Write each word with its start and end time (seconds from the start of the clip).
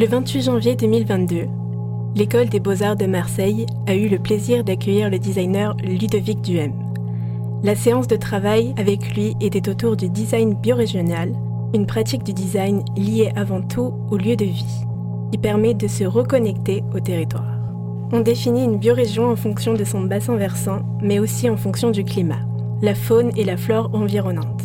Le 0.00 0.06
28 0.06 0.42
janvier 0.44 0.76
2022, 0.76 1.46
l'école 2.16 2.48
des 2.48 2.58
beaux-arts 2.58 2.96
de 2.96 3.04
Marseille 3.04 3.66
a 3.86 3.94
eu 3.94 4.08
le 4.08 4.18
plaisir 4.18 4.64
d'accueillir 4.64 5.10
le 5.10 5.18
designer 5.18 5.76
Ludovic 5.84 6.40
Duhem. 6.40 6.72
La 7.62 7.74
séance 7.74 8.08
de 8.08 8.16
travail 8.16 8.72
avec 8.78 9.14
lui 9.14 9.36
était 9.42 9.68
autour 9.68 9.96
du 9.96 10.08
design 10.08 10.54
biorégional, 10.54 11.34
une 11.74 11.84
pratique 11.84 12.22
du 12.22 12.32
design 12.32 12.82
liée 12.96 13.30
avant 13.36 13.60
tout 13.60 13.92
au 14.10 14.16
lieu 14.16 14.36
de 14.36 14.46
vie, 14.46 14.86
qui 15.32 15.36
permet 15.36 15.74
de 15.74 15.86
se 15.86 16.04
reconnecter 16.04 16.82
au 16.94 17.00
territoire. 17.00 17.58
On 18.10 18.20
définit 18.20 18.64
une 18.64 18.78
biorégion 18.78 19.30
en 19.30 19.36
fonction 19.36 19.74
de 19.74 19.84
son 19.84 20.00
bassin 20.00 20.36
versant, 20.36 20.80
mais 21.02 21.18
aussi 21.18 21.50
en 21.50 21.58
fonction 21.58 21.90
du 21.90 22.04
climat, 22.04 22.40
la 22.80 22.94
faune 22.94 23.32
et 23.36 23.44
la 23.44 23.58
flore 23.58 23.90
environnantes. 23.92 24.64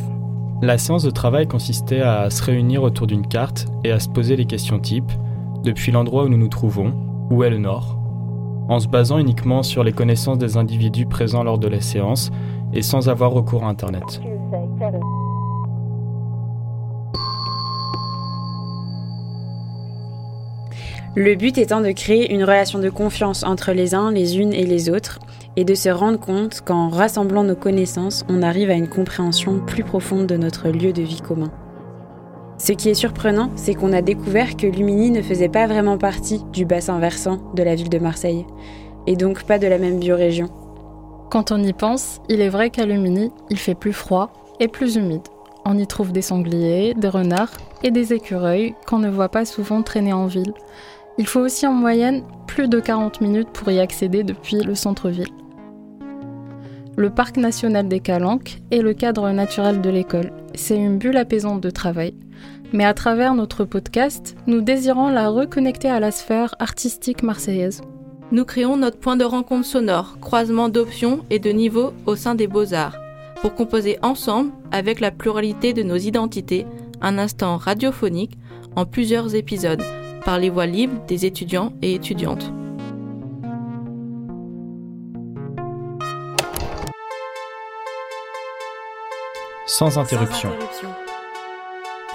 La 0.62 0.78
séance 0.78 1.04
de 1.04 1.12
travail 1.12 1.46
consistait 1.46 2.00
à 2.00 2.30
se 2.30 2.42
réunir 2.42 2.84
autour 2.84 3.06
d'une 3.06 3.28
carte 3.28 3.66
et 3.84 3.92
à 3.92 4.00
se 4.00 4.08
poser 4.08 4.38
les 4.38 4.46
questions 4.46 4.80
types, 4.80 5.12
depuis 5.66 5.92
l'endroit 5.92 6.24
où 6.24 6.30
nous 6.30 6.38
nous 6.38 6.48
trouvons, 6.48 6.94
où 7.30 7.44
est 7.44 7.50
le 7.50 7.58
nord, 7.58 7.98
en 8.70 8.80
se 8.80 8.88
basant 8.88 9.18
uniquement 9.18 9.64
sur 9.64 9.84
les 9.84 9.92
connaissances 9.92 10.38
des 10.38 10.56
individus 10.56 11.06
présents 11.06 11.44
lors 11.44 11.58
de 11.58 11.68
la 11.68 11.82
séance 11.82 12.32
et 12.72 12.82
sans 12.82 13.10
avoir 13.10 13.32
recours 13.32 13.64
à 13.64 13.68
Internet. 13.68 14.22
Le 21.18 21.36
but 21.36 21.58
étant 21.58 21.82
de 21.82 21.92
créer 21.92 22.34
une 22.34 22.44
relation 22.44 22.80
de 22.80 22.90
confiance 22.90 23.44
entre 23.44 23.72
les 23.72 23.96
uns, 23.96 24.12
les 24.12 24.38
unes 24.38 24.54
et 24.54 24.66
les 24.66 24.90
autres, 24.90 25.20
et 25.56 25.64
de 25.64 25.74
se 25.74 25.88
rendre 25.90 26.20
compte 26.20 26.62
qu'en 26.62 26.90
rassemblant 26.90 27.44
nos 27.44 27.56
connaissances, 27.56 28.26
on 28.28 28.42
arrive 28.42 28.70
à 28.70 28.74
une 28.74 28.90
compréhension 28.90 29.60
plus 29.60 29.84
profonde 29.84 30.28
de 30.28 30.36
notre 30.36 30.68
lieu 30.70 30.92
de 30.92 31.02
vie 31.02 31.22
commun. 31.22 31.52
Ce 32.58 32.72
qui 32.72 32.90
est 32.90 32.94
surprenant, 32.94 33.50
c'est 33.56 33.74
qu'on 33.74 33.94
a 33.94 34.02
découvert 34.02 34.56
que 34.56 34.68
Lumini 34.68 35.12
ne 35.12 35.22
faisait 35.22 35.50
pas 35.50 35.68
vraiment 35.68 35.98
partie 35.98 36.42
du 36.54 36.66
bassin 36.66 37.00
versant 37.00 37.40
de 37.54 37.64
la 37.64 37.76
ville 37.76 37.90
de 37.90 38.00
Marseille, 38.00 38.46
et 39.08 39.16
donc 39.16 39.44
pas 39.44 39.60
de 39.60 39.68
la 39.68 39.78
même 39.78 40.00
biorégion. 40.00 40.50
Quand 41.30 41.52
on 41.52 41.62
y 41.62 41.74
pense, 41.74 42.22
il 42.30 42.42
est 42.42 42.50
vrai 42.50 42.70
qu'à 42.70 42.86
Lumini, 42.86 43.32
il 43.50 43.58
fait 43.58 43.76
plus 43.76 43.94
froid 43.94 44.32
et 44.60 44.68
plus 44.68 44.96
humide. 44.96 45.28
On 45.66 45.78
y 45.78 45.86
trouve 45.86 46.12
des 46.12 46.22
sangliers, 46.22 46.94
des 46.94 47.10
renards 47.10 47.52
et 47.84 47.92
des 47.92 48.14
écureuils 48.14 48.76
qu'on 48.88 49.00
ne 49.00 49.10
voit 49.10 49.30
pas 49.30 49.46
souvent 49.46 49.82
traîner 49.82 50.14
en 50.14 50.28
ville. 50.28 50.54
Il 51.18 51.28
faut 51.28 51.42
aussi 51.42 51.68
en 51.68 51.74
moyenne 51.74 52.24
plus 52.48 52.68
de 52.68 52.80
40 52.80 53.20
minutes 53.22 53.50
pour 53.50 53.70
y 53.72 53.80
accéder 53.80 54.24
depuis 54.24 54.62
le 54.62 54.76
centre-ville 54.76 55.32
le 56.98 57.10
parc 57.10 57.38
national 57.38 57.88
des 57.88 58.00
Calanques 58.00 58.60
est 58.72 58.82
le 58.82 58.94
cadre 58.94 59.30
naturel 59.32 59.82
de 59.82 59.90
l'école. 59.90 60.32
C'est 60.54 60.78
une 60.78 60.98
bulle 60.98 61.18
apaisante 61.18 61.62
de 61.62 61.70
travail. 61.70 62.14
Mais 62.76 62.84
à 62.84 62.94
travers 62.94 63.36
notre 63.36 63.64
podcast, 63.64 64.36
nous 64.48 64.60
désirons 64.60 65.08
la 65.08 65.30
reconnecter 65.30 65.90
à 65.90 66.02
la 66.02 66.12
sphère 66.12 66.56
artistique 66.60 67.24
marseillaise. 67.24 67.82
Nous 68.34 68.44
créons 68.44 68.76
notre 68.76 69.00
point 69.00 69.16
de 69.16 69.24
rencontre 69.24 69.66
sonore, 69.66 70.18
croisement 70.20 70.68
d'options 70.68 71.24
et 71.30 71.40
de 71.40 71.52
niveaux 71.52 71.94
au 72.06 72.18
sein 72.18 72.36
des 72.36 72.48
beaux-arts, 72.48 72.98
pour 73.40 73.56
composer 73.56 73.98
ensemble, 74.02 74.52
avec 74.74 75.00
la 75.00 75.12
pluralité 75.12 75.72
de 75.72 75.84
nos 75.84 75.96
identités, 75.96 76.66
un 77.00 77.18
instant 77.18 77.56
radiophonique 77.56 78.38
en 78.76 78.86
plusieurs 78.86 79.36
épisodes, 79.36 79.82
par 80.26 80.38
les 80.38 80.50
voix 80.50 80.66
libres 80.66 81.00
des 81.08 81.26
étudiants 81.26 81.72
et 81.82 81.94
étudiantes. 81.94 82.52
sans 89.68 89.98
interruption. 89.98 90.52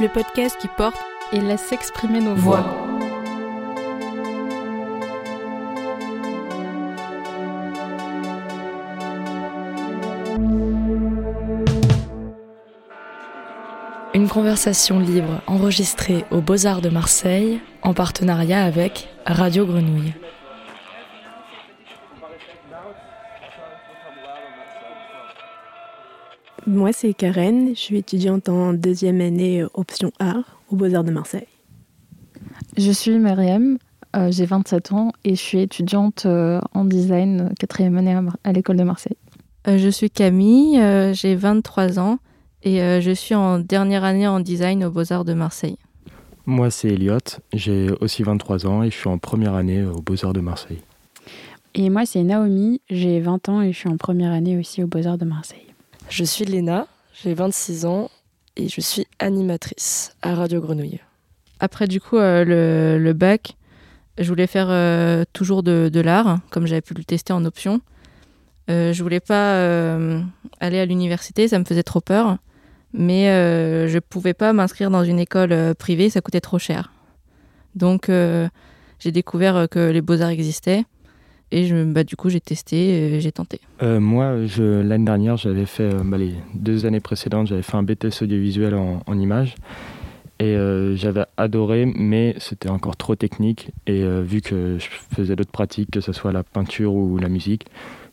Le 0.01 0.09
podcast 0.09 0.57
qui 0.59 0.69
porte 0.79 0.97
et 1.31 1.41
laisse 1.41 1.61
s'exprimer 1.61 2.21
nos 2.21 2.35
voix. 2.35 2.65
Une 14.15 14.27
conversation 14.27 15.01
libre 15.01 15.43
enregistrée 15.47 16.25
aux 16.31 16.41
Beaux-Arts 16.41 16.81
de 16.81 16.89
Marseille 16.89 17.61
en 17.83 17.93
partenariat 17.93 18.65
avec 18.65 19.11
Radio 19.27 19.67
Grenouille. 19.67 20.15
Moi, 26.67 26.93
c'est 26.93 27.15
Karen. 27.15 27.71
Je 27.71 27.81
suis 27.81 27.97
étudiante 27.97 28.49
en 28.49 28.75
deuxième 28.75 29.21
année 29.21 29.63
euh, 29.63 29.69
option 29.75 30.13
art 30.19 30.61
au 30.71 30.77
Beaux-Arts 30.77 31.05
de 31.05 31.11
Marseille. 31.11 31.47
Je 32.77 32.91
suis 32.91 33.19
Myriam, 33.19 33.79
euh, 34.15 34.31
j'ai 34.31 34.45
27 34.45 34.93
ans 34.93 35.13
et 35.25 35.31
je 35.31 35.41
suis 35.41 35.61
étudiante 35.61 36.27
euh, 36.27 36.61
en 36.75 36.85
design 36.85 37.53
quatrième 37.59 37.97
année 37.97 38.19
à, 38.45 38.53
l'école 38.53 38.77
de 38.77 38.85
Marseille. 38.85 39.17
je 39.67 39.89
suis 39.89 40.11
Camille, 40.11 40.81
j'ai 41.15 41.35
23 41.35 41.99
ans 41.99 42.19
et 42.63 43.01
je 43.01 43.11
suis 43.11 43.35
en 43.35 43.59
dernière 43.59 44.05
année 44.05 44.29
en 44.29 44.41
design 44.41 44.85
au 44.85 44.91
Beaux-Arts 44.91 45.25
de 45.25 45.35
Marseille. 45.35 45.77
Moi, 46.47 46.71
c'est 46.71 46.89
Elliot, 46.89 47.19
j'ai 47.53 47.91
aussi 48.01 48.23
23 48.23 48.67
ans 48.67 48.83
et 48.83 48.91
je 48.91 48.97
suis 48.97 49.09
en 49.09 49.19
première 49.19 49.55
année 49.55 49.83
au 49.83 50.01
Beaux-Arts 50.01 50.35
de 50.35 50.41
Marseille. 50.41 50.81
Et 51.75 51.89
moi, 51.89 52.05
c'est 52.05 52.23
Naomi, 52.23 52.81
j'ai 52.91 53.21
20 53.21 53.49
ans 53.49 53.63
et 53.63 53.73
je 53.73 53.79
suis 53.79 53.89
en 53.89 53.97
première 53.97 54.33
année 54.33 54.59
aussi 54.59 54.83
au 54.83 54.87
Beaux-Arts 54.87 55.19
de 55.19 55.25
Marseille. 55.25 55.70
Je 56.11 56.25
suis 56.25 56.45
Léna, 56.45 56.89
j'ai 57.23 57.35
26 57.35 57.87
ans 57.87 58.11
et 58.57 58.69
je 58.69 58.81
suis 58.81 59.07
animatrice 59.21 60.17
à 60.23 60.35
Radio 60.35 60.61
Grenouille. 60.61 60.99
Après 61.61 61.87
du 61.87 62.01
coup 62.01 62.17
euh, 62.17 62.99
le, 62.99 63.13
bac, 63.13 63.57
je 64.19 64.29
voulais 64.29 64.49
faire 64.49 64.67
euh, 64.71 65.25
toujours 65.33 65.63
de, 65.63 66.01
l'art, 66.01 66.41
comme 66.51 66.67
j'avais 66.67 66.81
pu 66.81 66.95
le 66.95 67.05
tester 67.05 67.33
en 67.33 67.45
option. 67.45 67.81
Euh, 68.71 68.93
je 68.93 69.03
voulais 69.05 69.21
pas 69.21 69.55
aller 70.59 70.81
à 70.81 70.85
l'université, 70.85 71.47
ça 71.47 71.61
me 71.61 71.65
faisait 71.65 71.85
trop 71.85 72.01
peur. 72.01 72.39
Mais 72.93 73.27
je 73.89 73.99
pouvais 74.01 74.35
pas 74.35 74.53
m'inscrire 74.53 74.91
dans 74.91 75.05
une 75.05 75.21
école 75.21 75.77
privée, 75.77 76.11
ça 76.11 76.21
coûtait 76.21 76.41
trop 76.41 76.59
cher. 76.59 76.93
Donc 77.77 78.11
j'ai 78.99 79.13
découvert 79.13 79.69
que 79.71 79.91
les 79.91 80.01
beaux-arts 80.01 80.31
existaient. 80.31 80.85
Et 81.53 81.65
je, 81.65 81.85
bah, 81.85 82.05
du 82.05 82.17
coup, 82.17 82.29
j'ai 82.29 82.41
testé, 82.41 83.21
j'ai 83.21 83.33
tenté. 83.33 83.61
Euh, 83.83 83.99
moi, 83.99 84.35
l'année 84.59 85.05
dernière, 85.05 85.37
j'avais 85.37 85.67
fait, 85.67 85.95
euh, 85.95 86.03
bah, 86.05 86.17
les 86.17 86.35
deux 86.55 86.87
années 86.87 87.01
précédentes, 87.01 87.49
j'avais 87.49 87.63
fait 87.63 87.77
un 87.77 87.83
BTS 87.83 88.23
audiovisuel 88.23 88.75
en, 88.75 89.03
en 89.07 89.19
images. 89.19 89.57
Et 90.39 90.57
euh, 90.57 90.97
j'avais 90.97 91.25
adoré, 91.37 91.87
mais 91.87 92.35
c'était 92.39 92.71
encore 92.71 92.97
trop 92.97 93.15
technique. 93.15 93.71
Et 93.87 94.03
vu 94.23 94.41
que 94.41 94.79
je 94.79 94.87
faisais 95.15 95.37
d'autres 95.37 95.51
pratiques, 95.51 95.91
que 95.91 96.01
ce 96.01 96.13
soit 96.13 96.33
la 96.33 96.43
peinture 96.43 96.95
ou 96.95 97.19
la 97.19 97.29
musique, 97.29 97.67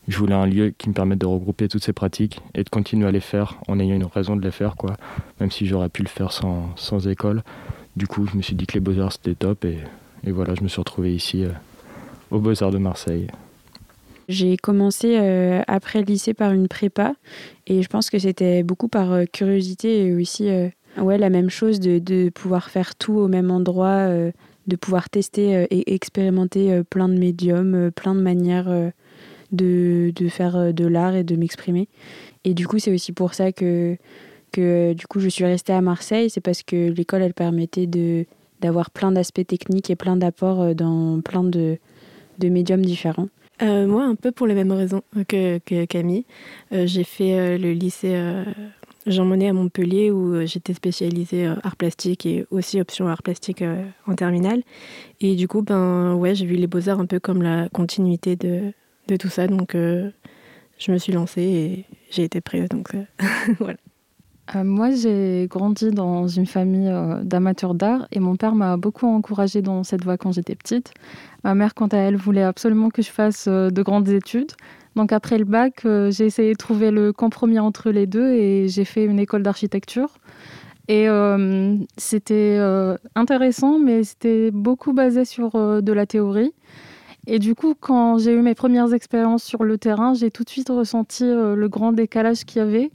je 0.08 0.18
voulais 0.18 0.34
un 0.34 0.46
lieu 0.46 0.74
qui 0.76 0.88
me 0.88 0.94
permette 0.94 1.20
de 1.20 1.26
regrouper 1.26 1.68
toutes 1.68 1.84
ces 1.84 1.92
pratiques 1.92 2.40
et 2.54 2.64
de 2.64 2.68
continuer 2.68 3.06
à 3.06 3.10
les 3.10 3.20
faire 3.20 3.58
en 3.68 3.78
ayant 3.78 3.94
une 3.94 4.04
raison 4.04 4.36
de 4.36 4.42
les 4.42 4.50
faire, 4.50 4.76
quoi. 4.76 4.96
Même 5.40 5.50
si 5.50 5.66
j'aurais 5.66 5.88
pu 5.90 6.02
le 6.02 6.08
faire 6.08 6.32
sans, 6.32 6.70
sans, 6.76 7.06
école. 7.08 7.42
Du 7.96 8.06
coup, 8.06 8.26
je 8.26 8.36
me 8.36 8.42
suis 8.42 8.54
dit 8.54 8.66
que 8.66 8.74
les 8.74 8.80
beaux-arts 8.80 9.12
c'était 9.12 9.34
top 9.34 9.64
et, 9.64 9.78
voilà, 10.26 10.54
je 10.54 10.62
me 10.62 10.68
suis 10.68 10.80
retrouvé 10.80 11.14
ici 11.14 11.44
aux 12.30 12.38
Beaux-Arts 12.38 12.70
de 12.70 12.78
Marseille 12.78 13.26
J'ai 14.28 14.56
commencé 14.56 15.16
euh, 15.18 15.62
après 15.66 16.00
le 16.00 16.06
lycée 16.06 16.34
par 16.34 16.52
une 16.52 16.68
prépa 16.68 17.14
et 17.66 17.82
je 17.82 17.88
pense 17.88 18.10
que 18.10 18.18
c'était 18.18 18.62
beaucoup 18.62 18.88
par 18.88 19.12
euh, 19.12 19.24
curiosité 19.24 20.06
et 20.06 20.14
aussi 20.14 20.48
euh, 20.48 20.68
ouais, 20.98 21.18
la 21.18 21.30
même 21.30 21.50
chose 21.50 21.80
de, 21.80 21.98
de, 21.98 22.30
pouvoir 22.30 22.70
faire 22.70 22.96
tout 22.96 23.14
au 23.14 23.28
même 23.28 23.50
endroit, 23.50 24.08
de 24.08 24.76
pouvoir 24.76 25.08
tester 25.08 25.66
et 25.70 25.94
expérimenter 25.94 26.82
plein 26.90 27.08
de 27.08 27.18
médiums, 27.18 27.90
plein 27.92 28.14
de 28.14 28.20
manières 28.20 28.92
de, 29.52 30.12
de, 30.14 30.28
faire 30.28 30.74
de 30.74 30.86
l'art 30.86 31.14
et 31.14 31.24
de 31.24 31.36
m'exprimer. 31.36 31.88
Et 32.44 32.54
du 32.54 32.66
coup, 32.66 32.78
c'est 32.78 32.92
aussi 32.92 33.12
pour 33.12 33.34
ça 33.34 33.52
que, 33.52 33.96
que 34.50 34.92
du 34.92 35.06
coup, 35.06 35.20
je 35.20 35.28
suis 35.28 35.44
restée 35.44 35.72
à 35.72 35.80
Marseille. 35.80 36.30
C'est 36.30 36.40
parce 36.40 36.62
que 36.62 36.90
l'école, 36.90 37.22
elle 37.22 37.34
permettait 37.34 37.86
de 37.86 38.26
d'avoir 38.60 38.90
plein 38.90 39.12
d'aspects 39.12 39.46
techniques 39.46 39.88
et 39.88 39.94
plein 39.94 40.16
d'apports 40.16 40.74
dans 40.74 41.20
plein 41.20 41.44
de, 41.44 41.78
de 42.38 42.48
médiums 42.48 42.84
différents 42.84 43.28
euh, 43.62 43.86
Moi, 43.86 44.04
un 44.04 44.14
peu 44.14 44.32
pour 44.32 44.46
les 44.46 44.54
mêmes 44.54 44.72
raisons 44.72 45.02
que, 45.28 45.84
Camille. 45.86 46.24
Euh, 46.72 46.86
j'ai 46.86 47.04
fait 47.04 47.38
euh, 47.38 47.58
le 47.58 47.72
lycée 47.72 48.20
Jean 49.06 49.24
Monnet 49.24 49.48
à 49.48 49.52
Montpellier 49.52 50.10
où 50.10 50.44
j'étais 50.46 50.74
spécialisée 50.74 51.46
art 51.62 51.76
plastique 51.76 52.26
et 52.26 52.46
aussi 52.50 52.80
option 52.80 53.08
art 53.08 53.22
plastique 53.22 53.64
en 54.06 54.14
terminale. 54.14 54.62
Et 55.20 55.34
du 55.34 55.48
coup, 55.48 55.62
ben, 55.62 56.14
ouais, 56.14 56.34
j'ai 56.34 56.46
vu 56.46 56.56
les 56.56 56.66
beaux-arts 56.66 57.00
un 57.00 57.06
peu 57.06 57.18
comme 57.18 57.42
la 57.42 57.68
continuité 57.70 58.36
de, 58.36 58.72
de 59.08 59.16
tout 59.16 59.28
ça. 59.28 59.46
Donc, 59.46 59.74
je 59.74 60.92
me 60.92 60.98
suis 60.98 61.12
lancée 61.12 61.42
et 61.42 61.84
j'ai 62.10 62.24
été 62.24 62.40
prise. 62.40 62.68
Donc, 62.68 62.90
voilà. 63.58 63.78
Moi, 64.54 64.90
j'ai 64.90 65.46
grandi 65.50 65.90
dans 65.90 66.26
une 66.26 66.46
famille 66.46 66.90
d'amateurs 67.22 67.74
d'art 67.74 68.08
et 68.12 68.18
mon 68.18 68.36
père 68.36 68.54
m'a 68.54 68.76
beaucoup 68.76 69.06
encouragée 69.06 69.60
dans 69.60 69.84
cette 69.84 70.04
voie 70.04 70.16
quand 70.16 70.32
j'étais 70.32 70.54
petite. 70.54 70.92
Ma 71.44 71.54
mère, 71.54 71.74
quant 71.74 71.88
à 71.88 71.98
elle, 71.98 72.16
voulait 72.16 72.42
absolument 72.42 72.88
que 72.88 73.02
je 73.02 73.10
fasse 73.10 73.46
euh, 73.46 73.70
de 73.70 73.82
grandes 73.82 74.08
études. 74.08 74.52
Donc 74.96 75.12
après 75.12 75.38
le 75.38 75.44
bac, 75.44 75.84
euh, 75.84 76.10
j'ai 76.10 76.24
essayé 76.24 76.52
de 76.52 76.56
trouver 76.56 76.90
le 76.90 77.12
compromis 77.12 77.58
entre 77.58 77.90
les 77.90 78.06
deux 78.06 78.32
et 78.32 78.68
j'ai 78.68 78.84
fait 78.84 79.04
une 79.04 79.18
école 79.18 79.42
d'architecture. 79.42 80.18
Et 80.90 81.06
c'était 81.98 82.58
intéressant, 83.14 83.78
mais 83.78 84.04
c'était 84.04 84.50
beaucoup 84.50 84.94
basé 84.94 85.26
sur 85.26 85.82
de 85.82 85.92
la 85.92 86.06
théorie. 86.06 86.54
Et 87.26 87.38
du 87.38 87.54
coup, 87.54 87.74
quand 87.78 88.16
j'ai 88.16 88.32
eu 88.32 88.40
mes 88.40 88.54
premières 88.54 88.94
expériences 88.94 89.44
sur 89.44 89.64
le 89.64 89.76
terrain, 89.76 90.14
j'ai 90.14 90.30
tout 90.30 90.44
de 90.44 90.48
suite 90.48 90.70
ressenti 90.70 91.24
le 91.24 91.68
grand 91.68 91.92
décalage 91.92 92.46
qu'il 92.46 92.60
y 92.60 92.62
avait. 92.62 92.90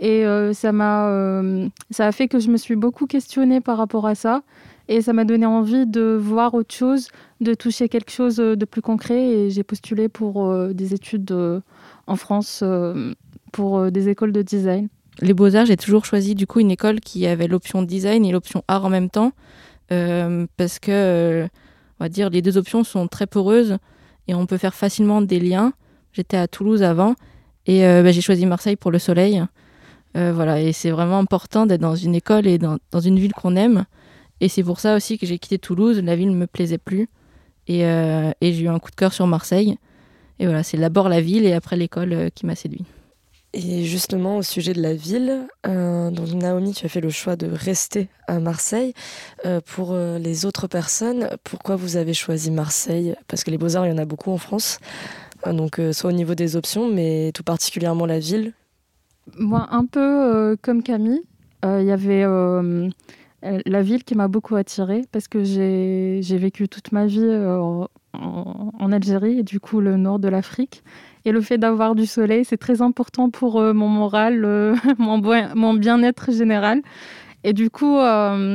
Et 0.00 0.24
ça 0.52 0.72
m'a, 0.72 1.42
ça 1.90 2.06
a 2.06 2.12
fait 2.12 2.28
que 2.28 2.38
je 2.38 2.50
me 2.50 2.56
suis 2.56 2.76
beaucoup 2.76 3.06
questionnée 3.06 3.60
par 3.60 3.76
rapport 3.78 4.06
à 4.06 4.14
ça. 4.14 4.42
Et 4.88 5.02
ça 5.02 5.12
m'a 5.12 5.24
donné 5.24 5.44
envie 5.44 5.86
de 5.86 6.18
voir 6.18 6.54
autre 6.54 6.74
chose, 6.74 7.08
de 7.42 7.52
toucher 7.52 7.90
quelque 7.90 8.10
chose 8.10 8.36
de 8.36 8.64
plus 8.64 8.80
concret. 8.80 9.22
Et 9.22 9.50
j'ai 9.50 9.62
postulé 9.62 10.08
pour 10.08 10.46
euh, 10.46 10.72
des 10.72 10.94
études 10.94 11.30
euh, 11.30 11.60
en 12.06 12.16
France, 12.16 12.60
euh, 12.62 13.12
pour 13.52 13.90
des 13.90 14.08
écoles 14.08 14.32
de 14.32 14.40
design. 14.40 14.88
Les 15.20 15.34
beaux-arts, 15.34 15.66
j'ai 15.66 15.76
toujours 15.76 16.06
choisi 16.06 16.34
du 16.34 16.46
coup 16.46 16.60
une 16.60 16.70
école 16.70 17.00
qui 17.00 17.26
avait 17.26 17.48
l'option 17.48 17.82
design 17.82 18.24
et 18.24 18.32
l'option 18.32 18.64
art 18.66 18.84
en 18.84 18.90
même 18.90 19.10
temps. 19.10 19.32
parce 19.88 20.78
que, 20.78 21.46
on 22.00 22.04
va 22.04 22.08
dire, 22.08 22.30
les 22.30 22.40
deux 22.40 22.56
options 22.56 22.84
sont 22.84 23.08
très 23.08 23.26
poreuses 23.26 23.78
et 24.26 24.34
on 24.34 24.46
peut 24.46 24.58
faire 24.58 24.74
facilement 24.74 25.20
des 25.20 25.40
liens. 25.40 25.72
J'étais 26.12 26.36
à 26.36 26.46
Toulouse 26.46 26.82
avant 26.82 27.14
et 27.66 27.80
bah, 27.80 28.12
j'ai 28.12 28.20
choisi 28.20 28.46
Marseille 28.46 28.76
pour 28.76 28.90
le 28.90 28.98
soleil. 28.98 29.42
Voilà, 30.32 30.60
et 30.60 30.72
c'est 30.72 30.90
vraiment 30.90 31.18
important 31.18 31.66
d'être 31.66 31.80
dans 31.80 31.94
une 31.94 32.14
école 32.14 32.46
et 32.46 32.58
dans, 32.58 32.78
une 33.00 33.18
ville 33.18 33.32
qu'on 33.32 33.56
aime. 33.56 33.84
Et 34.40 34.48
c'est 34.48 34.62
pour 34.62 34.80
ça 34.80 34.94
aussi 34.94 35.18
que 35.18 35.26
j'ai 35.26 35.38
quitté 35.38 35.58
Toulouse. 35.58 36.00
La 36.02 36.16
ville 36.16 36.30
ne 36.30 36.36
me 36.36 36.46
plaisait 36.46 36.78
plus. 36.78 37.08
Et, 37.66 37.84
euh, 37.84 38.30
j'ai 38.40 38.60
eu 38.60 38.68
un 38.68 38.78
coup 38.78 38.90
de 38.90 38.96
cœur 38.96 39.12
sur 39.12 39.26
Marseille. 39.26 39.76
Et 40.38 40.46
voilà, 40.46 40.62
c'est 40.62 40.78
d'abord 40.78 41.08
la 41.08 41.20
ville 41.20 41.44
et 41.44 41.52
après 41.52 41.76
l'école 41.76 42.12
euh, 42.12 42.28
qui 42.32 42.46
m'a 42.46 42.54
séduit. 42.54 42.84
Et 43.54 43.84
justement, 43.84 44.36
au 44.36 44.42
sujet 44.42 44.74
de 44.74 44.82
la 44.82 44.94
ville, 44.94 45.48
euh, 45.66 46.10
donc 46.10 46.28
Naomi, 46.28 46.74
tu 46.74 46.84
as 46.84 46.88
fait 46.88 47.00
le 47.00 47.08
choix 47.08 47.34
de 47.34 47.48
rester 47.50 48.08
à 48.26 48.40
Marseille. 48.40 48.92
Euh, 49.46 49.60
pour 49.64 49.96
les 49.96 50.44
autres 50.44 50.66
personnes, 50.66 51.30
pourquoi 51.44 51.74
vous 51.74 51.96
avez 51.96 52.12
choisi 52.12 52.50
Marseille? 52.50 53.14
Parce 53.26 53.44
que 53.44 53.50
les 53.50 53.58
beaux-arts, 53.58 53.86
il 53.86 53.90
y 53.90 53.92
en 53.92 53.98
a 53.98 54.04
beaucoup 54.04 54.30
en 54.30 54.38
France. 54.38 54.78
donc, 55.46 55.80
soit 55.92 56.10
au 56.10 56.12
niveau 56.12 56.34
des 56.34 56.56
options, 56.56 56.90
mais 56.90 57.32
tout 57.32 57.42
particulièrement 57.42 58.04
la 58.06 58.18
ville. 58.18 58.52
Moi, 59.38 59.66
un 59.70 59.86
peu 59.86 60.56
comme 60.62 60.82
Camille, 60.82 61.22
il 61.64 61.84
y 61.84 61.90
avait 61.90 62.24
euh, 63.44 63.60
la 63.66 63.82
ville 63.82 64.02
qui 64.02 64.16
m'a 64.16 64.26
beaucoup 64.26 64.56
attirée 64.56 65.04
parce 65.12 65.28
que 65.28 65.44
j'ai 65.44 66.38
vécu 66.38 66.68
toute 66.68 66.90
ma 66.90 67.06
vie 67.06 67.20
euh, 67.22 67.86
en, 68.14 68.90
Algérie 68.90 69.38
et 69.40 69.42
du 69.44 69.60
coup 69.60 69.80
le 69.80 69.96
nord 69.96 70.18
de 70.18 70.28
l'Afrique. 70.28 70.82
Et 71.24 71.32
le 71.32 71.40
fait 71.40 71.58
d'avoir 71.58 71.94
du 71.94 72.06
soleil, 72.06 72.44
c'est 72.44 72.56
très 72.56 72.82
important 72.82 73.30
pour 73.30 73.60
euh, 73.60 73.72
mon 73.72 73.88
moral, 73.88 74.74
mon 74.98 75.74
bien-être 75.74 76.32
général. 76.32 76.82
Et 77.44 77.52
du 77.52 77.70
coup, 77.70 77.98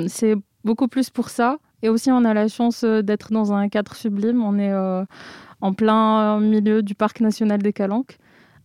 c'est 0.07 0.35
beaucoup 0.65 0.89
plus 0.89 1.09
pour 1.09 1.29
ça. 1.29 1.57
Et 1.81 1.89
aussi, 1.89 2.11
on 2.11 2.25
a 2.25 2.33
la 2.33 2.49
chance 2.49 2.83
d'être 2.83 3.31
dans 3.31 3.53
un 3.53 3.69
cadre 3.69 3.95
sublime. 3.95 4.43
On 4.43 4.59
est 4.59 4.73
en 5.61 5.73
plein 5.73 6.39
milieu 6.41 6.83
du 6.83 6.93
parc 6.93 7.21
national 7.21 7.61
des 7.61 7.71
Calanques. 7.71 8.17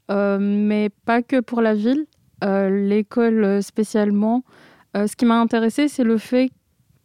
Mais 0.09 0.91
pas 1.05 1.23
que 1.23 1.41
pour 1.41 1.61
la 1.61 1.75
ville. 1.75 2.07
L'école 2.43 3.63
spécialement, 3.63 4.45
euh, 4.97 5.07
ce 5.07 5.17
qui 5.17 5.27
m'a 5.27 5.39
intéressé, 5.41 5.89
c'est 5.89 6.05
le 6.05 6.19
fait 6.19 6.51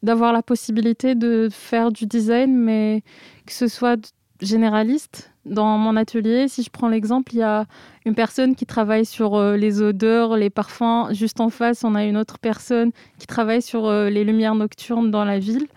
d'avoir 0.02 0.34
la 0.34 0.42
possibilité 0.42 1.16
de 1.16 1.48
faire 1.52 1.92
du 1.92 2.06
design, 2.06 2.56
mais 2.56 3.04
que 3.46 3.54
ce 3.54 3.68
soit 3.68 4.14
généraliste. 4.42 5.32
Dans 5.46 5.78
mon 5.78 5.98
atelier, 5.98 6.48
si 6.48 6.64
je 6.64 6.70
prends 6.70 6.88
l'exemple, 6.88 7.34
il 7.34 7.40
y 7.40 7.44
a 7.44 7.66
une 8.06 8.16
personne 8.16 8.56
qui 8.56 8.66
travaille 8.66 9.06
sur 9.06 9.36
euh, 9.36 9.58
les 9.58 9.82
odeurs, 9.82 10.38
les 10.38 10.50
parfums. 10.50 11.12
Juste 11.12 11.42
en 11.42 11.50
face, 11.50 11.84
on 11.84 11.96
a 11.96 12.06
une 12.06 12.18
autre 12.18 12.40
personne 12.40 12.92
qui 13.18 13.28
travaille 13.28 13.62
sur 13.62 13.86
euh, 13.86 14.10
les 14.10 14.24
lumières 14.24 14.56
nocturnes 14.56 15.12
dans 15.12 15.26
la 15.26 15.40
ville. 15.40 15.68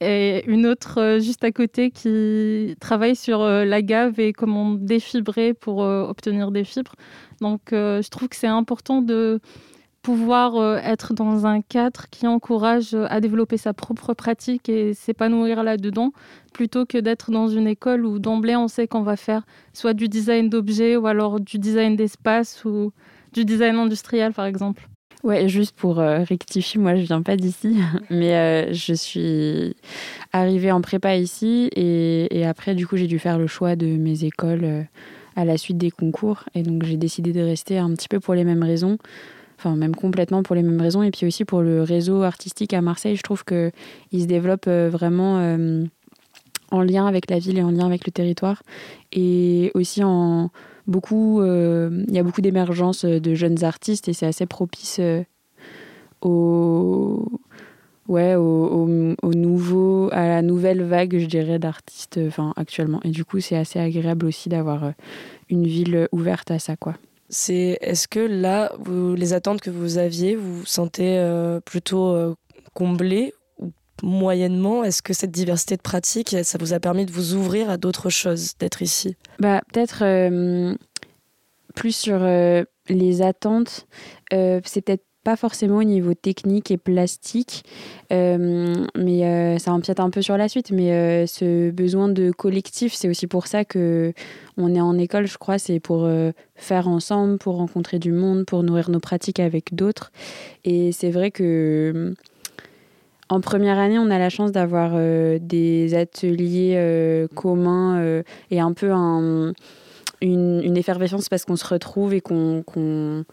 Et 0.00 0.44
une 0.46 0.66
autre 0.66 1.18
juste 1.20 1.44
à 1.44 1.52
côté 1.52 1.90
qui 1.90 2.76
travaille 2.80 3.16
sur 3.16 3.44
la 3.44 3.80
gave 3.80 4.18
et 4.20 4.32
comment 4.32 4.72
défibrer 4.72 5.54
pour 5.54 5.78
obtenir 5.78 6.50
des 6.50 6.64
fibres. 6.64 6.94
Donc 7.40 7.60
je 7.70 8.08
trouve 8.10 8.28
que 8.28 8.36
c'est 8.36 8.46
important 8.46 9.02
de 9.02 9.40
pouvoir 10.04 10.56
euh, 10.56 10.76
être 10.76 11.14
dans 11.14 11.46
un 11.46 11.62
cadre 11.62 12.04
qui 12.10 12.26
encourage 12.26 12.94
euh, 12.94 13.06
à 13.08 13.20
développer 13.20 13.56
sa 13.56 13.72
propre 13.72 14.12
pratique 14.12 14.68
et 14.68 14.92
s'épanouir 14.92 15.62
là-dedans, 15.64 16.12
plutôt 16.52 16.84
que 16.84 16.98
d'être 16.98 17.30
dans 17.30 17.48
une 17.48 17.66
école 17.66 18.04
où 18.04 18.18
d'emblée 18.18 18.54
on 18.54 18.68
sait 18.68 18.86
qu'on 18.86 19.02
va 19.02 19.16
faire 19.16 19.44
soit 19.72 19.94
du 19.94 20.08
design 20.08 20.50
d'objets 20.50 20.96
ou 20.96 21.06
alors 21.06 21.40
du 21.40 21.58
design 21.58 21.96
d'espace 21.96 22.66
ou 22.66 22.92
du 23.32 23.46
design 23.46 23.76
industriel 23.76 24.34
par 24.34 24.44
exemple. 24.44 24.86
Ouais, 25.24 25.48
juste 25.48 25.74
pour 25.74 25.98
euh, 25.98 26.22
rectifier, 26.22 26.78
moi 26.80 26.94
je 26.94 27.02
viens 27.02 27.22
pas 27.22 27.36
d'ici, 27.36 27.76
mais 28.10 28.72
je 28.72 28.92
suis 28.92 29.74
arrivée 30.32 30.70
en 30.70 30.80
prépa 30.80 31.16
ici 31.16 31.70
et, 31.74 32.44
après 32.46 32.74
du 32.74 32.86
coup 32.86 32.96
j'ai 32.96 33.06
dû 33.06 33.18
faire 33.18 33.38
le 33.38 33.46
choix 33.46 33.74
de 33.74 33.86
mes 33.86 34.24
écoles 34.24 34.86
à 35.34 35.44
la 35.44 35.56
suite 35.56 35.78
des 35.78 35.90
concours 35.90 36.44
et 36.54 36.62
donc 36.62 36.84
j'ai 36.84 36.96
décidé 36.96 37.32
de 37.32 37.40
rester 37.40 37.78
un 37.78 37.90
petit 37.94 38.08
peu 38.08 38.20
pour 38.20 38.34
les 38.34 38.44
mêmes 38.44 38.62
raisons 38.62 38.98
enfin 39.64 39.76
même 39.76 39.94
complètement 39.94 40.42
pour 40.42 40.54
les 40.54 40.62
mêmes 40.62 40.80
raisons. 40.80 41.02
Et 41.02 41.10
puis 41.10 41.26
aussi 41.26 41.44
pour 41.44 41.62
le 41.62 41.82
réseau 41.82 42.22
artistique 42.22 42.74
à 42.74 42.80
Marseille, 42.80 43.16
je 43.16 43.22
trouve 43.22 43.44
qu'il 43.44 43.72
se 44.12 44.26
développe 44.26 44.66
euh, 44.66 44.88
vraiment 44.90 45.38
euh, 45.38 45.84
en 46.70 46.82
lien 46.82 47.06
avec 47.06 47.30
la 47.30 47.38
ville 47.38 47.58
et 47.58 47.62
en 47.62 47.70
lien 47.70 47.86
avec 47.86 48.06
le 48.06 48.12
territoire. 48.12 48.62
Et 49.12 49.70
aussi 49.74 50.02
en 50.02 50.50
beaucoup, 50.86 51.40
euh, 51.40 52.04
il 52.08 52.14
y 52.14 52.18
a 52.18 52.22
beaucoup 52.22 52.40
d'émergence 52.40 53.04
de 53.04 53.34
jeunes 53.34 53.64
artistes 53.64 54.08
et 54.08 54.12
c'est 54.12 54.26
assez 54.26 54.46
propice 54.46 55.00
au 56.20 57.40
ouais, 58.08 58.34
au, 58.34 58.86
nouveau, 59.34 60.08
à 60.12 60.28
la 60.28 60.42
nouvelle 60.42 60.82
vague, 60.82 61.18
je 61.18 61.26
dirais, 61.26 61.58
d'artistes 61.58 62.20
enfin, 62.26 62.52
actuellement. 62.56 63.00
Et 63.04 63.10
du 63.10 63.24
coup, 63.24 63.40
c'est 63.40 63.56
assez 63.56 63.78
agréable 63.78 64.26
aussi 64.26 64.48
d'avoir 64.48 64.92
une 65.48 65.66
ville 65.66 66.08
ouverte 66.12 66.50
à 66.50 66.58
ça, 66.58 66.76
quoi. 66.76 66.94
C'est 67.30 67.78
est-ce 67.80 68.06
que 68.06 68.20
là, 68.20 68.72
les 69.16 69.32
attentes 69.32 69.60
que 69.60 69.70
vous 69.70 69.98
aviez, 69.98 70.36
vous 70.36 70.60
vous 70.60 70.66
sentez 70.66 71.18
euh, 71.18 71.58
plutôt 71.60 72.08
euh, 72.08 72.34
comblées 72.74 73.32
moyennement 74.04 74.84
Est-ce 74.84 75.02
que 75.02 75.12
cette 75.12 75.30
diversité 75.30 75.76
de 75.76 75.82
pratiques, 75.82 76.36
ça 76.42 76.58
vous 76.58 76.72
a 76.72 76.80
permis 76.80 77.06
de 77.06 77.12
vous 77.12 77.34
ouvrir 77.34 77.70
à 77.70 77.76
d'autres 77.76 78.10
choses, 78.10 78.52
d'être 78.58 78.82
ici? 78.82 79.16
Bah 79.38 79.62
peut-être 79.72 80.02
euh, 80.02 80.74
plus 81.74 81.96
sur 81.96 82.18
les 82.88 83.22
attentes. 83.22 83.86
c'est 84.30 84.82
peut-être 84.84 85.04
pas 85.24 85.36
forcément 85.36 85.78
au 85.78 85.84
niveau 85.84 86.14
technique 86.14 86.70
et 86.70 86.76
plastique, 86.76 87.64
euh, 88.12 88.84
mais 88.94 89.24
euh, 89.24 89.58
ça 89.58 89.72
empiète 89.72 89.98
un 89.98 90.10
peu 90.10 90.22
sur 90.22 90.36
la 90.36 90.48
suite. 90.48 90.70
Mais 90.70 90.92
euh, 90.92 91.26
ce 91.26 91.70
besoin 91.70 92.08
de 92.08 92.30
collectif, 92.30 92.92
c'est 92.92 93.08
aussi 93.08 93.26
pour 93.26 93.46
ça 93.46 93.64
que 93.64 94.12
on 94.56 94.74
est 94.74 94.80
en 94.80 94.96
école, 94.98 95.26
je 95.26 95.38
crois, 95.38 95.58
c'est 95.58 95.80
pour 95.80 96.08
faire 96.54 96.86
ensemble, 96.86 97.38
pour 97.38 97.56
rencontrer 97.56 97.98
du 97.98 98.12
monde, 98.12 98.44
pour 98.44 98.62
nourrir 98.62 98.90
nos 98.90 99.00
pratiques 99.00 99.40
avec 99.40 99.74
d'autres. 99.74 100.12
Et 100.64 100.92
c'est 100.92 101.10
vrai 101.10 101.32
que 101.32 102.14
en 103.30 103.40
première 103.40 103.78
année, 103.78 103.98
on 103.98 104.10
a 104.10 104.18
la 104.18 104.30
chance 104.30 104.52
d'avoir 104.52 104.92
des 105.40 105.94
ateliers 105.94 107.26
communs 107.34 108.22
et 108.50 108.60
un 108.60 108.72
peu 108.72 108.92
un, 108.92 109.52
une, 110.20 110.76
effervescence 110.76 111.28
parce 111.28 111.44
qu'on 111.44 111.56
se 111.56 111.66
retrouve 111.66 112.14
et 112.14 112.20
qu'on 112.20 113.24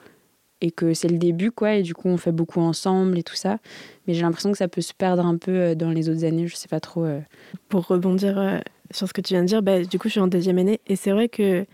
et 0.64 0.70
que 0.70 0.94
c'est 0.94 1.08
le 1.08 1.18
début, 1.18 1.52
quoi, 1.52 1.74
et 1.74 1.82
du 1.82 1.96
coup 1.96 2.08
on 2.08 2.18
fait 2.18 2.32
beaucoup 2.32 2.62
ensemble 2.62 3.18
et 3.18 3.24
tout 3.24 3.36
ça. 3.36 3.58
Mais 4.06 4.14
j'ai 4.14 4.22
l'impression 4.22 4.52
que 4.52 4.58
ça 4.58 4.68
peut 4.68 4.82
se 4.82 4.94
perdre 4.94 5.26
un 5.26 5.38
peu 5.38 5.52
euh, 5.52 5.76
dans 5.76 5.90
les 5.90 6.08
autres 6.08 6.24
années, 6.24 6.48
je 6.48 6.56
sais 6.56 6.68
pas 6.68 6.80
trop. 6.80 7.04
Euh. 7.04 7.20
Pour 7.68 7.88
rebondir 7.88 8.38
euh, 8.38 8.60
sur 8.92 9.08
ce 9.08 9.14
que 9.14 9.22
tu 9.22 9.34
viens 9.34 9.42
de 9.42 9.48
dire, 9.48 9.64
bah, 9.64 9.84
du 9.84 9.98
coup 9.98 10.08
je 10.08 10.14
suis 10.14 10.20
en 10.20 10.28
deuxième 10.28 10.60
année, 10.60 10.80
et 10.88 10.96
c'est 10.96 11.12
vrai 11.12 11.30
que 11.30 11.66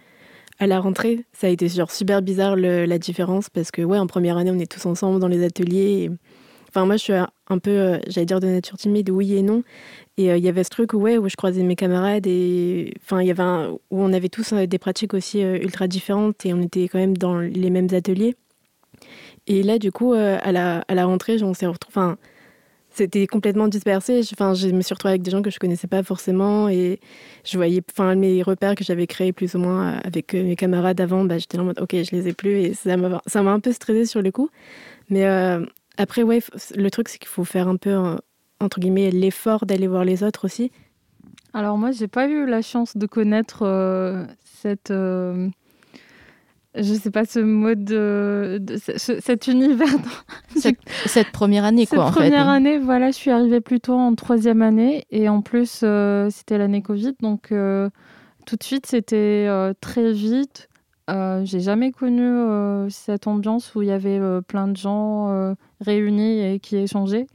à 0.60 0.66
la 0.66 0.80
rentrée, 0.80 1.26
ça 1.34 1.48
a 1.48 1.50
été 1.52 1.68
super 1.68 2.22
bizarre 2.22 2.56
la 2.56 2.98
différence, 2.98 3.50
parce 3.50 3.70
que 3.70 3.82
ouais, 3.84 4.00
en 4.00 4.08
première 4.08 4.38
année 4.38 4.52
on 4.52 4.58
est 4.58 4.72
tous 4.72 4.86
ensemble 4.88 5.20
dans 5.20 5.28
les 5.28 5.44
ateliers. 5.44 6.10
Enfin 6.70 6.86
moi 6.86 6.98
je 6.98 7.04
suis 7.04 7.14
un 7.14 7.58
peu, 7.60 8.00
j'allais 8.08 8.26
dire 8.26 8.40
de 8.40 8.48
nature 8.48 8.78
timide, 8.78 9.10
oui 9.10 9.36
et 9.36 9.42
non. 9.42 9.64
Et 10.18 10.26
il 10.36 10.44
y 10.44 10.50
avait 10.50 10.64
ce 10.64 10.70
truc 10.70 10.94
où, 10.94 10.98
ouais, 10.98 11.18
où 11.18 11.30
je 11.30 11.36
croisais 11.36 11.64
mes 11.64 11.76
camarades 11.76 12.26
et 12.28 12.94
enfin 13.04 13.22
il 13.22 13.28
y 13.28 13.32
avait 13.32 13.70
où 13.92 14.02
on 14.02 14.14
avait 14.14 14.30
tous 14.30 14.54
des 14.54 14.80
pratiques 14.80 15.14
aussi 15.14 15.42
ultra 15.42 15.88
différentes 15.88 16.46
et 16.46 16.54
on 16.54 16.62
était 16.62 16.88
quand 16.88 16.98
même 17.00 17.18
dans 17.18 17.40
les 17.40 17.70
mêmes 17.70 17.90
ateliers. 17.92 18.36
Et 19.48 19.64
là, 19.64 19.80
du 19.80 19.92
coup, 19.92 20.14
euh, 20.14 20.38
à, 20.42 20.52
la, 20.52 20.84
à 20.88 20.96
la 20.96 21.06
rentrée, 21.06 21.42
on 21.42 21.54
s'est. 21.54 21.68
Enfin, 21.88 22.18
c'était 22.90 23.28
complètement 23.28 23.68
dispersé. 23.68 24.22
Enfin, 24.34 24.54
je 24.54 24.68
me 24.70 24.82
suis 24.82 24.94
retrouvée 24.94 25.12
avec 25.12 25.22
des 25.22 25.32
gens 25.32 25.42
que 25.42 25.50
je 25.50 25.60
connaissais 25.60 25.88
pas 25.88 26.04
forcément 26.04 26.68
et 26.68 27.00
je 27.46 27.58
voyais, 27.58 27.82
enfin, 27.92 28.16
mes 28.16 28.42
repères 28.44 28.76
que 28.76 28.84
j'avais 28.84 29.08
créés 29.08 29.34
plus 29.34 29.56
ou 29.56 29.60
moins 29.60 30.00
avec 30.04 30.34
euh, 30.34 30.44
mes 30.44 30.56
camarades 30.56 31.00
avant, 31.00 31.24
bah, 31.24 31.38
j'étais 31.38 31.60
en 31.60 31.66
mode, 31.66 31.80
ok, 31.80 31.92
je 31.92 32.16
les 32.16 32.28
ai 32.28 32.34
plus 32.34 32.60
et 32.60 32.74
ça 32.74 32.98
m'a, 32.98 33.22
un 33.36 33.60
peu 33.60 33.72
stressé 33.72 34.06
sur 34.06 34.22
le 34.22 34.32
coup. 34.32 34.50
Mais 35.10 35.26
euh, 35.26 35.66
après, 35.98 36.24
ouais, 36.24 36.42
le 36.76 36.90
truc, 36.90 37.10
c'est 37.10 37.18
qu'il 37.18 37.28
faut 37.28 37.44
faire 37.44 37.68
un 37.68 37.78
peu, 37.78 37.96
entre 38.60 38.80
guillemets, 38.80 39.12
l'effort 39.12 39.66
d'aller 39.66 39.88
voir 39.88 40.06
les 40.06 40.24
autres 40.24 40.46
aussi. 40.46 40.72
Alors 41.54 41.78
moi, 41.78 41.92
j'ai 41.92 42.08
pas 42.08 42.28
eu 42.28 42.46
la 42.46 42.62
chance 42.62 42.98
de 42.98 43.06
connaître 43.06 44.28
cette 44.44 44.92
je 46.78 46.94
sais 46.94 47.12
pas 47.12 47.26
ce 47.26 47.40
mode 47.40 47.84
de, 47.84 48.62
cet 48.98 49.48
univers 49.48 49.88
cette, 51.06 51.32
première 51.32 51.66
année 51.66 51.88
quoi 51.88 52.06
cette 52.06 52.16
première 52.16 52.48
année 52.48 52.78
voilà 52.78 53.12
je 53.12 53.16
suis 53.16 53.32
arrivée 53.32 53.62
plutôt 53.62 53.94
en 53.94 54.16
troisième 54.16 54.62
année 54.62 55.06
et 55.12 55.30
en 55.30 55.42
plus 55.42 55.82
euh, 55.84 56.30
c'était 56.30 56.58
l'année 56.58 56.82
Covid 56.82 57.14
donc 57.22 57.52
euh, 57.52 57.90
tout 58.46 58.56
de 58.56 58.64
suite 58.64 58.86
c'était 58.86 59.46
euh, 59.48 59.74
très 59.80 60.12
vite 60.12 60.70
j'ai 61.10 61.60
jamais 61.60 61.92
connu 61.92 62.90
cette 62.90 63.28
ambiance 63.28 63.76
où 63.76 63.82
il 63.82 63.88
y 63.88 63.92
avait 63.92 64.20
plein 64.48 64.68
de 64.68 64.76
gens 64.76 65.56
réunis 65.80 66.42
et 66.42 66.60
qui 66.60 66.78
échangeaient 66.78 67.28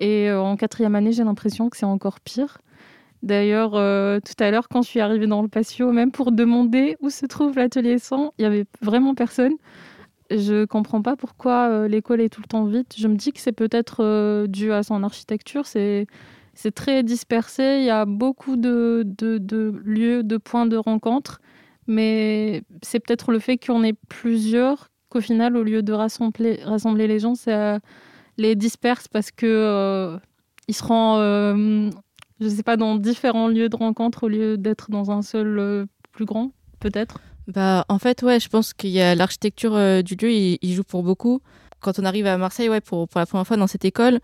et 0.00 0.32
en 0.32 0.56
quatrième 0.56 0.94
année 0.94 1.12
j'ai 1.12 1.24
l'impression 1.24 1.68
que 1.68 1.76
c'est 1.76 1.86
encore 1.86 2.20
pire 2.20 2.58
D'ailleurs, 3.22 3.74
euh, 3.74 4.18
tout 4.20 4.42
à 4.42 4.50
l'heure, 4.50 4.68
quand 4.68 4.82
je 4.82 4.88
suis 4.88 5.00
arrivée 5.00 5.26
dans 5.26 5.42
le 5.42 5.48
patio, 5.48 5.92
même 5.92 6.10
pour 6.10 6.32
demander 6.32 6.96
où 7.00 7.10
se 7.10 7.26
trouve 7.26 7.56
l'atelier 7.56 7.98
100, 7.98 8.32
il 8.38 8.42
y 8.42 8.44
avait 8.46 8.64
vraiment 8.80 9.14
personne. 9.14 9.52
Je 10.30 10.64
comprends 10.64 11.02
pas 11.02 11.16
pourquoi 11.16 11.68
euh, 11.68 11.88
l'école 11.88 12.20
est 12.20 12.30
tout 12.30 12.40
le 12.40 12.46
temps 12.46 12.64
vide. 12.64 12.86
Je 12.96 13.08
me 13.08 13.16
dis 13.16 13.32
que 13.32 13.40
c'est 13.40 13.52
peut-être 13.52 14.02
euh, 14.02 14.46
dû 14.46 14.72
à 14.72 14.82
son 14.82 15.02
architecture. 15.02 15.66
C'est 15.66 16.06
très 16.74 17.02
dispersé. 17.02 17.78
Il 17.80 17.84
y 17.84 17.90
a 17.90 18.06
beaucoup 18.06 18.56
de, 18.56 19.04
lieux, 19.84 20.22
de 20.22 20.36
points 20.38 20.66
de 20.66 20.76
rencontre. 20.76 21.40
Mais 21.90 22.62
c'est 22.82 23.00
peut-être 23.00 23.32
le 23.32 23.38
fait 23.38 23.58
qu'on 23.58 23.82
ait 23.82 23.96
plusieurs 24.08 24.88
qu'au 25.08 25.20
final, 25.20 25.56
au 25.56 25.64
lieu 25.64 25.82
de 25.82 25.92
rassembler, 25.92 27.06
les 27.06 27.18
gens, 27.18 27.34
ça 27.34 27.80
les 28.38 28.54
disperse 28.54 29.08
parce 29.08 29.30
que 29.30 30.18
ils 30.68 30.74
seront 30.74 31.90
je 32.40 32.48
sais 32.48 32.62
pas, 32.62 32.76
dans 32.76 32.96
différents 32.96 33.48
lieux 33.48 33.68
de 33.68 33.76
rencontre 33.76 34.24
au 34.24 34.28
lieu 34.28 34.56
d'être 34.56 34.90
dans 34.90 35.10
un 35.10 35.22
seul 35.22 35.58
euh, 35.58 35.86
plus 36.12 36.24
grand, 36.24 36.52
peut-être 36.80 37.20
bah, 37.46 37.84
En 37.88 37.98
fait, 37.98 38.22
ouais, 38.22 38.40
je 38.40 38.48
pense 38.48 38.72
qu'il 38.72 38.90
y 38.90 39.00
a 39.00 39.14
l'architecture 39.14 39.74
euh, 39.74 40.02
du 40.02 40.14
lieu, 40.14 40.30
il, 40.30 40.72
joue 40.72 40.82
pour 40.82 41.02
beaucoup. 41.02 41.40
Quand 41.80 41.98
on 41.98 42.04
arrive 42.04 42.26
à 42.26 42.38
Marseille, 42.38 42.68
ouais, 42.68 42.80
pour, 42.80 43.08
pour 43.08 43.18
la 43.18 43.26
première 43.26 43.46
fois 43.46 43.56
dans 43.56 43.66
cette 43.66 43.84
école, 43.84 44.20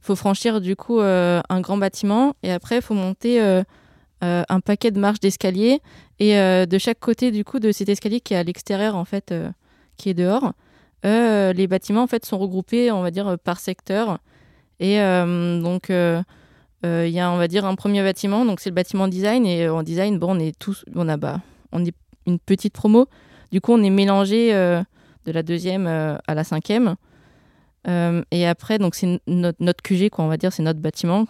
faut 0.00 0.16
franchir 0.16 0.60
du 0.60 0.76
coup 0.76 1.00
euh, 1.00 1.40
un 1.48 1.60
grand 1.60 1.76
bâtiment 1.76 2.34
et 2.42 2.50
après, 2.50 2.80
faut 2.80 2.94
monter 2.94 3.40
un 4.20 4.60
paquet 4.60 4.90
de 4.90 4.98
marches 4.98 5.20
d'escalier. 5.20 5.80
Et 6.18 6.34
de 6.34 6.78
chaque 6.78 7.00
côté 7.00 7.30
du 7.30 7.44
coup 7.44 7.58
de 7.60 7.72
cet 7.72 7.88
escalier 7.88 8.20
qui 8.20 8.34
est 8.34 8.36
à 8.36 8.42
l'extérieur, 8.42 8.96
en 8.96 9.04
fait, 9.04 9.34
qui 9.96 10.10
est 10.10 10.14
dehors, 10.14 10.52
les 11.04 11.66
bâtiments 11.66 12.02
en 12.02 12.06
fait 12.06 12.24
sont 12.24 12.38
regroupés, 12.38 12.90
on 12.90 13.02
va 13.02 13.10
dire, 13.10 13.38
par 13.38 13.60
secteur. 13.60 14.18
Et 14.80 14.98
donc 14.98 15.90
euh, 16.86 17.06
il 17.08 17.12
y 17.12 17.18
a, 17.18 17.30
on 17.30 17.38
va 17.38 17.48
dire, 17.48 17.64
un 17.64 17.74
premier 17.74 18.02
bâtiment, 18.02 18.44
donc 18.44 18.60
c'est 18.60 18.70
le 18.70 18.74
bâtiment 18.74 19.08
design. 19.08 19.46
Et 19.46 19.66
euh, 19.66 19.74
en 19.74 19.82
design, 19.82 20.18
bon, 20.18 20.36
on 20.36 20.38
est 20.38 20.56
tous, 20.58 20.84
on 20.94 21.08
a, 21.08 21.16
bah, 21.16 21.40
on 21.72 21.84
est 21.84 21.94
une 22.26 22.38
petite 22.38 22.72
promo. 22.72 23.08
Du 23.50 23.60
coup, 23.60 23.72
on 23.72 23.82
est 23.82 23.90
mélangé 23.90 24.54
euh, 24.54 24.82
de 25.24 25.32
la 25.32 25.42
deuxième 25.42 25.86
à 25.86 26.34
la 26.34 26.44
cinquième. 26.44 26.96
et 27.86 28.46
après, 28.46 28.78
donc 28.78 28.94
c'est 28.94 29.20
notre, 29.26 29.62
notre, 29.62 29.82
QG, 29.82 30.10
quoi, 30.10 30.24
on 30.24 30.28
va 30.28 30.36
dire, 30.36 30.52
c'est 30.52 30.62
notre 30.62 30.80
bâtiment. 30.80 31.26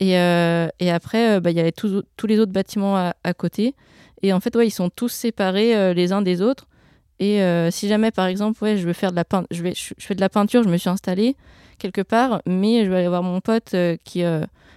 Et, 0.00 0.12
et 0.12 0.90
après, 0.90 1.40
bah, 1.40 1.50
il 1.50 1.56
y 1.56 1.60
avait 1.60 1.72
tous, 1.72 2.02
les 2.26 2.38
autres 2.38 2.52
bâtiments 2.52 2.96
à, 2.96 3.34
côté. 3.34 3.74
Et 4.22 4.32
en 4.32 4.40
fait, 4.40 4.54
ils 4.62 4.70
sont 4.70 4.90
tous 4.90 5.08
séparés 5.08 5.94
les 5.94 6.12
uns 6.12 6.20
des 6.20 6.42
autres. 6.42 6.66
Et 7.20 7.40
si 7.70 7.88
jamais, 7.88 8.10
par 8.10 8.26
exemple, 8.26 8.58
je 8.76 8.84
veux 8.86 8.92
faire 8.92 9.12
de 9.12 9.16
la 9.16 9.24
peinture, 9.24 9.46
je, 9.50 9.62
vais, 9.62 9.74
je, 9.74 9.94
fais 9.98 10.14
de 10.14 10.20
la 10.20 10.28
peinture, 10.28 10.62
je 10.62 10.68
me 10.68 10.76
suis 10.76 10.90
installée 10.90 11.36
quelque 11.78 12.02
part, 12.02 12.42
mais 12.46 12.84
je 12.84 12.90
vais 12.90 12.96
aller 12.96 13.08
voir 13.08 13.22
mon 13.22 13.40
pote 13.40 13.74
qui 14.04 14.22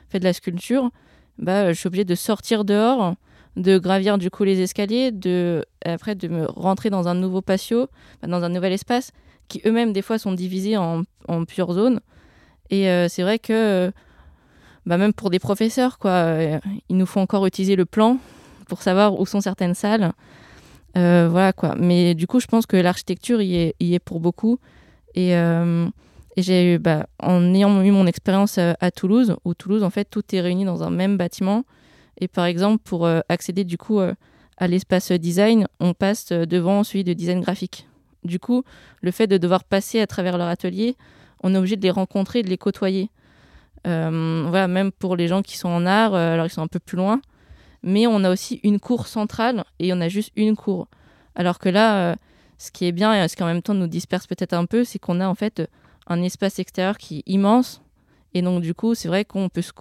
fait 0.10 0.20
de 0.20 0.24
la 0.24 0.34
sculpture, 0.34 0.92
bah, 1.38 1.72
je 1.72 1.80
suis 1.80 1.88
obligée 1.88 2.06
de 2.06 2.16
sortir 2.16 2.66
dehors, 2.66 3.16
de 3.56 3.78
gravir 3.78 4.18
du 4.18 4.30
les 4.42 4.62
escaliers, 4.62 5.12
de 5.12 5.66
après 5.84 6.16
de 6.16 6.28
me 6.28 6.46
rentrer 6.46 6.90
dans 6.90 7.08
un 7.08 7.16
nouveau 7.16 7.42
patio, 7.42 7.88
bah, 8.22 8.28
dans 8.28 8.44
un 8.44 8.50
nouvel 8.50 8.74
espace, 8.74 9.12
qui 9.48 9.62
eux-mêmes 9.66 9.94
des 9.94 10.02
fois 10.02 10.18
sont 10.18 10.32
divisés 10.32 10.78
en, 10.78 11.04
en 11.28 11.46
plusieurs 11.46 11.74
zones. 11.74 12.00
Et 12.70 12.90
euh, 12.90 13.08
c'est 13.08 13.24
vrai 13.24 13.40
que 13.40 13.92
bah, 14.88 14.98
même 14.98 15.14
pour 15.14 15.30
des 15.30 15.38
professeurs, 15.40 16.00
quoi, 16.00 16.12
euh, 16.12 16.60
il 16.90 16.98
nous 16.98 17.06
faut 17.06 17.20
encore 17.20 17.46
utiliser 17.46 17.76
le 17.76 17.86
plan 17.86 18.18
pour 18.68 18.82
savoir 18.82 19.20
où 19.20 19.26
sont 19.28 19.42
certaines 19.42 19.76
salles. 19.76 20.14
Euh, 20.98 21.28
voilà 21.30 21.54
quoi. 21.54 21.76
Mais 21.78 22.16
du 22.16 22.26
coup, 22.26 22.40
je 22.40 22.48
pense 22.48 22.66
que 22.66 22.76
l'architecture 22.76 23.42
y 23.42 23.56
est, 23.56 23.76
y 23.80 23.94
est 23.94 24.00
pour 24.00 24.20
beaucoup. 24.20 24.60
Et 25.14 25.36
et 26.38 26.44
j'ai 26.44 26.76
eu, 26.76 26.78
bah, 26.78 27.08
en 27.20 27.54
ayant 27.56 27.82
eu 27.82 27.90
mon 27.90 28.06
expérience 28.06 28.60
euh, 28.60 28.74
à, 28.80 28.92
Toulouse, 28.92 29.36
où 29.44 29.56
Toulouse, 29.56 29.84
en 29.84 29.90
fait, 29.90 30.06
tout 30.06 30.24
est 30.34 30.40
réuni 30.40 30.66
dans 30.66 30.84
un 30.84 30.92
même 30.92 31.18
bâtiment. 31.18 31.66
Et 32.20 32.28
par 32.28 32.46
exemple, 32.46 32.78
pour 32.84 33.08
euh, 33.08 33.22
accéder 33.28 33.64
du 33.64 33.78
coup 33.78 34.00
euh, 34.00 34.14
à 34.58 34.68
l'espace 34.68 35.12
design, 35.12 35.68
on 35.80 35.96
passe 35.96 36.32
devant 36.32 36.84
celui 36.84 37.04
de 37.04 37.14
design 37.14 37.42
graphique. 37.42 37.88
Du 38.24 38.40
coup, 38.40 38.64
le 39.02 39.10
fait 39.10 39.26
de 39.26 39.38
devoir 39.38 39.64
passer 39.64 40.00
à 40.00 40.06
travers 40.06 40.38
leur 40.38 40.48
atelier, 40.48 40.96
on 41.42 41.56
est 41.56 41.58
obligé 41.58 41.76
de 41.76 41.82
les 41.82 41.92
rencontrer, 41.92 42.44
de 42.44 42.50
les 42.50 42.58
côtoyer. 42.58 43.10
Voilà, 43.88 44.68
même 44.68 44.92
pour 44.92 45.16
les 45.16 45.28
gens 45.28 45.42
qui 45.42 45.58
sont 45.58 45.70
en 45.70 45.86
art, 45.86 46.14
alors 46.14 46.46
ils 46.46 46.52
sont 46.52 46.62
un 46.62 46.68
peu 46.68 46.80
plus 46.80 46.98
loin. 46.98 47.22
Mais 47.84 48.08
on 48.08 48.24
a 48.24 48.30
aussi 48.30 48.60
une 48.64 48.80
cour 48.80 49.08
centrale 49.08 49.64
et 49.80 49.94
on 49.94 50.02
a 50.02 50.10
juste 50.10 50.32
une 50.36 50.56
cour. 50.56 50.88
Alors 51.36 51.60
que 51.60 51.70
là, 51.70 52.18
ce 52.58 52.72
qui 52.72 52.86
est 52.86 52.92
bien 52.92 53.14
et 53.14 53.28
ce 53.28 53.36
qui 53.36 53.44
en 53.44 53.48
même 53.48 53.62
temps 53.62 53.74
nous 53.74 53.88
disperse 53.88 54.28
peut-être 54.28 54.54
un 54.54 54.66
peu, 54.66 54.84
c'est 54.84 55.00
qu'on 55.00 55.20
a 55.20 55.28
en 55.28 55.36
fait 55.36 55.62
un 56.08 56.22
espace 56.24 56.60
extérieur 56.60 56.98
qui 56.98 57.20
est 57.20 57.24
immense. 57.28 57.82
Et 58.34 58.42
donc, 58.42 58.62
du 58.62 58.74
coup, 58.74 58.96
c'est 58.96 59.08
vrai 59.08 59.26
qu'on 59.26 59.50
peut 59.50 59.62
se, 59.62 59.72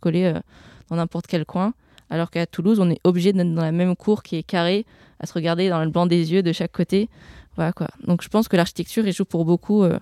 coller 0.00 0.24
euh, 0.24 0.40
dans 0.88 0.96
n'importe 0.96 1.26
quel 1.26 1.44
coin. 1.44 1.74
Alors 2.10 2.30
qu'à 2.30 2.46
Toulouse, 2.46 2.78
on 2.80 2.90
est 2.90 3.00
obligé 3.04 3.32
d'être 3.32 3.52
dans 3.52 3.62
la 3.62 3.72
même 3.72 3.96
cour 3.96 4.22
qui 4.22 4.36
est 4.36 4.42
carrée, 4.42 4.86
à 5.18 5.26
se 5.26 5.32
regarder 5.32 5.68
dans 5.68 5.82
le 5.82 5.90
blanc 5.90 6.06
des 6.06 6.32
yeux 6.32 6.42
de 6.42 6.52
chaque 6.52 6.72
côté. 6.72 7.08
Voilà 7.56 7.72
quoi. 7.72 7.88
Donc, 8.04 8.22
je 8.22 8.28
pense 8.28 8.48
que 8.48 8.56
l'architecture, 8.56 9.10
joue 9.10 9.24
pour 9.24 9.44
beaucoup 9.44 9.82
euh, 9.82 9.98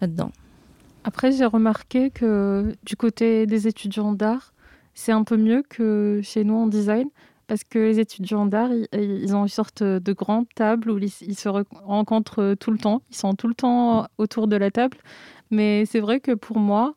là-dedans. 0.00 0.32
Après, 1.04 1.32
j'ai 1.32 1.44
remarqué 1.44 2.10
que 2.10 2.74
du 2.84 2.96
côté 2.96 3.46
des 3.46 3.68
étudiants 3.68 4.12
d'art, 4.12 4.54
c'est 4.94 5.12
un 5.12 5.24
peu 5.24 5.36
mieux 5.36 5.62
que 5.68 6.20
chez 6.22 6.44
nous 6.44 6.54
en 6.54 6.66
design 6.66 7.08
parce 7.46 7.62
que 7.62 7.78
les 7.78 8.00
étudiants 8.00 8.46
d'art, 8.46 8.70
ils, 8.92 9.36
ont 9.36 9.42
une 9.42 9.48
sorte 9.48 9.82
de 9.82 10.12
grande 10.12 10.46
table 10.54 10.90
où 10.90 10.98
ils, 10.98 11.10
se 11.10 11.48
rencontrent 11.48 12.54
tout 12.54 12.70
le 12.70 12.78
temps. 12.78 13.02
Ils 13.10 13.16
sont 13.16 13.34
tout 13.34 13.48
le 13.48 13.54
temps 13.54 14.06
autour 14.16 14.48
de 14.48 14.56
la 14.56 14.70
table. 14.70 14.96
Mais 15.50 15.84
c'est 15.84 16.00
vrai 16.00 16.20
que 16.20 16.32
pour 16.32 16.58
moi, 16.58 16.94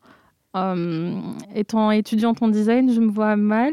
euh, 0.56 1.20
étant 1.54 1.90
étudiante 1.90 2.42
en 2.42 2.48
design, 2.48 2.90
je 2.90 3.00
me 3.00 3.10
vois 3.10 3.36
mal 3.36 3.72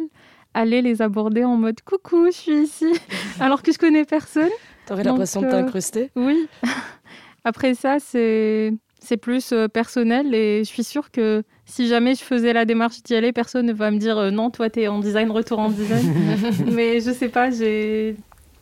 aller 0.53 0.81
les 0.81 1.01
aborder 1.01 1.43
en 1.43 1.57
mode 1.57 1.81
coucou, 1.81 2.27
je 2.27 2.37
suis 2.37 2.63
ici, 2.63 2.93
alors 3.39 3.61
que 3.61 3.71
je 3.71 3.77
connais 3.77 4.05
personne. 4.05 4.49
T'aurais 4.85 5.03
l'impression 5.03 5.41
de 5.41 5.49
t'incruster 5.49 6.11
euh, 6.17 6.25
Oui. 6.25 6.47
Après 7.43 7.73
ça, 7.73 7.97
c'est 7.99 8.73
c'est 9.05 9.17
plus 9.17 9.51
euh, 9.51 9.67
personnel 9.67 10.33
et 10.33 10.59
je 10.59 10.69
suis 10.69 10.83
sûre 10.83 11.11
que 11.11 11.43
si 11.65 11.87
jamais 11.87 12.15
je 12.15 12.23
faisais 12.23 12.53
la 12.53 12.65
démarche 12.65 13.01
d'y 13.03 13.15
aller, 13.15 13.31
personne 13.31 13.67
ne 13.67 13.73
va 13.73 13.91
me 13.91 13.97
dire 13.97 14.17
euh, 14.17 14.31
non, 14.31 14.49
toi 14.49 14.69
tu 14.69 14.81
es 14.81 14.87
en 14.87 14.99
design, 14.99 15.31
retour 15.31 15.59
en 15.59 15.69
design. 15.69 16.13
Mais 16.71 16.99
je 16.99 17.11
sais 17.11 17.29
pas, 17.29 17.49
j'ai 17.51 18.15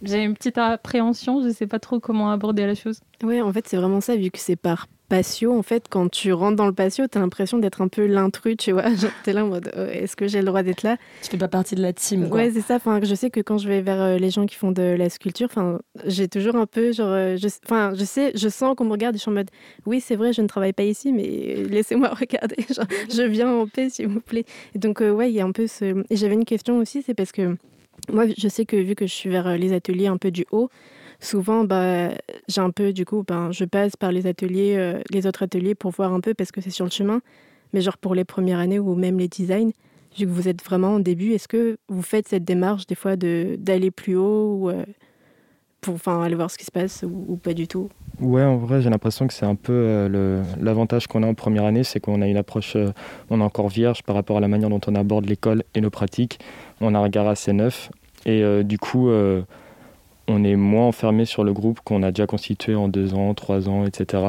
j'ai 0.03 0.23
une 0.23 0.33
petite 0.33 0.57
appréhension, 0.57 1.41
je 1.41 1.49
sais 1.49 1.67
pas 1.67 1.79
trop 1.79 1.99
comment 1.99 2.31
aborder 2.31 2.65
la 2.65 2.75
chose. 2.75 2.99
Ouais, 3.23 3.41
en 3.41 3.51
fait, 3.53 3.67
c'est 3.67 3.77
vraiment 3.77 4.01
ça, 4.01 4.15
vu 4.15 4.29
que 4.31 4.39
c'est 4.39 4.55
par 4.55 4.87
patio, 5.09 5.55
en 5.55 5.61
fait, 5.61 5.85
quand 5.89 6.09
tu 6.09 6.33
rentres 6.33 6.55
dans 6.55 6.65
le 6.65 6.73
patio, 6.73 7.07
tu 7.07 7.17
as 7.17 7.21
l'impression 7.21 7.59
d'être 7.59 7.81
un 7.81 7.87
peu 7.87 8.05
l'intrus, 8.05 8.57
tu 8.57 8.71
vois. 8.71 8.93
Genre, 8.95 9.11
es 9.27 9.33
là 9.33 9.45
en 9.45 9.47
mode, 9.47 9.71
oh, 9.77 9.81
est-ce 9.81 10.15
que 10.15 10.27
j'ai 10.27 10.39
le 10.39 10.45
droit 10.45 10.63
d'être 10.63 10.83
là? 10.83 10.97
Tu 11.21 11.29
fais 11.29 11.37
pas 11.37 11.47
partie 11.47 11.75
de 11.75 11.81
la 11.81 11.93
team, 11.93 12.29
quoi. 12.29 12.39
Ouais, 12.39 12.51
c'est 12.51 12.61
ça. 12.61 12.75
Enfin, 12.75 12.99
je 13.03 13.13
sais 13.15 13.29
que 13.29 13.39
quand 13.39 13.57
je 13.57 13.67
vais 13.67 13.81
vers 13.81 14.01
euh, 14.01 14.17
les 14.17 14.29
gens 14.29 14.45
qui 14.45 14.55
font 14.55 14.71
de 14.71 14.81
la 14.81 15.09
sculpture, 15.09 15.47
enfin, 15.49 15.79
j'ai 16.05 16.27
toujours 16.27 16.55
un 16.55 16.65
peu, 16.65 16.91
genre, 16.91 17.09
euh, 17.11 17.37
je, 17.37 17.47
enfin, 17.65 17.93
je 17.95 18.03
sais, 18.03 18.31
je 18.35 18.49
sens 18.49 18.75
qu'on 18.75 18.85
me 18.85 18.91
regarde, 18.91 19.15
je 19.15 19.21
suis 19.21 19.29
en 19.29 19.35
mode, 19.35 19.51
oui, 19.85 20.01
c'est 20.01 20.15
vrai, 20.15 20.33
je 20.33 20.41
ne 20.41 20.47
travaille 20.47 20.73
pas 20.73 20.83
ici, 20.83 21.13
mais 21.13 21.63
laissez-moi 21.69 22.09
regarder. 22.19 22.57
Genre, 22.73 22.87
je 23.09 23.23
viens 23.23 23.49
en 23.49 23.67
paix, 23.67 23.89
s'il 23.89 24.07
vous 24.07 24.21
plaît. 24.21 24.45
Et 24.73 24.79
donc, 24.79 25.01
euh, 25.01 25.11
ouais, 25.11 25.29
il 25.29 25.35
y 25.35 25.41
a 25.41 25.45
un 25.45 25.51
peu 25.51 25.67
ce. 25.67 26.03
Et 26.09 26.15
j'avais 26.15 26.33
une 26.33 26.45
question 26.45 26.77
aussi, 26.77 27.03
c'est 27.03 27.13
parce 27.13 27.31
que 27.31 27.55
moi, 28.11 28.25
je 28.37 28.47
sais 28.47 28.65
que 28.65 28.75
vu 28.75 28.95
que 28.95 29.07
je 29.07 29.13
suis 29.13 29.29
vers 29.29 29.57
les 29.57 29.73
ateliers 29.73 30.07
un 30.07 30.17
peu 30.17 30.31
du 30.31 30.45
haut, 30.51 30.69
souvent, 31.23 31.63
bah, 31.63 32.09
j'ai 32.47 32.61
un 32.61 32.71
peu, 32.71 32.93
du 32.93 33.05
coup, 33.05 33.23
ben, 33.27 33.51
je 33.51 33.65
passe 33.65 33.95
par 33.95 34.11
les 34.11 34.27
ateliers, 34.27 34.75
euh, 34.77 35.01
les 35.09 35.25
autres 35.25 35.43
ateliers 35.43 35.75
pour 35.75 35.91
voir 35.91 36.13
un 36.13 36.19
peu 36.19 36.33
parce 36.33 36.51
que 36.51 36.61
c'est 36.61 36.69
sur 36.69 36.85
le 36.85 36.91
chemin. 36.91 37.21
Mais 37.73 37.81
genre 37.81 37.97
pour 37.97 38.13
les 38.13 38.25
premières 38.25 38.59
années 38.59 38.79
ou 38.79 38.93
même 38.93 39.17
les 39.17 39.27
designs, 39.27 39.71
vu 40.17 40.25
que 40.25 40.31
vous 40.31 40.47
êtes 40.47 40.63
vraiment 40.63 40.95
au 40.95 40.99
début, 40.99 41.31
est-ce 41.31 41.47
que 41.47 41.77
vous 41.87 42.03
faites 42.03 42.27
cette 42.27 42.45
démarche 42.45 42.85
des 42.85 42.95
fois 42.95 43.15
de, 43.15 43.55
d'aller 43.57 43.89
plus 43.89 44.15
haut 44.15 44.69
euh, 44.69 44.85
pour 45.81 45.97
aller 46.07 46.35
voir 46.35 46.51
ce 46.51 46.57
qui 46.57 46.65
se 46.65 46.71
passe 46.71 47.03
ou, 47.03 47.35
pas 47.35 47.53
du 47.53 47.67
tout? 47.67 47.89
Ouais, 48.21 48.43
en 48.43 48.57
vrai, 48.57 48.81
j'ai 48.81 48.91
l'impression 48.91 49.27
que 49.27 49.33
c'est 49.33 49.45
un 49.45 49.55
peu 49.55 49.73
euh, 49.73 50.43
l'avantage 50.61 51.07
qu'on 51.07 51.23
a 51.23 51.27
en 51.27 51.33
première 51.33 51.65
année, 51.65 51.83
c'est 51.83 51.99
qu'on 51.99 52.21
a 52.21 52.27
une 52.27 52.37
approche, 52.37 52.77
on 53.31 53.41
est 53.41 53.43
encore 53.43 53.69
vierge 53.69 54.03
par 54.03 54.15
rapport 54.15 54.37
à 54.37 54.39
la 54.39 54.47
manière 54.47 54.69
dont 54.69 54.79
on 54.87 54.93
aborde 54.93 55.25
l'école 55.25 55.63
et 55.73 55.81
nos 55.81 55.89
pratiques. 55.89 56.39
On 56.83 56.95
a 56.95 56.99
un 56.99 57.03
regard 57.03 57.27
assez 57.27 57.53
neuf 57.53 57.89
et 58.25 58.63
du 58.63 58.77
coup 58.77 59.09
on 60.27 60.43
est 60.43 60.55
moins 60.55 60.87
enfermé 60.87 61.25
sur 61.25 61.43
le 61.43 61.53
groupe 61.53 61.79
qu'on 61.83 62.03
a 62.03 62.11
déjà 62.11 62.27
constitué 62.27 62.75
en 62.75 62.87
deux 62.87 63.13
ans, 63.13 63.33
trois 63.33 63.69
ans, 63.69 63.85
etc. 63.85 64.23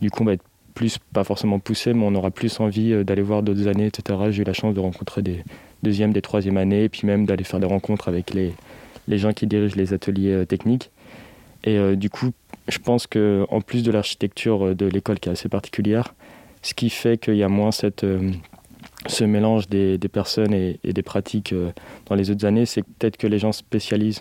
Du 0.00 0.10
coup, 0.10 0.22
on 0.22 0.26
va 0.26 0.32
être 0.34 0.44
plus, 0.74 0.98
pas 1.12 1.24
forcément 1.24 1.58
poussé, 1.58 1.94
mais 1.94 2.04
on 2.04 2.14
aura 2.14 2.30
plus 2.30 2.58
envie 2.60 2.92
euh, 2.92 3.04
d'aller 3.04 3.22
voir 3.22 3.42
d'autres 3.42 3.68
années, 3.68 3.86
etc. 3.86 4.18
J'ai 4.30 4.42
eu 4.42 4.44
la 4.44 4.52
chance 4.52 4.74
de 4.74 4.80
rencontrer 4.80 5.22
des 5.22 5.44
deuxièmes, 5.82 6.12
des 6.12 6.22
troisièmes 6.22 6.56
années, 6.56 6.84
et 6.84 6.88
puis 6.88 7.06
même 7.06 7.26
d'aller 7.26 7.44
faire 7.44 7.60
des 7.60 7.66
rencontres 7.66 8.08
avec 8.08 8.34
les, 8.34 8.54
les 9.06 9.18
gens 9.18 9.32
qui 9.32 9.46
dirigent 9.46 9.76
les 9.76 9.92
ateliers 9.92 10.32
euh, 10.32 10.44
techniques. 10.44 10.90
Et 11.66 11.96
du 11.96 12.10
coup, 12.10 12.28
je 12.68 12.76
pense 12.76 13.06
qu'en 13.06 13.62
plus 13.62 13.82
de 13.82 13.90
l'architecture 13.90 14.76
de 14.76 14.84
l'école 14.84 15.18
qui 15.18 15.30
est 15.30 15.32
assez 15.32 15.48
particulière, 15.48 16.12
ce 16.60 16.74
qui 16.74 16.90
fait 16.90 17.16
qu'il 17.16 17.36
y 17.36 17.42
a 17.42 17.48
moins 17.48 17.72
cette, 17.72 18.04
ce 19.06 19.24
mélange 19.24 19.68
des, 19.68 19.98
personnes 20.12 20.54
et, 20.54 20.78
des 20.82 21.02
pratiques 21.02 21.54
dans 22.06 22.14
les 22.14 22.30
autres 22.30 22.46
années, 22.46 22.66
c'est 22.66 22.82
peut-être 22.82 23.16
que 23.16 23.26
les 23.26 23.38
gens 23.38 23.52
spécialisent 23.52 24.20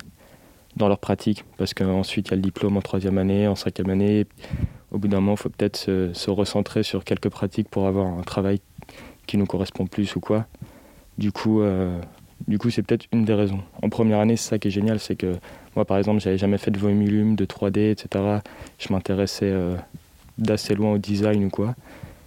dans 0.76 0.88
leur 0.88 1.00
pratique, 1.00 1.46
parce 1.58 1.74
qu'ensuite 1.74 2.28
il 2.28 2.32
y 2.32 2.34
a 2.34 2.36
le 2.38 2.42
diplôme 2.42 2.78
en 2.78 2.82
troisième 2.82 3.18
année, 3.18 3.48
en 3.48 3.56
cinquième 3.56 3.90
année. 3.90 4.26
Au 4.92 4.98
bout 4.98 5.08
d'un 5.08 5.20
moment, 5.20 5.34
il 5.34 5.38
faut 5.38 5.50
peut-être 5.50 5.78
se, 5.78 6.30
recentrer 6.30 6.84
sur 6.84 7.04
quelques 7.04 7.30
pratiques 7.30 7.70
pour 7.70 7.88
avoir 7.88 8.08
un 8.08 8.22
travail 8.22 8.60
qui 9.26 9.38
nous 9.38 9.46
correspond 9.46 9.88
plus 9.88 10.16
ou 10.16 10.20
quoi. 10.20 10.46
Du 11.18 11.32
coup, 11.32 11.62
euh, 11.62 12.00
du 12.48 12.58
coup, 12.58 12.70
c'est 12.70 12.84
peut-être 12.84 13.06
une 13.12 13.26
des 13.26 13.34
raisons. 13.34 13.62
En 13.82 13.90
première 13.90 14.20
année, 14.20 14.36
c'est 14.36 14.50
ça 14.50 14.60
qui 14.60 14.68
est 14.68 14.72
génial, 14.72 15.00
c'est 15.00 15.16
que 15.16 15.36
moi, 15.76 15.86
par 15.86 15.98
exemple, 15.98 16.20
j'avais 16.22 16.38
jamais 16.38 16.58
fait 16.58 16.72
de 16.72 16.80
volume, 16.80 17.36
de 17.36 17.46
3D, 17.46 17.92
etc. 17.92 18.40
Je 18.80 18.92
m'intéressais 18.92 19.50
euh, 19.50 19.76
d'assez 20.38 20.76
loin 20.76 20.94
au 20.94 20.98
design 20.98 21.46
ou 21.46 21.50
quoi. 21.50 21.76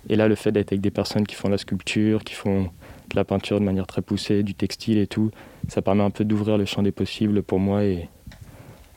Et 0.08 0.16
là, 0.16 0.28
le 0.28 0.34
fait 0.34 0.52
d'être 0.52 0.72
avec 0.72 0.80
des 0.80 0.90
personnes 0.90 1.26
qui 1.26 1.34
font 1.34 1.48
la 1.48 1.58
sculpture, 1.58 2.22
qui 2.25 2.34
font 2.34 2.70
de 3.10 3.16
la 3.16 3.25
peinture 3.25 3.60
de 3.60 3.64
manière 3.64 3.86
très 3.86 4.02
poussée, 4.02 4.42
du 4.42 4.54
textile 4.54 4.98
et 4.98 5.06
tout, 5.06 5.30
ça 5.68 5.82
permet 5.82 6.02
un 6.02 6.10
peu 6.10 6.25
d'ouvrir 6.25 6.58
le 6.58 6.64
champ 6.64 6.82
des 6.82 6.92
possibles 6.92 7.42
pour 7.42 7.58
moi 7.58 7.84
et 7.84 8.08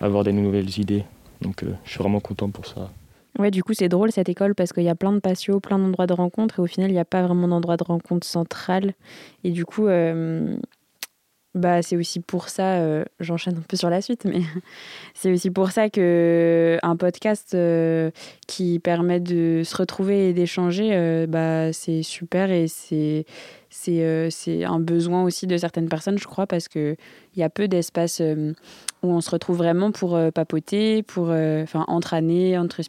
avoir 0.02 0.24
des 0.24 0.34
nouvelles 0.34 0.80
idées. 0.80 1.04
Donc 1.42 1.64
euh, 1.64 1.74
je 1.84 1.92
suis 1.92 2.00
vraiment 2.00 2.20
content 2.20 2.50
pour 2.50 2.66
ça. 2.66 2.92
Ouais, 3.38 3.52
du 3.52 3.64
coup, 3.64 3.74
c'est 3.74 3.90
drôle 3.90 4.12
cette 4.12 4.28
école 4.28 4.54
parce 4.54 4.74
qu'il 4.74 4.84
y 4.84 4.90
a 4.90 4.96
plein 4.96 5.14
de 5.14 5.20
patios, 5.20 5.60
plein 5.60 5.80
d'endroits 5.80 6.08
de 6.08 6.14
rencontre 6.14 6.60
et 6.60 6.62
au 6.62 6.68
final, 6.68 6.90
il 6.90 6.94
n'y 6.94 7.00
a 7.00 7.06
pas 7.06 7.22
vraiment 7.22 7.48
d'endroit 7.48 7.78
de 7.78 7.84
rencontre 7.84 8.28
central. 8.28 8.94
Et 9.44 9.52
du 9.52 9.66
coup, 9.66 9.88
euh, 9.88 10.58
bah, 11.56 11.82
c'est 11.82 11.98
aussi 11.98 12.20
pour 12.20 12.48
ça, 12.48 12.76
euh, 12.76 13.04
j'enchaîne 13.20 13.58
un 13.58 13.64
peu 13.68 13.76
sur 13.76 13.90
la 13.90 14.02
suite, 14.02 14.26
mais 14.26 14.42
c'est 15.16 15.32
aussi 15.32 15.50
pour 15.50 15.72
ça 15.72 15.90
que 15.90 16.78
un 16.84 16.96
podcast 16.96 17.56
euh, 17.56 18.12
qui 18.48 18.78
permet 18.78 19.20
de 19.20 19.64
se 19.66 19.76
retrouver 19.76 20.30
et 20.30 20.34
d'échanger, 20.34 20.92
euh, 20.94 21.26
bah, 21.26 21.74
c'est 21.74 22.04
super 22.04 22.52
et 22.52 22.68
c'est 22.68 23.26
c'est 23.72 24.30
c'est 24.30 24.64
un 24.64 24.80
besoin 24.80 25.24
aussi 25.24 25.48
de 25.48 25.58
certaines 25.58 25.90
personnes, 25.90 26.20
je 26.20 26.28
crois, 26.28 26.46
parce 26.46 26.68
que 26.68 26.96
il 27.36 27.40
y 27.40 27.44
a 27.44 27.50
peu 27.50 27.68
d'espaces 27.68 28.22
où 28.22 29.08
on 29.08 29.22
se 29.22 29.32
retrouve 29.32 29.58
vraiment 29.58 29.92
pour 29.92 30.20
papoter, 30.34 31.04
pour 31.04 31.30
enfin 31.30 31.86
entre 31.88 32.14
années, 32.14 32.58
entre 32.58 32.82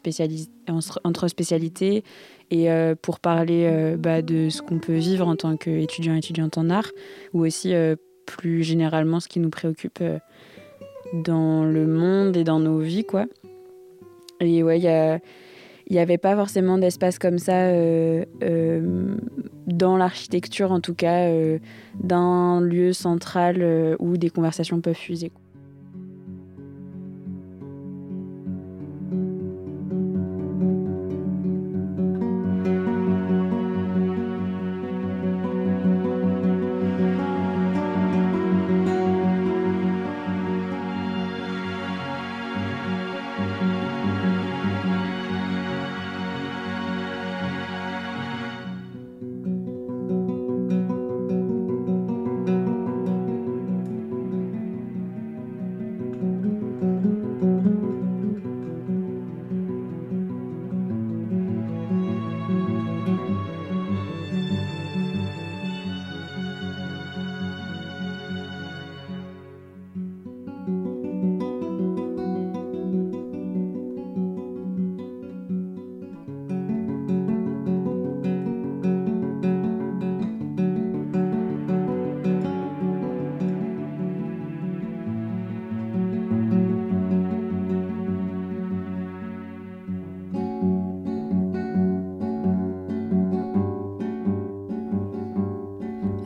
entre 1.03 1.27
spécialités 1.27 2.03
et 2.49 2.67
pour 3.03 3.19
parler 3.19 3.95
bah, 3.97 4.23
de 4.23 4.49
ce 4.49 4.63
qu'on 4.63 4.79
peut 4.79 4.97
vivre 4.97 5.27
en 5.27 5.35
tant 5.35 5.55
qu'étudiant 5.55 6.15
étudiante 6.15 6.57
en 6.57 6.71
art 6.71 6.89
ou 7.33 7.45
aussi 7.45 7.73
plus 8.25 8.63
généralement 8.63 9.19
ce 9.19 9.27
qui 9.27 9.39
nous 9.39 9.49
préoccupe 9.49 9.99
euh, 10.01 10.19
dans 11.13 11.63
le 11.63 11.87
monde 11.87 12.37
et 12.37 12.43
dans 12.43 12.59
nos 12.59 12.79
vies, 12.79 13.05
quoi. 13.05 13.25
Et 14.39 14.63
ouais, 14.63 14.79
il 14.79 15.93
n'y 15.93 15.99
avait 15.99 16.17
pas 16.17 16.35
forcément 16.35 16.77
d'espace 16.77 17.19
comme 17.19 17.37
ça 17.37 17.67
euh, 17.67 18.25
euh, 18.43 19.15
dans 19.67 19.97
l'architecture, 19.97 20.71
en 20.71 20.79
tout 20.79 20.95
cas, 20.95 21.29
d'un 21.99 22.59
lieu 22.61 22.93
central 22.93 23.95
où 23.99 24.17
des 24.17 24.29
conversations 24.29 24.81
peuvent 24.81 24.95
fuser. 24.95 25.31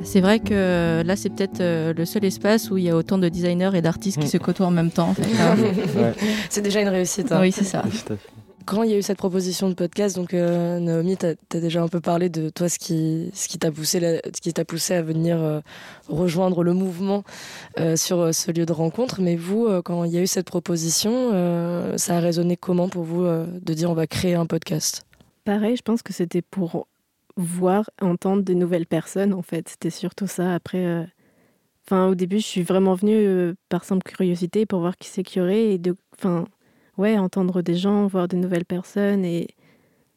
C'est 0.05 0.21
vrai 0.21 0.39
que 0.39 1.01
là, 1.03 1.15
c'est 1.15 1.29
peut-être 1.29 1.61
euh, 1.61 1.91
le 1.91 2.05
seul 2.05 2.23
espace 2.25 2.69
où 2.69 2.77
il 2.77 2.83
y 2.83 2.89
a 2.89 2.95
autant 2.95 3.17
de 3.17 3.27
designers 3.27 3.71
et 3.73 3.81
d'artistes 3.81 4.19
qui 4.19 4.27
mm. 4.27 4.29
se 4.29 4.37
côtoient 4.37 4.67
en 4.67 4.71
même 4.71 4.91
temps. 4.91 5.15
C'est 6.49 6.61
déjà 6.61 6.81
une 6.81 6.89
réussite. 6.89 7.31
Hein. 7.31 7.41
Oui, 7.41 7.51
c'est 7.51 7.63
ça. 7.63 7.83
Quand 8.65 8.83
il 8.83 8.91
y 8.91 8.93
a 8.93 8.97
eu 8.97 9.01
cette 9.01 9.17
proposition 9.17 9.67
de 9.67 9.73
podcast, 9.73 10.15
donc 10.15 10.33
euh, 10.33 10.79
Naomi, 10.79 11.17
tu 11.17 11.25
as, 11.25 11.59
déjà 11.59 11.81
un 11.81 11.87
peu 11.87 12.01
parlé 12.01 12.29
de 12.29 12.49
toi, 12.49 12.69
ce 12.69 12.79
qui, 12.79 13.29
ce 13.33 13.47
qui 13.47 13.57
t'a 13.57 13.71
poussé, 13.71 13.99
ce 13.99 14.41
qui 14.41 14.53
t'a 14.53 14.63
poussé 14.63 14.93
à 14.93 15.01
venir 15.01 15.37
euh, 15.39 15.59
rejoindre 16.07 16.63
le 16.63 16.73
mouvement 16.73 17.23
sur 17.95 18.33
ce 18.33 18.51
lieu 18.51 18.65
de 18.65 18.73
rencontre. 18.73 19.21
Mais 19.21 19.35
vous, 19.35 19.67
quand 19.83 20.03
il 20.03 20.11
y 20.11 20.17
a 20.17 20.21
eu 20.21 20.27
cette 20.27 20.47
proposition, 20.47 21.31
ça 21.97 22.17
a 22.17 22.19
résonné 22.19 22.57
comment 22.57 22.89
pour 22.89 23.03
vous 23.03 23.23
de 23.25 23.73
dire 23.73 23.89
on 23.89 23.95
va 23.95 24.07
créer 24.07 24.35
un 24.35 24.45
podcast? 24.45 25.05
Pareil, 25.45 25.75
je 25.75 25.83
pense 25.83 26.01
que 26.01 26.13
c'était 26.13 26.41
pour 26.41 26.87
voir, 27.38 27.89
entendre 28.02 28.43
de 28.43 28.54
nouvelles 28.54 28.86
personnes, 28.88 29.34
en 29.34 29.41
fait. 29.41 29.69
C'était 29.69 29.89
surtout 29.89 30.28
ça. 30.28 30.54
Après, 30.54 30.86
euh, 30.86 31.06
au 31.91 32.15
début, 32.15 32.38
je 32.38 32.45
suis 32.45 32.63
vraiment 32.63 32.93
venue 32.95 33.15
euh, 33.15 33.54
par 33.69 33.84
simple 33.84 34.04
curiosité 34.04 34.65
pour 34.65 34.80
voir 34.80 34.98
qui 34.98 35.10
c'est 35.10 35.24
qu'il 35.24 35.41
y 35.41 35.45
aurait 35.45 35.74
et 35.74 35.78
de, 35.78 35.95
enfin, 36.17 36.45
ouais, 36.98 37.17
entendre 37.17 37.62
des 37.62 37.76
gens, 37.76 38.08
voir 38.08 38.28
de 38.28 38.36
nouvelles 38.38 38.65
personnes 38.65 39.26
et 39.26 39.48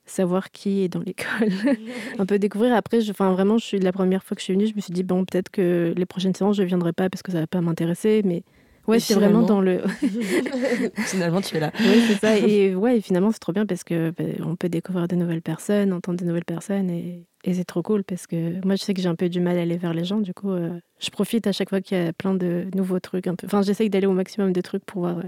savoir 0.07 0.51
qui 0.51 0.83
est 0.83 0.89
dans 0.89 1.01
l'école. 1.01 1.51
un 2.19 2.27
peu 2.27 2.39
découvrir. 2.39 2.75
Après, 2.75 3.01
je, 3.01 3.11
enfin, 3.11 3.33
vraiment, 3.33 3.59
je 3.59 3.65
suis 3.65 3.79
la 3.79 3.93
première 3.93 4.25
fois 4.25 4.35
que 4.35 4.41
je 4.41 4.45
suis 4.45 4.55
venue, 4.55 4.67
je 4.67 4.75
me 4.75 4.81
suis 4.81 4.93
dit, 4.93 5.03
bon, 5.03 5.25
peut-être 5.25 5.51
que 5.51 5.93
les 5.97 6.07
prochaines 6.07 6.35
séances, 6.35 6.57
je 6.57 6.63
ne 6.63 6.67
viendrai 6.67 6.93
pas 6.93 7.11
parce 7.11 7.23
que 7.23 7.33
ça 7.33 7.41
va 7.41 7.47
pas 7.47 7.61
m'intéresser, 7.61 8.23
mais 8.25 8.43
Ouais, 8.89 9.01
c'est 9.01 9.15
vraiment 9.15 9.43
dans 9.43 9.61
le. 9.61 9.83
finalement, 10.97 11.43
tu 11.43 11.57
es 11.57 11.61
là. 11.61 11.71
Oui, 11.79 12.03
c'est 12.09 12.15
ça. 12.15 12.39
Et 12.39 12.75
ouais, 12.75 13.01
finalement, 13.03 13.31
c'est 13.31 13.39
trop 13.39 13.53
bien 13.53 13.67
parce 13.67 13.85
que 13.85 14.11
bah, 14.11 14.25
on 14.45 14.57
peut 14.57 14.71
découvrir 14.71 15.07
de 15.07 15.15
nouvelles 15.15 15.43
personnes, 15.43 15.93
entendre 15.93 16.19
de 16.19 16.25
nouvelles 16.25 16.47
personnes, 16.47 16.89
et, 16.89 17.27
et 17.45 17.55
c'est 17.55 17.65
trop 17.65 17.83
cool 17.83 18.03
parce 18.03 18.27
que 18.27 18.65
moi, 18.65 18.77
je 18.77 18.83
sais 18.83 18.95
que 18.95 19.03
j'ai 19.03 19.09
un 19.09 19.15
peu 19.15 19.29
du 19.29 19.41
mal 19.41 19.59
à 19.59 19.63
aller 19.63 19.77
vers 19.77 19.93
les 19.93 20.05
gens. 20.05 20.21
Du 20.21 20.33
coup, 20.33 20.51
euh, 20.51 20.71
je 20.99 21.11
profite 21.11 21.47
à 21.47 21.53
chaque 21.53 21.69
fois 21.69 21.83
qu'il 21.83 21.99
y 21.99 22.01
a 22.01 22.13
plein 22.15 22.35
de 22.35 22.67
nouveaux 22.75 22.99
trucs. 22.99 23.27
Un 23.27 23.35
peu. 23.35 23.47
Enfin, 23.47 23.61
j'essaye 23.61 23.91
d'aller 23.91 24.07
au 24.07 24.13
maximum 24.13 24.53
de 24.53 24.61
trucs 24.63 24.85
pour 24.87 25.03
voir 25.03 25.19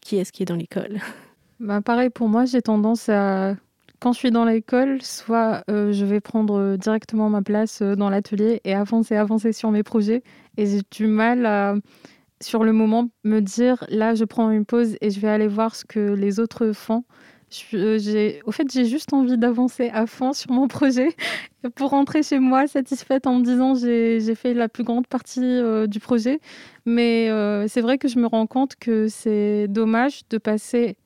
qui 0.00 0.16
est-ce 0.16 0.30
qui 0.30 0.44
est 0.44 0.46
dans 0.46 0.56
l'école. 0.56 0.98
Bah, 1.60 1.80
pareil 1.80 2.10
pour 2.10 2.28
moi, 2.28 2.46
j'ai 2.46 2.60
tendance 2.60 3.08
à 3.08 3.54
quand 4.00 4.12
je 4.12 4.18
suis 4.18 4.30
dans 4.32 4.44
l'école, 4.44 5.00
soit 5.00 5.62
euh, 5.70 5.92
je 5.92 6.04
vais 6.04 6.20
prendre 6.20 6.76
directement 6.76 7.30
ma 7.30 7.42
place 7.42 7.80
euh, 7.80 7.94
dans 7.94 8.10
l'atelier 8.10 8.60
et 8.64 8.74
avancer, 8.74 9.14
avancer 9.16 9.52
sur 9.52 9.70
mes 9.70 9.82
projets. 9.82 10.22
Et 10.56 10.66
j'ai 10.66 10.82
du 10.90 11.06
mal 11.06 11.46
à 11.46 11.74
sur 12.44 12.64
le 12.64 12.72
moment, 12.72 13.08
me 13.24 13.40
dire 13.40 13.84
là, 13.88 14.14
je 14.14 14.24
prends 14.24 14.50
une 14.50 14.64
pause 14.64 14.96
et 15.00 15.10
je 15.10 15.20
vais 15.20 15.28
aller 15.28 15.48
voir 15.48 15.74
ce 15.74 15.84
que 15.84 16.12
les 16.14 16.40
autres 16.40 16.72
font. 16.72 17.04
Euh, 17.74 18.32
au 18.46 18.52
fait, 18.52 18.70
j'ai 18.72 18.84
juste 18.84 19.12
envie 19.12 19.38
d'avancer 19.38 19.90
à 19.92 20.06
fond 20.06 20.32
sur 20.32 20.50
mon 20.50 20.66
projet 20.68 21.08
pour 21.74 21.90
rentrer 21.90 22.22
chez 22.22 22.38
moi 22.38 22.66
satisfaite 22.66 23.26
en 23.26 23.36
me 23.36 23.44
disant 23.44 23.74
j'ai, 23.74 24.20
j'ai 24.20 24.34
fait 24.34 24.54
la 24.54 24.68
plus 24.68 24.84
grande 24.84 25.06
partie 25.06 25.40
euh, 25.42 25.86
du 25.86 26.00
projet. 26.00 26.40
Mais 26.84 27.30
euh, 27.30 27.66
c'est 27.68 27.80
vrai 27.80 27.98
que 27.98 28.08
je 28.08 28.18
me 28.18 28.26
rends 28.26 28.46
compte 28.46 28.76
que 28.76 29.08
c'est 29.08 29.68
dommage 29.68 30.22
de 30.30 30.38
passer 30.38 30.96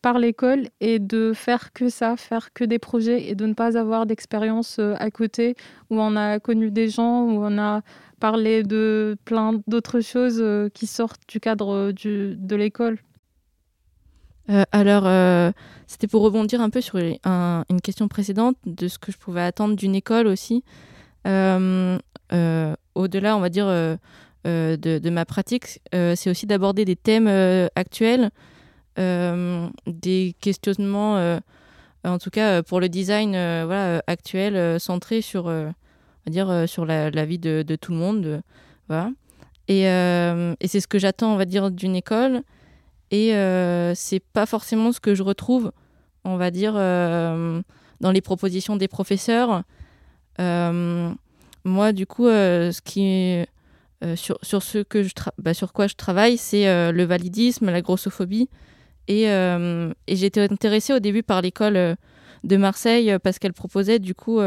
par 0.00 0.18
l'école 0.20 0.68
et 0.80 1.00
de 1.00 1.32
faire 1.34 1.72
que 1.72 1.88
ça, 1.88 2.16
faire 2.16 2.52
que 2.52 2.62
des 2.62 2.78
projets 2.78 3.28
et 3.28 3.34
de 3.34 3.46
ne 3.46 3.54
pas 3.54 3.76
avoir 3.76 4.06
d'expérience 4.06 4.78
à 4.78 5.10
côté 5.10 5.56
où 5.90 6.00
on 6.00 6.14
a 6.14 6.38
connu 6.38 6.70
des 6.70 6.88
gens, 6.88 7.24
où 7.24 7.44
on 7.44 7.58
a 7.58 7.82
parler 8.18 8.62
de 8.62 9.16
plein 9.24 9.60
d'autres 9.66 10.00
choses 10.00 10.38
euh, 10.40 10.68
qui 10.68 10.86
sortent 10.86 11.20
du 11.28 11.40
cadre 11.40 11.74
euh, 11.74 11.92
de 11.92 12.56
l'école 12.56 12.98
euh, 14.50 14.64
alors, 14.72 15.04
c'était 15.86 16.06
pour 16.06 16.22
rebondir 16.22 16.62
un 16.62 16.70
peu 16.70 16.80
sur 16.80 16.96
une 16.96 17.80
question 17.82 18.08
précédente 18.08 18.56
de 18.64 18.88
ce 18.88 18.98
que 18.98 19.12
je 19.12 19.18
pouvais 19.18 19.42
attendre 19.42 19.76
d'une 19.76 19.94
école 19.94 20.26
aussi. 20.26 20.64
Au-delà, 21.26 22.00
on 23.36 23.40
va 23.40 23.50
dire, 23.50 23.66
de, 24.46 25.10
ma 25.10 25.26
pratique, 25.26 25.82
c'est 25.92 26.30
aussi 26.30 26.46
d'aborder 26.46 26.86
des 26.86 26.96
thèmes 26.96 27.28
actuels 27.76 28.30
des 28.96 30.34
questionnements, 30.40 31.38
en 32.04 32.18
tout 32.18 32.30
cas 32.30 32.62
pour 32.62 32.80
le 32.80 32.88
design 32.88 33.32
voilà, 33.32 34.02
actuel, 34.06 34.80
centré 34.80 35.20
sur, 35.20 35.52
dire, 36.28 36.64
sur 36.66 36.84
la, 36.86 37.24
vie 37.24 37.38
de, 37.38 37.76
tout 37.80 37.92
le 37.92 37.98
monde. 37.98 38.42
voilà. 38.88 39.10
Et, 39.68 39.82
et 39.82 40.68
c'est 40.68 40.80
ce 40.80 40.88
que 40.88 40.98
j'attends, 40.98 41.34
on 41.34 41.36
va 41.36 41.44
dire, 41.44 41.70
d'une 41.70 41.96
école. 41.96 42.42
Et 43.10 43.32
c'est 43.94 44.22
pas 44.32 44.46
forcément 44.46 44.92
ce 44.92 45.00
que 45.00 45.14
je 45.14 45.22
retrouve, 45.22 45.72
on 46.24 46.36
va 46.36 46.50
dire, 46.50 46.74
dans 46.74 48.12
les 48.12 48.20
propositions 48.20 48.76
des 48.76 48.88
professeurs. 48.88 49.62
moi, 50.38 51.92
du 51.92 52.06
coup, 52.06 52.26
ce 52.26 52.80
qui 52.80 53.46
euh, 54.04 54.14
sur, 54.14 54.38
ce 54.62 54.78
que 54.78 55.02
je 55.02 55.10
bah, 55.38 55.54
sur 55.54 55.72
quoi 55.72 55.88
je 55.88 55.96
travaille, 55.96 56.38
c'est 56.38 56.68
euh, 56.68 56.92
le 56.92 57.02
validisme, 57.02 57.66
la 57.66 57.82
grossophobie. 57.82 58.48
Euh, 59.10 59.92
et 60.06 60.16
j'étais 60.16 60.42
intéressée 60.42 60.92
au 60.92 61.00
début 61.00 61.24
par 61.24 61.42
l'école 61.42 61.96
de 62.44 62.56
Marseille 62.56 63.16
parce 63.22 63.38
qu'elle 63.38 63.54
proposait 63.54 63.98
du 63.98 64.14
coup, 64.14 64.40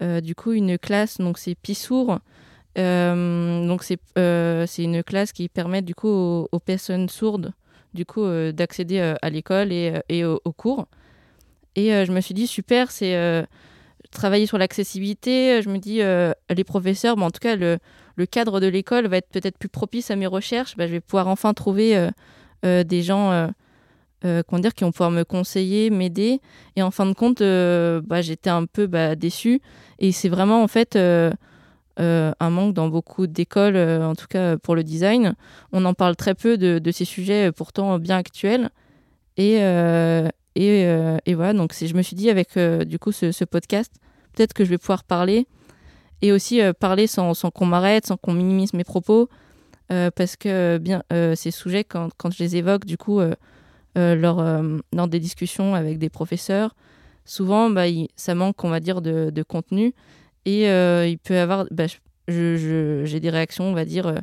du 0.00 0.34
coup 0.34 0.52
une 0.52 0.78
classe, 0.78 1.18
donc 1.18 1.38
c'est 1.38 1.54
Pissour. 1.54 2.18
donc 2.76 3.82
c'est 3.82 3.98
c'est 4.14 4.82
une 4.82 5.02
classe 5.02 5.32
qui 5.32 5.48
permet 5.48 5.82
du 5.82 5.94
coup 5.94 6.08
aux, 6.08 6.60
personnes 6.60 7.08
sourdes 7.08 7.52
du 7.94 8.04
coup 8.04 8.26
d'accéder 8.52 9.14
à 9.20 9.30
l'école 9.30 9.72
et, 9.72 10.00
et 10.08 10.24
aux, 10.24 10.52
cours. 10.56 10.86
Et 11.76 12.04
je 12.04 12.12
me 12.12 12.20
suis 12.20 12.34
dit 12.34 12.46
super, 12.46 12.90
c'est 12.90 13.46
travailler 14.10 14.46
sur 14.46 14.58
l'accessibilité. 14.58 15.62
Je 15.62 15.70
me 15.70 15.78
dis 15.78 16.00
les 16.54 16.64
professeurs, 16.64 17.16
en 17.18 17.30
tout 17.30 17.40
cas 17.40 17.56
le 17.56 17.78
le 18.16 18.26
cadre 18.26 18.60
de 18.60 18.66
l'école 18.66 19.06
va 19.06 19.18
être 19.18 19.28
peut-être 19.28 19.58
plus 19.58 19.68
propice 19.68 20.10
à 20.10 20.16
mes 20.16 20.26
recherches, 20.26 20.76
bah, 20.76 20.86
je 20.86 20.92
vais 20.92 21.00
pouvoir 21.00 21.28
enfin 21.28 21.54
trouver 21.54 21.96
euh, 21.96 22.10
euh, 22.64 22.82
des 22.82 23.02
gens 23.02 23.50
euh, 24.24 24.42
dire, 24.52 24.74
qui 24.74 24.84
vont 24.84 24.92
pouvoir 24.92 25.10
me 25.10 25.24
conseiller, 25.24 25.90
m'aider. 25.90 26.40
Et 26.76 26.82
en 26.82 26.90
fin 26.90 27.06
de 27.06 27.12
compte, 27.12 27.40
bah, 27.40 28.22
j'étais 28.22 28.50
un 28.50 28.66
peu 28.66 28.86
bah, 28.86 29.14
déçue. 29.14 29.60
Et 29.98 30.12
c'est 30.12 30.28
vraiment 30.28 30.62
en 30.62 30.68
fait 30.68 30.96
un 30.96 32.50
manque 32.50 32.74
dans 32.74 32.88
beaucoup 32.88 33.26
d'écoles, 33.26 33.76
en 33.76 34.14
tout 34.14 34.26
cas 34.28 34.56
pour 34.58 34.74
le 34.74 34.84
design. 34.84 35.34
On 35.72 35.84
en 35.84 35.94
parle 35.94 36.16
très 36.16 36.34
peu 36.34 36.56
de, 36.56 36.90
ces 36.90 37.04
sujets 37.04 37.52
pourtant 37.52 37.98
bien 37.98 38.16
actuels. 38.16 38.70
Et, 39.36 39.56
et, 40.56 41.34
voilà, 41.34 41.52
donc 41.52 41.74
je 41.74 41.94
me 41.94 42.02
suis 42.02 42.16
dit 42.16 42.30
avec 42.30 42.58
du 42.58 42.98
coup 42.98 43.12
ce 43.12 43.44
podcast, 43.44 43.92
peut-être 44.34 44.54
que 44.54 44.64
je 44.64 44.70
vais 44.70 44.78
pouvoir 44.78 45.04
parler 45.04 45.46
et 46.22 46.32
aussi 46.32 46.60
euh, 46.60 46.72
parler 46.72 47.06
sans, 47.06 47.34
sans 47.34 47.50
qu'on 47.50 47.66
m'arrête, 47.66 48.06
sans 48.06 48.16
qu'on 48.16 48.32
minimise 48.32 48.72
mes 48.72 48.84
propos, 48.84 49.28
euh, 49.92 50.10
parce 50.14 50.36
que 50.36 50.78
bien 50.78 51.02
euh, 51.12 51.34
ces 51.34 51.50
sujets, 51.50 51.84
quand, 51.84 52.08
quand, 52.16 52.30
je 52.30 52.42
les 52.42 52.56
évoque, 52.56 52.84
du 52.84 52.96
coup, 52.96 53.20
lors, 53.96 54.44
lors 54.92 55.08
des 55.08 55.18
discussions 55.18 55.74
avec 55.74 55.98
des 55.98 56.10
professeurs, 56.10 56.76
souvent, 57.24 57.70
bah, 57.70 57.84
ça 58.14 58.34
manque, 58.34 58.62
on 58.62 58.68
va 58.68 58.80
dire, 58.80 59.00
de, 59.00 59.42
contenu, 59.42 59.94
et 60.44 60.66
il 60.66 61.18
peut 61.18 61.34
y 61.34 61.38
avoir, 61.38 61.66
bah, 61.70 61.86
j'ai 62.28 63.20
des 63.20 63.30
réactions, 63.30 63.64
on 63.64 63.72
va 63.72 63.84
dire, 63.84 64.14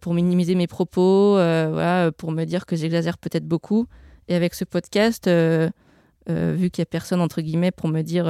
pour 0.00 0.14
minimiser 0.14 0.54
mes 0.54 0.66
propos, 0.66 1.38
pour 2.16 2.32
me 2.32 2.44
dire 2.44 2.66
que 2.66 2.74
j'exagère 2.74 3.18
peut-être 3.18 3.46
beaucoup. 3.46 3.86
Et 4.28 4.34
avec 4.34 4.54
ce 4.54 4.64
podcast, 4.64 5.28
vu 5.28 6.70
qu'il 6.70 6.80
n'y 6.80 6.82
a 6.82 6.86
personne, 6.86 7.20
entre 7.20 7.42
guillemets, 7.42 7.70
pour 7.70 7.88
me 7.88 8.00
dire 8.00 8.26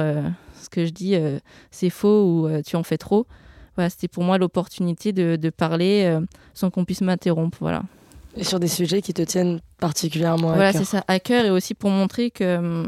ce 0.65 0.69
que 0.69 0.85
je 0.85 0.91
dis 0.91 1.15
euh, 1.15 1.39
c'est 1.71 1.89
faux 1.89 2.25
ou 2.25 2.47
euh, 2.47 2.61
tu 2.61 2.75
en 2.75 2.83
fais 2.83 2.97
trop. 2.97 3.25
C'était 3.89 4.07
pour 4.07 4.23
moi 4.23 4.37
l'opportunité 4.37 5.11
de, 5.11 5.35
de, 5.35 5.49
parler 5.49 6.05
euh, 6.05 6.21
sans 6.53 6.69
qu'on 6.69 6.85
puisse 6.85 7.01
m'interrompre. 7.01 7.57
Voilà. 7.59 7.83
Et 8.35 8.43
sur 8.43 8.59
des 8.59 8.67
sujets 8.67 9.01
qui 9.01 9.13
te 9.13 9.21
tiennent 9.21 9.59
particulièrement 9.79 10.51
à 10.51 10.55
voilà, 10.55 10.71
cœur. 10.71 10.81
Voilà, 10.81 10.85
c'est 10.85 10.97
ça, 10.97 11.03
à 11.07 11.19
cœur 11.19 11.45
et 11.45 11.51
aussi 11.51 11.73
pour 11.73 11.89
montrer 11.89 12.31
que, 12.31 12.85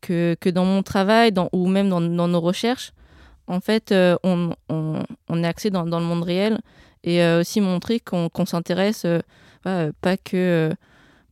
que, 0.00 0.36
que 0.40 0.48
dans 0.48 0.64
mon 0.64 0.82
travail 0.82 1.32
dans, 1.32 1.48
ou 1.52 1.68
même 1.68 1.88
dans, 1.88 2.00
dans, 2.00 2.28
nos 2.28 2.40
recherches, 2.40 2.92
en 3.46 3.60
fait, 3.60 3.94
on, 4.22 4.54
on, 4.68 5.02
on, 5.28 5.42
est 5.42 5.46
axé 5.46 5.70
dans, 5.70 5.84
dans, 5.84 6.00
le 6.00 6.06
monde 6.06 6.22
réel 6.22 6.60
et 7.04 7.24
aussi 7.24 7.60
montrer 7.60 8.00
qu'on 8.00 8.46
s'intéresse 8.46 9.06
pas 9.62 10.16
que 10.22 10.72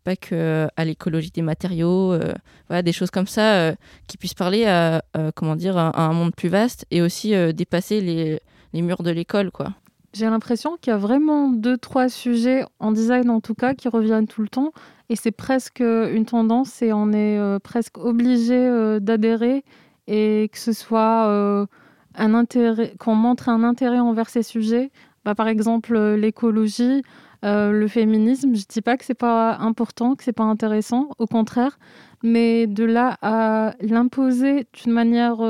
pas 0.07 0.16
que 0.16 0.35
euh, 0.35 0.69
à 0.77 0.85
l'écologie 0.85 1.33
des 1.33 1.42
matériaux, 1.42 2.12
euh, 2.12 2.33
voilà, 2.69 2.83
des 2.83 2.92
choses 2.92 3.11
comme 3.11 3.27
ça 3.27 3.55
euh, 3.57 3.75
qui 4.07 4.16
puissent 4.16 4.35
parler 4.35 4.64
à, 4.64 5.03
comment 5.35 5.57
dire, 5.57 5.77
à, 5.77 6.01
un 6.01 6.12
monde 6.12 6.35
plus 6.35 6.49
vaste 6.49 6.87
et 6.92 7.03
aussi 7.03 7.35
dépasser 7.53 8.01
les, 8.01 8.40
les, 8.73 8.83
murs 8.83 9.03
de 9.03 9.11
l'école. 9.11 9.51
quoi. 9.51 9.75
J'ai 10.16 10.24
l'impression 10.24 10.79
qu'il 10.81 10.92
y 10.92 10.94
a 10.94 10.96
vraiment 10.96 11.50
deux, 11.50 11.76
trois 11.76 12.09
sujets, 12.09 12.64
en 12.79 12.90
design 12.90 13.29
en 13.29 13.42
tout 13.42 13.55
cas, 13.55 13.74
qui 13.74 13.88
reviennent 13.88 14.26
tout 14.26 14.40
le 14.40 14.48
temps. 14.48 14.72
Et 15.11 15.16
c'est 15.16 15.31
presque 15.31 15.81
une 15.81 16.24
tendance 16.24 16.81
et 16.81 16.94
on 16.94 17.12
est 17.12 17.38
presque 17.61 17.98
obligé 17.98 18.98
d'adhérer 19.00 19.62
et 20.07 20.48
que 20.50 20.59
ce 20.59 20.72
soit 20.72 21.68
un 22.14 22.35
intérêt, 22.35 22.94
qu'on 22.98 23.14
montre 23.14 23.50
un 23.50 23.62
intérêt 23.62 23.98
envers 23.98 24.31
ces 24.31 24.42
sujets. 24.42 24.90
Bah, 25.26 25.35
par 25.35 25.48
exemple, 25.48 25.96
l'écologie, 26.14 27.02
euh, 27.44 27.70
le 27.72 27.88
féminisme, 27.88 28.55
je 28.55 28.64
dis 28.68 28.81
pas 28.81 28.96
que 28.96 29.05
c'est 29.05 29.14
pas 29.14 29.57
important, 29.59 30.14
que 30.14 30.24
c'est 30.24 30.33
pas 30.33 30.44
intéressant, 30.44 31.11
au 31.18 31.26
contraire, 31.26 31.79
mais 32.22 32.66
de 32.66 32.85
là 32.85 33.18
à 33.22 33.74
l'imposer 33.81 34.66
d'une 34.72 34.92
manière 34.92 35.42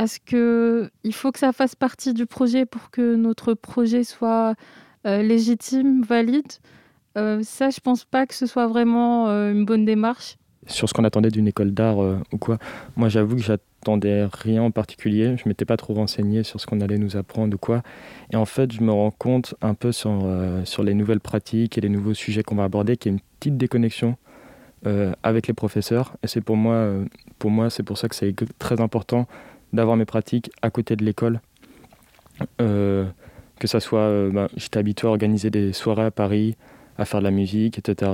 euh, 0.00 0.04
à 0.04 0.06
ce 0.06 0.18
que 0.18 0.90
il 1.04 1.14
faut 1.14 1.32
que 1.32 1.38
ça 1.38 1.52
fasse 1.52 1.74
partie 1.74 2.14
du 2.14 2.26
projet 2.26 2.66
pour 2.66 2.90
que 2.90 3.14
notre 3.16 3.54
projet 3.54 4.04
soit 4.04 4.54
euh, 5.06 5.22
légitime, 5.22 6.02
valide? 6.02 6.52
ça, 7.42 7.68
je 7.68 7.80
pense 7.80 8.04
pas 8.04 8.26
que 8.26 8.34
ce 8.34 8.46
soit 8.46 8.66
vraiment 8.66 9.28
une 9.28 9.66
bonne 9.66 9.84
démarche. 9.84 10.38
Sur 10.66 10.88
ce 10.88 10.94
qu'on 10.94 11.04
attendait 11.04 11.30
d'une 11.30 11.48
école 11.48 11.72
d'art 11.72 11.98
ou 11.98 12.38
quoi, 12.38 12.56
moi 12.96 13.10
j'avoue 13.10 13.36
que 13.36 13.42
j'attendais 13.42 14.26
rien 14.32 14.62
en 14.62 14.70
particulier. 14.70 15.36
Je 15.36 15.48
m'étais 15.48 15.64
pas 15.64 15.76
trop 15.76 15.94
renseigné 15.94 16.42
sur 16.42 16.60
ce 16.60 16.66
qu'on 16.66 16.80
allait 16.80 16.98
nous 16.98 17.16
apprendre 17.16 17.54
ou 17.54 17.58
quoi. 17.58 17.82
Et 18.32 18.36
en 18.36 18.44
fait, 18.44 18.72
je 18.72 18.82
me 18.82 18.92
rends 18.92 19.10
compte 19.10 19.54
un 19.62 19.74
peu 19.74 19.92
sur, 19.92 20.20
euh, 20.24 20.62
les 20.84 20.94
nouvelles 20.94 21.20
pratiques 21.20 21.78
et 21.78 21.80
les 21.80 21.88
nouveaux 21.88 22.14
sujets 22.14 22.42
qu'on 22.42 22.56
va 22.56 22.64
aborder 22.64 22.96
qu'il 22.96 23.12
y 23.12 23.14
a 23.14 23.16
une 23.16 23.22
petite 23.38 23.56
déconnexion 23.56 24.16
euh, 24.86 25.12
avec 25.22 25.46
les 25.46 25.54
professeurs. 25.54 26.16
Et 26.22 26.26
c'est 26.26 26.40
pour 26.40 26.56
moi, 26.56 26.74
euh, 26.74 27.04
pour 27.38 27.50
moi, 27.50 27.70
c'est 27.70 27.82
pour 27.82 27.98
ça 27.98 28.08
que 28.08 28.14
c'est 28.14 28.34
très 28.58 28.80
important 28.80 29.26
d'avoir 29.72 29.96
mes 29.96 30.04
pratiques 30.04 30.50
à 30.62 30.70
côté 30.70 30.96
de 30.96 31.04
l'école. 31.04 31.40
que 32.58 33.66
ça 33.66 33.80
soit, 33.80 34.30
bah, 34.30 34.48
j'étais 34.56 34.78
habitué 34.78 35.06
à 35.06 35.10
organiser 35.10 35.50
des 35.50 35.72
soirées 35.72 36.06
à 36.06 36.10
Paris, 36.10 36.56
à 36.96 37.04
faire 37.04 37.20
de 37.20 37.24
la 37.24 37.30
musique, 37.30 37.78
etc. 37.78 38.10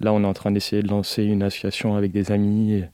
Là, 0.00 0.12
on 0.12 0.22
est 0.22 0.26
en 0.26 0.34
train 0.34 0.50
d'essayer 0.50 0.82
de 0.82 0.88
lancer 0.88 1.24
une 1.24 1.42
association 1.42 1.96
avec 1.96 2.12
des 2.12 2.30
amis, 2.30 2.84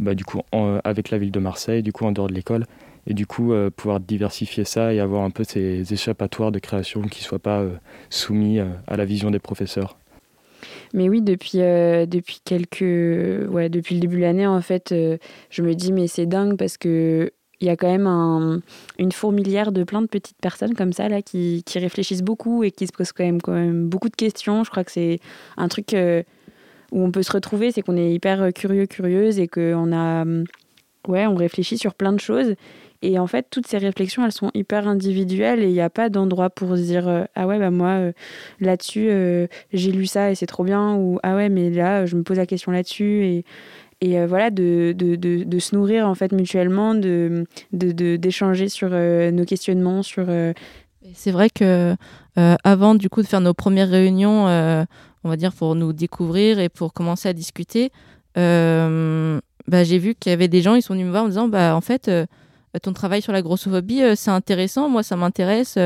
bah, 0.00 0.14
du 0.14 0.24
coup, 0.24 0.40
avec 0.84 1.10
la 1.10 1.18
ville 1.18 1.32
de 1.32 1.40
Marseille, 1.40 1.82
du 1.82 1.92
coup, 1.92 2.06
en 2.06 2.12
dehors 2.12 2.28
de 2.28 2.34
l'école 2.34 2.64
et 3.08 3.14
du 3.14 3.26
coup 3.26 3.52
euh, 3.52 3.70
pouvoir 3.70 4.00
diversifier 4.00 4.64
ça 4.64 4.92
et 4.92 5.00
avoir 5.00 5.24
un 5.24 5.30
peu 5.30 5.42
ces 5.42 5.92
échappatoires 5.92 6.52
de 6.52 6.58
création 6.58 7.02
qui 7.02 7.22
ne 7.22 7.24
soient 7.24 7.38
pas 7.38 7.60
euh, 7.60 7.70
soumis 8.10 8.60
euh, 8.60 8.66
à 8.86 8.96
la 8.96 9.04
vision 9.04 9.30
des 9.30 9.38
professeurs. 9.38 9.96
Mais 10.94 11.08
oui, 11.08 11.22
depuis, 11.22 11.58
depuis 11.58 12.40
quelques. 12.44 12.80
Ouais, 12.80 13.68
depuis 13.68 13.94
le 13.94 14.00
début 14.00 14.16
de 14.16 14.22
l'année, 14.22 14.46
en 14.46 14.60
fait, 14.60 14.94
je 15.50 15.62
me 15.62 15.74
dis, 15.74 15.92
mais 15.92 16.06
c'est 16.06 16.26
dingue 16.26 16.56
parce 16.56 16.76
que. 16.76 17.30
Il 17.60 17.66
y 17.66 17.70
a 17.70 17.76
quand 17.76 17.90
même 17.90 18.06
un, 18.06 18.60
une 19.00 19.10
fourmilière 19.10 19.72
de 19.72 19.82
plein 19.82 20.00
de 20.00 20.06
petites 20.06 20.38
personnes 20.40 20.74
comme 20.74 20.92
ça 20.92 21.08
là 21.08 21.22
qui, 21.22 21.64
qui, 21.66 21.80
réfléchissent 21.80 22.22
beaucoup 22.22 22.62
et 22.62 22.70
qui 22.70 22.86
se 22.86 22.92
posent 22.92 23.10
quand 23.10 23.24
même, 23.24 23.42
quand 23.42 23.50
même 23.50 23.88
beaucoup 23.88 24.08
de 24.08 24.14
questions. 24.14 24.62
Je 24.62 24.70
crois 24.70 24.84
que 24.84 24.92
c'est 24.92 25.18
un 25.56 25.66
truc 25.66 25.92
où 25.92 27.02
on 27.02 27.10
peut 27.10 27.24
se 27.24 27.32
retrouver, 27.32 27.72
c'est 27.72 27.82
qu'on 27.82 27.96
est 27.96 28.12
hyper 28.12 28.52
curieux, 28.54 28.86
curieuse 28.86 29.40
et 29.40 29.48
qu'on 29.48 29.92
a, 29.92 30.24
ouais, 31.08 31.26
on 31.26 31.34
réfléchit 31.34 31.78
sur 31.78 31.94
plein 31.94 32.12
de 32.12 32.20
choses 32.20 32.54
et 33.00 33.18
en 33.18 33.26
fait, 33.28 33.46
toutes 33.48 33.66
ces 33.66 33.78
réflexions, 33.78 34.24
elles 34.24 34.32
sont 34.32 34.50
hyper 34.54 34.88
individuelles 34.88 35.62
et 35.62 35.68
il 35.68 35.72
n'y 35.72 35.80
a 35.80 35.90
pas 35.90 36.08
d'endroit 36.08 36.50
pour 36.50 36.76
se 36.76 36.82
dire 36.82 37.06
euh, 37.06 37.24
Ah 37.36 37.46
ouais, 37.46 37.58
bah 37.58 37.70
moi, 37.70 37.90
euh, 37.90 38.12
là-dessus, 38.60 39.08
euh, 39.10 39.46
j'ai 39.72 39.92
lu 39.92 40.06
ça 40.06 40.32
et 40.32 40.34
c'est 40.34 40.46
trop 40.46 40.64
bien. 40.64 40.96
Ou 40.96 41.20
Ah 41.22 41.36
ouais, 41.36 41.48
mais 41.48 41.70
là, 41.70 42.06
je 42.06 42.16
me 42.16 42.24
pose 42.24 42.38
la 42.38 42.46
question 42.46 42.72
là-dessus. 42.72 43.24
Et, 43.24 43.44
et 44.00 44.24
voilà, 44.26 44.50
de, 44.50 44.94
de, 44.96 45.16
de, 45.16 45.58
se 45.58 45.74
nourrir 45.74 46.06
en 46.08 46.14
fait 46.14 46.30
mutuellement, 46.32 46.94
de, 46.94 47.44
d'échanger 47.72 48.68
sur 48.68 48.90
nos 48.90 49.44
questionnements. 49.44 50.04
sur 50.04 50.26
C'est 51.14 51.32
vrai 51.32 51.50
que 51.50 51.96
avant 52.36 52.94
du 52.94 53.08
coup 53.08 53.22
de 53.22 53.26
faire 53.26 53.40
nos 53.40 53.54
premières 53.54 53.88
réunions, 53.88 54.44
on 54.44 55.28
va 55.28 55.36
dire 55.36 55.52
pour 55.52 55.74
nous 55.74 55.92
découvrir 55.92 56.60
et 56.60 56.68
pour 56.68 56.92
commencer 56.92 57.28
à 57.28 57.32
discuter, 57.32 57.90
bah, 58.36 59.82
j'ai 59.82 59.98
vu 59.98 60.14
qu'il 60.14 60.30
y 60.30 60.32
avait 60.32 60.46
des 60.46 60.62
gens, 60.62 60.76
ils 60.76 60.82
sont 60.82 60.94
venus 60.94 61.06
me 61.06 61.10
voir 61.10 61.24
en 61.24 61.28
disant 61.28 61.48
bah 61.48 61.74
en 61.74 61.80
fait 61.80 62.08
ton 62.82 62.92
travail 62.92 63.22
sur 63.22 63.32
la 63.32 63.42
grossophobie, 63.42 64.02
euh, 64.02 64.14
c'est 64.14 64.30
intéressant, 64.30 64.88
moi 64.88 65.02
ça 65.02 65.16
m'intéresse. 65.16 65.78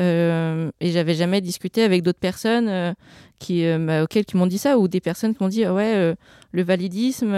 Euh, 0.00 0.70
et 0.80 0.90
j'avais 0.92 1.14
jamais 1.14 1.40
discuté 1.40 1.82
avec 1.82 2.02
d'autres 2.02 2.18
personnes 2.18 2.94
qui, 3.38 3.64
bah, 3.78 4.02
auxquelles 4.02 4.24
qui 4.24 4.36
m'ont 4.36 4.46
dit 4.46 4.58
ça, 4.58 4.78
ou 4.78 4.88
des 4.88 5.00
personnes 5.00 5.34
qui 5.34 5.42
m'ont 5.42 5.50
dit 5.50 5.66
ouais, 5.66 6.14
le 6.52 6.62
validisme, 6.62 7.32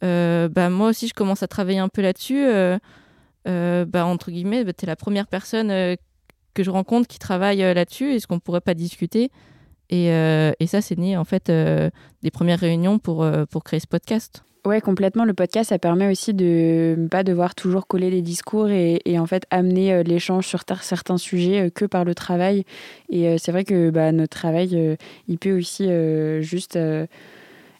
bah, 0.00 0.70
moi 0.70 0.88
aussi 0.88 1.08
je 1.08 1.14
commence 1.14 1.42
à 1.42 1.48
travailler 1.48 1.78
un 1.78 1.88
peu 1.88 2.00
là-dessus. 2.00 2.46
bah, 3.44 4.06
entre 4.06 4.30
guillemets, 4.30 4.64
bah, 4.64 4.72
tu 4.72 4.84
es 4.84 4.86
la 4.86 4.96
première 4.96 5.26
personne 5.26 5.68
que 6.54 6.62
je 6.62 6.70
rencontre 6.70 7.06
qui 7.06 7.18
travaille 7.18 7.58
là-dessus, 7.58 8.14
est-ce 8.14 8.26
qu'on 8.26 8.40
pourrait 8.40 8.62
pas 8.62 8.74
discuter 8.74 9.30
Et, 9.90 10.06
et 10.06 10.66
ça, 10.66 10.80
c'est 10.80 10.96
né 10.96 11.18
en 11.18 11.24
fait 11.24 11.52
des 12.22 12.30
premières 12.32 12.60
réunions 12.60 12.98
pour, 12.98 13.30
pour 13.50 13.62
créer 13.62 13.80
ce 13.80 13.86
podcast. 13.86 14.42
Ouais, 14.64 14.80
complètement. 14.80 15.24
Le 15.24 15.34
podcast, 15.34 15.70
ça 15.70 15.78
permet 15.78 16.10
aussi 16.10 16.34
de 16.34 16.94
ne 16.98 17.08
pas 17.08 17.22
devoir 17.22 17.54
toujours 17.54 17.86
coller 17.86 18.10
les 18.10 18.22
discours 18.22 18.68
et, 18.68 19.00
en 19.18 19.26
fait 19.26 19.44
amener 19.50 20.02
l'échange 20.04 20.46
sur 20.46 20.62
certains 20.82 21.16
sujets 21.16 21.70
que 21.70 21.84
par 21.84 22.04
le 22.04 22.14
travail. 22.14 22.64
Et 23.08 23.38
c'est 23.38 23.52
vrai 23.52 23.64
que 23.64 23.90
bah, 23.90 24.12
notre 24.12 24.36
travail, 24.36 24.96
il 25.28 25.38
peut 25.38 25.56
aussi 25.56 25.88
juste 26.42 26.76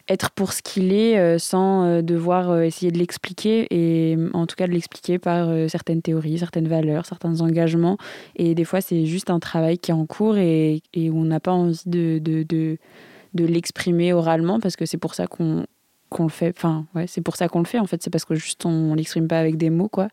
être 0.09 0.31
pour 0.31 0.53
ce 0.53 0.61
qu'il 0.61 0.91
est 0.91 1.17
euh, 1.17 1.37
sans 1.37 1.83
euh, 1.85 2.01
devoir 2.01 2.49
euh, 2.49 2.61
essayer 2.61 2.91
de 2.91 2.97
l'expliquer 2.97 3.67
et 3.69 4.17
en 4.33 4.47
tout 4.47 4.55
cas 4.55 4.67
de 4.67 4.71
l'expliquer 4.71 5.19
par 5.19 5.49
certaines 5.69 6.01
théories, 6.01 6.39
certaines 6.39 6.67
valeurs, 6.67 7.05
certains 7.05 7.41
engagements. 7.41 7.97
Et 8.35 8.55
des 8.55 8.65
fois, 8.65 8.81
c'est 8.81 9.05
juste 9.05 9.29
un 9.29 9.39
travail 9.39 9.77
qui 9.77 9.91
est 9.91 9.93
en 9.93 10.05
cours 10.05 10.37
et, 10.37 10.81
et 10.93 11.11
on 11.11 11.23
n'a 11.23 11.39
pas 11.39 11.51
envie 11.51 11.81
de, 11.85 12.19
de, 12.19 12.43
de 12.43 13.45
l'exprimer 13.45 14.11
oralement 14.11 14.59
parce 14.59 14.75
que 14.75 14.85
c'est 14.85 14.97
pour 14.97 15.13
ça 15.13 15.27
qu'on 15.27 15.65
qu'on 16.09 16.23
le 16.23 16.29
fait 16.29 16.53
enfin 16.55 16.85
ouais 16.95 17.07
c'est 17.07 17.21
pour 17.21 17.35
ça 17.35 17.47
qu'on 17.47 17.59
le 17.59 17.65
fait 17.65 17.79
en 17.79 17.85
fait 17.85 18.01
c'est 18.01 18.09
parce 18.09 18.25
que 18.25 18.35
juste 18.35 18.65
on, 18.65 18.91
on 18.91 18.93
l'exprime 18.95 19.27
pas 19.27 19.39
avec 19.39 19.57
des 19.57 19.69
mots 19.69 19.89
quoi 19.89 20.09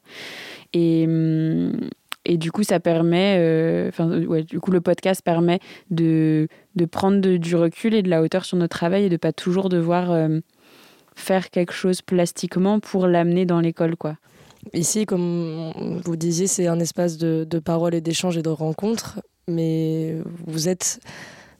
et 0.72 1.04
hum, 1.06 1.72
et 2.28 2.38
du 2.38 2.50
coup, 2.50 2.64
ça 2.64 2.80
permet, 2.80 3.36
euh, 3.38 3.88
enfin, 3.88 4.24
ouais, 4.24 4.42
du 4.42 4.58
coup, 4.58 4.72
le 4.72 4.80
podcast 4.80 5.22
permet 5.22 5.60
de, 5.90 6.48
de 6.74 6.84
prendre 6.84 7.20
du 7.36 7.54
recul 7.54 7.94
et 7.94 8.02
de 8.02 8.10
la 8.10 8.20
hauteur 8.20 8.44
sur 8.44 8.56
notre 8.56 8.76
travail 8.76 9.04
et 9.04 9.08
de 9.08 9.16
pas 9.16 9.32
toujours 9.32 9.68
devoir 9.68 10.10
euh, 10.10 10.40
faire 11.14 11.50
quelque 11.50 11.72
chose 11.72 12.02
plastiquement 12.02 12.80
pour 12.80 13.06
l'amener 13.06 13.46
dans 13.46 13.60
l'école, 13.60 13.96
quoi. 13.96 14.16
Ici, 14.74 15.06
comme 15.06 15.72
vous 16.04 16.16
disiez, 16.16 16.48
c'est 16.48 16.66
un 16.66 16.80
espace 16.80 17.16
de, 17.16 17.46
de 17.48 17.58
parole 17.60 17.94
et 17.94 18.00
d'échange 18.00 18.36
et 18.36 18.42
de 18.42 18.48
rencontre, 18.48 19.20
mais 19.46 20.16
vous 20.48 20.68
êtes 20.68 20.98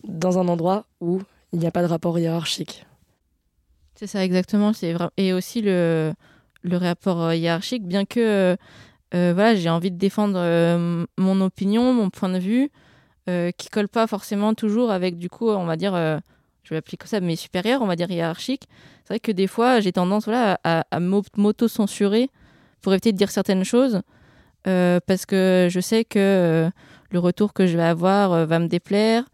dans 0.03 0.39
un 0.41 0.49
endroit 0.49 0.87
où 1.01 1.23
il 1.53 1.61
n'y 1.61 1.69
a 1.69 1.71
pas 1.71 1.83
de 1.83 1.87
rapport 1.87 2.19
hiérarchique. 2.19 2.85
C'est 3.97 4.07
ça, 4.07 4.25
exactement. 4.25 4.73
C'est 4.73 4.93
vrai. 4.93 5.09
Et 5.17 5.33
aussi 5.33 5.63
le, 5.63 6.15
rapport 6.65 7.33
hiérarchique, 7.33 7.87
bien 7.87 8.05
que 8.05 8.57
euh, 9.15 9.33
voilà, 9.35 9.55
j'ai 9.55 9.71
envie 9.71 9.91
de 9.91 9.97
défendre 9.97 10.39
euh, 10.39 11.07
mon 11.17 11.41
opinion, 11.41 11.93
mon 11.93 12.11
point 12.11 12.29
de 12.29 12.39
vue, 12.39 12.71
euh, 13.29 13.51
qui 13.57 13.69
colle 13.69 13.89
pas 13.89 14.07
forcément 14.07 14.55
toujours 14.55 14.91
avec, 14.91 15.17
du 15.17 15.31
coup, 15.31 15.49
on 15.49 15.65
va 15.65 15.77
dire, 15.77 15.95
je 16.63 16.71
vais 16.75 16.79
appeler 16.79 16.97
comme 16.97 17.09
ça, 17.09 17.21
mes 17.21 17.37
supérieurs, 17.37 17.83
on 17.83 17.87
va 17.87 17.97
dire 17.97 18.11
hiérarchiques. 18.11 18.69
C'est 19.05 19.15
vrai 19.15 19.21
que 19.21 19.33
des 19.33 19.47
fois, 19.47 19.81
j'ai 19.81 19.93
tendance 19.93 20.25
voilà, 20.25 20.59
à, 20.65 20.85
à 20.91 21.01
m'auto-censurer 21.01 22.31
pour 22.83 22.93
éviter 22.93 23.13
de 23.13 23.17
dire 23.17 23.31
certaines 23.31 23.65
choses, 23.65 24.03
parce 24.65 25.27
que 25.27 25.69
je 25.71 25.81
sais 25.81 26.05
que 26.05 26.71
le 27.11 27.19
retour 27.19 27.53
que 27.53 27.67
je 27.67 27.77
vais 27.77 27.85
avoir 27.85 28.47
va 28.47 28.59
me 28.59 28.67
déplaire, 28.67 29.25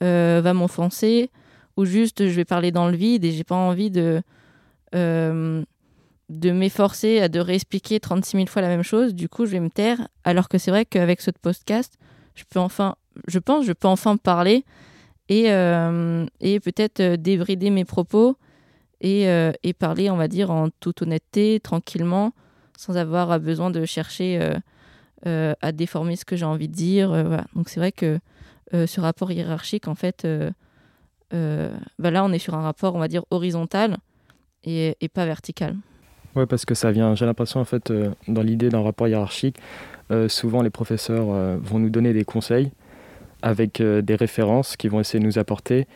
va 0.00 0.54
m'offenser, 0.54 1.30
ou 1.80 1.84
juste 1.86 2.28
je 2.28 2.34
vais 2.34 2.44
parler 2.44 2.72
dans 2.72 2.88
le 2.88 2.96
vide 2.96 3.24
et 3.24 3.32
j'ai 3.32 3.44
pas 3.44 3.56
envie 3.56 3.90
de 3.90 4.22
de 6.30 6.52
m'efforcer 6.52 7.20
à 7.20 7.28
de 7.28 7.40
réexpliquer 7.40 7.98
36 7.98 8.36
000 8.36 8.46
fois 8.46 8.62
la 8.62 8.68
même 8.68 8.84
chose, 8.84 9.14
du 9.14 9.28
coup 9.28 9.46
je 9.46 9.50
vais 9.50 9.60
me 9.60 9.68
taire, 9.68 10.08
alors 10.24 10.48
que 10.48 10.58
c'est 10.58 10.70
vrai 10.70 10.84
qu'avec 10.84 11.20
ce 11.20 11.32
podcast, 11.32 11.98
je 12.36 12.44
peux 12.48 12.60
enfin, 12.60 12.94
je 13.26 13.40
pense, 13.40 13.66
je 13.66 13.72
peux 13.72 13.88
enfin 13.88 14.16
parler 14.16 14.64
et, 15.28 15.52
euh, 15.52 16.24
et 16.40 16.60
peut-être 16.60 17.00
euh, 17.00 17.16
débrider 17.16 17.70
mes 17.70 17.84
propos 17.84 18.36
et, 19.00 19.28
euh, 19.28 19.52
et, 19.62 19.72
parler, 19.72 20.10
on 20.10 20.16
va 20.16 20.28
dire, 20.28 20.50
en 20.50 20.68
toute 20.80 21.02
honnêteté, 21.02 21.58
tranquillement, 21.60 22.32
sans 22.76 22.96
avoir 22.96 23.40
besoin 23.40 23.70
de 23.70 23.84
chercher 23.84 24.38
à 25.24 25.72
déformer 25.72 26.16
ce 26.16 26.24
que 26.24 26.36
j'ai 26.36 26.44
envie 26.44 26.68
de 26.68 26.74
dire. 26.74 27.44
Donc 27.54 27.70
c'est 27.70 27.80
vrai 27.80 27.92
que 27.92 28.18
ce 28.72 29.00
rapport 29.00 29.32
hiérarchique, 29.32 29.88
en 29.88 29.94
fait, 29.94 30.26
bah 31.32 32.10
là 32.10 32.24
on 32.24 32.32
est 32.32 32.38
sur 32.38 32.54
un 32.54 32.62
rapport, 32.62 32.94
on 32.94 32.98
va 32.98 33.08
dire, 33.08 33.24
horizontal 33.30 33.98
et, 34.64 34.96
pas 35.12 35.26
vertical. 35.26 35.76
Oui, 36.36 36.44
parce 36.46 36.64
que 36.64 36.74
ça 36.74 36.92
vient, 36.92 37.14
j'ai 37.14 37.26
l'impression, 37.26 37.60
en 37.60 37.64
fait, 37.64 37.90
euh, 37.90 38.10
dans 38.28 38.42
l'idée 38.42 38.68
d'un 38.68 38.82
rapport 38.82 39.08
hiérarchique, 39.08 39.56
euh, 40.10 40.28
souvent 40.28 40.62
les 40.62 40.70
professeurs 40.70 41.26
euh, 41.30 41.56
vont 41.60 41.78
nous 41.78 41.90
donner 41.90 42.12
des 42.12 42.24
conseils 42.24 42.70
avec 43.42 43.80
des 43.80 44.14
références 44.16 44.76
qui 44.76 44.88
vont 44.88 45.00
essayer 45.00 45.18
de 45.18 45.24
nous 45.24 45.38
apporter. 45.38 45.86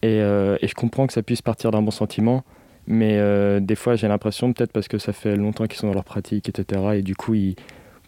Et, 0.00 0.20
je 0.20 0.74
comprends 0.74 1.06
que 1.06 1.12
ça 1.12 1.22
puisse 1.22 1.42
partir 1.42 1.70
d'un 1.70 1.82
bon 1.82 1.90
sentiment, 1.90 2.44
mais 2.86 3.60
des 3.60 3.74
fois, 3.74 3.94
j'ai 3.94 4.08
l'impression, 4.08 4.54
peut-être 4.54 4.72
parce 4.72 4.88
que 4.88 4.96
ça 4.96 5.12
fait 5.12 5.36
longtemps 5.36 5.66
qu'ils 5.66 5.78
sont 5.78 5.88
dans 5.88 5.92
leur 5.92 6.04
pratique, 6.04 6.48
etc., 6.48 6.80
et 6.94 7.02
du 7.02 7.14
coup, 7.14 7.34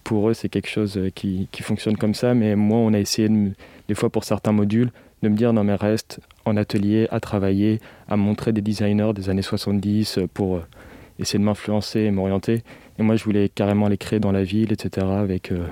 pour 0.03 0.31
eux, 0.31 0.33
c'est 0.33 0.49
quelque 0.49 0.71
chose 0.71 0.99
qui, 1.15 1.47
fonctionne 1.61 1.99
comme 1.99 2.15
ça. 2.15 2.33
Mais 2.33 2.57
moi, 2.57 2.79
on 2.79 2.95
a 2.95 2.99
essayé, 2.99 3.29
des 3.29 3.95
fois, 3.95 4.09
pour 4.09 4.25
certains 4.25 4.53
modules, 4.53 4.91
de 5.23 5.29
me 5.29 5.37
dire 5.37 5.53
non 5.53 5.65
mais 5.65 5.75
reste 5.75 6.21
en 6.51 6.57
atelier 6.57 7.09
à 7.11 7.21
travailler, 7.21 7.81
à 8.09 8.17
montrer 8.17 8.53
des 8.53 8.61
designers 8.61 9.13
des 9.15 9.31
années 9.31 9.43
70 9.43 10.21
pour 10.35 10.61
essayer 11.21 11.39
de 11.39 11.45
m'influencer 11.45 12.01
et 12.01 12.11
m'orienter. 12.11 12.63
Et 12.99 13.03
moi, 13.03 13.17
je 13.17 13.25
voulais 13.25 13.49
carrément 13.49 13.89
les 13.89 13.99
créer 13.99 14.21
dans 14.21 14.33
la 14.33 14.43
ville, 14.43 14.73
etc., 14.73 15.07
avec, 15.07 15.53
euh, 15.53 15.67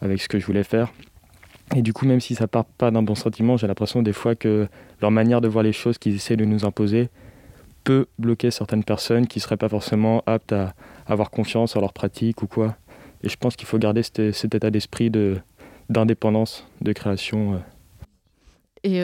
avec 0.00 0.20
ce 0.20 0.28
que 0.28 0.38
je 0.38 0.46
voulais 0.46 0.64
faire. 0.64 0.92
Et 1.74 1.82
du 1.82 1.92
coup, 1.92 2.06
même 2.06 2.20
si 2.20 2.34
ça 2.34 2.46
part 2.46 2.64
pas 2.64 2.90
d'un 2.90 3.02
bon 3.02 3.14
sentiment, 3.14 3.56
j'ai 3.56 3.66
l'impression 3.66 4.02
des 4.02 4.12
fois 4.12 4.34
que 4.34 4.68
leur 5.00 5.10
manière 5.10 5.40
de 5.40 5.48
voir 5.48 5.64
les 5.64 5.72
choses 5.72 5.98
qu'ils 5.98 6.14
essaient 6.14 6.36
de 6.36 6.44
nous 6.44 6.64
imposer 6.64 7.08
peut 7.82 8.06
bloquer 8.18 8.50
certaines 8.50 8.84
personnes 8.84 9.26
qui 9.26 9.40
seraient 9.40 9.56
pas 9.56 9.68
forcément 9.68 10.22
aptes 10.26 10.52
à 10.52 10.74
avoir 11.06 11.30
confiance 11.30 11.76
en 11.76 11.80
leur 11.80 11.92
pratique 11.92 12.42
ou 12.42 12.46
quoi. 12.46 12.76
Et 13.22 13.28
je 13.28 13.36
pense 13.36 13.56
qu'il 13.56 13.66
faut 13.66 13.78
garder 13.78 14.02
cet, 14.02 14.54
état 14.54 14.70
d'esprit 14.70 15.10
d'indépendance, 15.90 16.66
de, 16.80 16.92
création. 16.92 17.54
Euh, 17.54 17.58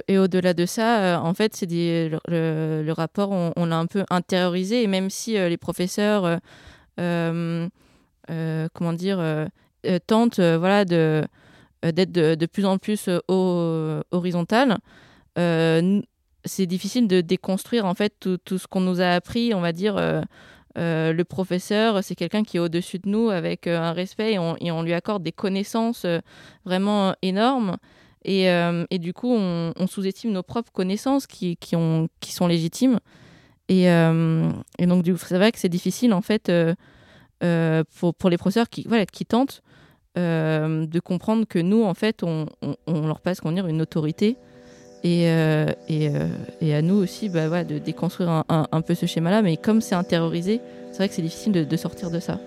et, 0.09 0.19
au-delà 0.19 0.55
de 0.55 0.67
ça, 0.67 1.01
euh, 1.01 1.17
en 1.17 1.35
fait, 1.35 1.55
c'est 1.55 1.67
le, 2.29 2.93
rapport, 2.93 3.31
on, 3.31 3.67
l'a 3.67 3.79
un 3.79 3.87
peu 3.87 4.05
intériorisé. 4.11 4.83
Et 4.83 4.87
même 4.87 5.11
si 5.11 5.37
euh, 5.37 5.49
les 5.49 5.57
professeurs, 5.57 6.39
euh, 7.01 7.69
comment 8.29 8.93
dire, 8.93 9.49
tentent 10.07 10.41
voilà, 10.41 10.85
d'être 10.85 12.13
de, 12.13 12.47
plus 12.47 12.65
en 12.65 12.79
plus 12.79 13.09
horizontal, 13.29 14.79
c'est 15.37 16.67
difficile 16.67 17.07
de 17.09 17.21
déconstruire 17.21 17.87
en 17.87 17.95
fait 17.95 18.15
tout, 18.45 18.59
ce 18.59 18.67
qu'on 18.67 18.81
nous 18.81 19.01
a 19.01 19.09
appris. 19.09 19.53
On 19.55 19.61
va 19.61 19.73
dire, 19.73 19.97
le 20.77 21.23
professeur, 21.23 22.05
c'est 22.05 22.15
quelqu'un 22.15 22.45
qui 22.45 22.59
est 22.59 22.61
au-dessus 22.61 22.99
de 22.99 23.09
nous 23.09 23.31
avec 23.31 23.67
un 23.67 23.93
respect 23.93 24.39
on, 24.39 24.57
et 24.61 24.71
on, 24.71 24.83
lui 24.83 24.93
accorde 24.93 25.23
des 25.23 25.33
connaissances 25.33 26.07
vraiment 26.65 27.15
énormes. 27.23 27.77
Et, 28.25 28.49
euh, 28.51 28.85
et 28.91 28.99
du 28.99 29.13
coup, 29.13 29.31
on, 29.33 29.87
sous-estime 29.87 30.33
nos 30.33 30.43
propres 30.43 30.73
connaissances 30.73 31.27
qui, 31.27 31.57
qui, 31.57 31.77
ont, 31.77 32.09
qui 32.21 32.33
sont 32.33 32.47
légitimes. 32.47 33.01
Et, 33.69 33.91
euh, 33.91 34.51
donc, 34.81 35.05
c'est 35.19 35.37
vrai 35.37 35.53
que 35.53 35.59
c'est 35.59 35.69
difficile, 35.69 36.13
en 36.13 36.21
fait, 36.21 36.49
euh, 36.49 36.75
pour, 37.99 38.31
les 38.31 38.37
professeurs 38.37 38.69
qui, 38.69 38.85
tentent 39.27 39.63
de 40.17 41.01
comprendre 41.01 41.47
que 41.47 41.59
nous, 41.59 41.83
en 41.83 41.95
fait, 41.95 42.23
on, 42.23 42.47
on, 42.87 43.07
leur 43.07 43.21
passe 43.21 43.41
dire, 43.43 43.67
une 43.67 43.83
autorité. 43.83 44.37
Et, 45.05 45.27
à 45.29 46.83
nous 46.83 46.95
aussi 46.95 47.29
bah, 47.29 47.65
de 47.65 47.79
déconstruire 47.79 48.45
un, 48.49 48.81
peu 48.83 48.95
ce 48.95 49.07
schéma-là. 49.07 49.43
Mais 49.43 49.57
comme 49.57 49.81
c'est 49.81 49.97
intériorisé, 49.97 50.61
c'est 50.93 50.99
vrai 50.99 51.09
que 51.09 51.15
c'est 51.15 51.23
difficile 51.23 51.53
de 51.53 51.77
sortir 51.77 52.11
de 52.11 52.21
ça. 52.21 52.39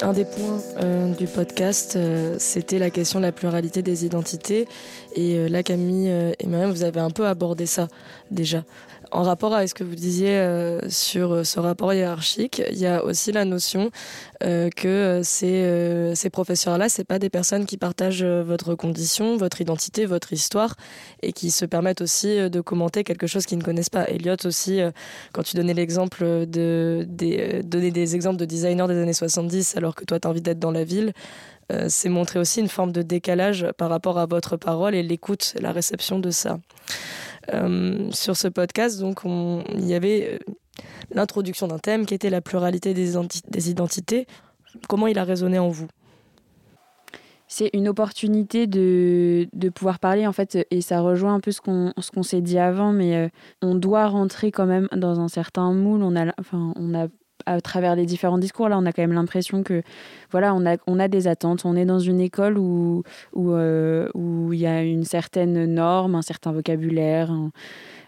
Un 0.00 0.12
des 0.12 0.24
points 0.24 0.60
euh, 0.80 1.12
du 1.14 1.26
podcast, 1.26 1.96
euh, 1.96 2.36
c'était 2.38 2.78
la 2.78 2.88
question 2.88 3.18
de 3.18 3.24
la 3.24 3.32
pluralité 3.32 3.82
des 3.82 4.04
identités. 4.04 4.68
Et 5.16 5.36
euh, 5.36 5.48
là, 5.48 5.64
Camille 5.64 6.08
et 6.38 6.46
Mariam, 6.46 6.70
vous 6.70 6.84
avez 6.84 7.00
un 7.00 7.10
peu 7.10 7.26
abordé 7.26 7.66
ça 7.66 7.88
déjà. 8.30 8.62
En 9.10 9.22
rapport 9.22 9.54
avec 9.54 9.68
ce 9.68 9.74
que 9.74 9.84
vous 9.84 9.94
disiez 9.94 10.36
euh, 10.36 10.80
sur 10.90 11.32
euh, 11.32 11.44
ce 11.44 11.60
rapport 11.60 11.92
hiérarchique, 11.94 12.62
il 12.70 12.78
y 12.78 12.86
a 12.86 13.02
aussi 13.04 13.32
la 13.32 13.44
notion 13.44 13.90
euh, 14.42 14.68
que 14.70 15.20
ces, 15.24 16.12
ces 16.14 16.30
professeurs-là, 16.30 16.88
c'est 16.88 17.04
pas 17.04 17.18
des 17.18 17.30
personnes 17.30 17.64
qui 17.64 17.76
partagent 17.76 18.24
votre 18.24 18.74
condition, 18.74 19.36
votre 19.36 19.60
identité, 19.60 20.04
votre 20.04 20.32
histoire, 20.32 20.74
et 21.22 21.32
qui 21.32 21.50
se 21.50 21.64
permettent 21.64 22.02
aussi 22.02 22.50
de 22.50 22.60
commenter 22.60 23.04
quelque 23.04 23.26
chose 23.26 23.46
qu'ils 23.46 23.58
ne 23.58 23.62
connaissent 23.62 23.90
pas. 23.90 24.04
Elliot 24.08 24.36
aussi, 24.44 24.80
quand 25.32 25.42
tu 25.42 25.56
donnais 25.56 25.74
l'exemple 25.74 26.46
de, 26.46 27.04
des, 27.08 27.62
donner 27.62 27.90
des 27.90 28.14
exemples 28.14 28.36
de 28.36 28.44
designers 28.44 28.86
des 28.88 29.00
années 29.00 29.12
70, 29.12 29.76
alors 29.76 29.94
que 29.94 30.04
toi, 30.04 30.20
tu 30.20 30.28
as 30.28 30.30
envie 30.30 30.42
d'être 30.42 30.58
dans 30.58 30.70
la 30.72 30.84
ville, 30.84 31.12
c'est 31.88 32.08
montrer 32.08 32.38
aussi 32.38 32.60
une 32.60 32.68
forme 32.68 32.92
de 32.92 33.02
décalage 33.02 33.66
par 33.76 33.90
rapport 33.90 34.18
à 34.18 34.26
votre 34.26 34.56
parole 34.56 34.94
et 34.94 35.02
l'écoute, 35.02 35.54
la 35.60 35.72
réception 35.72 36.18
de 36.18 36.30
ça. 36.30 36.58
Euh, 37.54 38.10
sur 38.10 38.36
ce 38.36 38.48
podcast, 38.48 39.00
donc 39.00 39.20
il 39.24 39.86
y 39.86 39.94
avait 39.94 40.38
euh, 40.48 40.52
l'introduction 41.10 41.66
d'un 41.66 41.78
thème 41.78 42.04
qui 42.04 42.12
était 42.12 42.28
la 42.28 42.42
pluralité 42.42 42.92
des, 42.92 43.70
identités. 43.70 44.26
Comment 44.88 45.06
il 45.06 45.18
a 45.18 45.24
résonné 45.24 45.58
en 45.58 45.68
vous? 45.68 45.88
C'est 47.46 47.70
une 47.72 47.88
opportunité 47.88 48.66
de, 48.66 49.48
de, 49.54 49.68
pouvoir 49.70 49.98
parler 49.98 50.26
en 50.26 50.32
fait 50.32 50.66
et 50.70 50.82
ça 50.82 51.00
rejoint 51.00 51.34
un 51.34 51.40
peu 51.40 51.50
ce 51.50 51.62
qu'on 51.62 51.94
ce 51.96 52.10
qu'on 52.10 52.22
s'est 52.22 52.42
dit 52.42 52.58
avant 52.58 52.92
mais 52.92 53.16
euh, 53.16 53.28
on 53.62 53.74
doit 53.74 54.06
rentrer 54.08 54.52
quand 54.52 54.66
même 54.66 54.86
dans 54.94 55.18
un 55.20 55.28
certain 55.28 55.72
moule 55.72 56.02
on 56.02 56.14
a 56.14 56.34
enfin 56.38 56.74
on 56.76 56.94
a 56.94 57.06
à 57.48 57.60
travers 57.60 57.96
les 57.96 58.06
différents 58.06 58.38
discours, 58.38 58.68
là, 58.68 58.78
on 58.78 58.86
a 58.86 58.92
quand 58.92 59.02
même 59.02 59.12
l'impression 59.12 59.62
que, 59.62 59.82
voilà, 60.30 60.54
on 60.54 60.66
a, 60.66 60.76
on 60.86 60.98
a 60.98 61.08
des 61.08 61.26
attentes. 61.26 61.64
On 61.64 61.76
est 61.76 61.84
dans 61.84 61.98
une 61.98 62.20
école 62.20 62.58
où 62.58 63.02
euh, 63.36 64.08
où 64.14 64.52
il 64.52 64.60
y 64.60 64.66
a 64.66 64.82
une 64.82 65.04
certaine 65.04 65.64
norme, 65.64 66.14
un 66.14 66.22
certain 66.22 66.52
vocabulaire, 66.52 67.32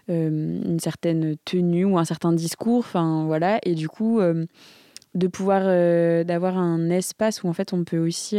euh, 0.09 0.61
une 0.63 0.79
certaine 0.79 1.35
tenue 1.45 1.85
ou 1.85 1.97
un 1.97 2.05
certain 2.05 2.33
discours. 2.33 2.79
Enfin, 2.79 3.25
voilà. 3.25 3.59
Et 3.63 3.75
du 3.75 3.89
coup. 3.89 4.19
Euh, 4.19 4.45
de 5.13 5.27
pouvoir 5.27 5.63
d'avoir 6.23 6.57
un 6.57 6.89
espace 6.89 7.43
où 7.43 7.49
en 7.49 7.51
fait 7.51 7.73
on 7.73 7.83
peut 7.83 7.97
aussi 7.97 8.37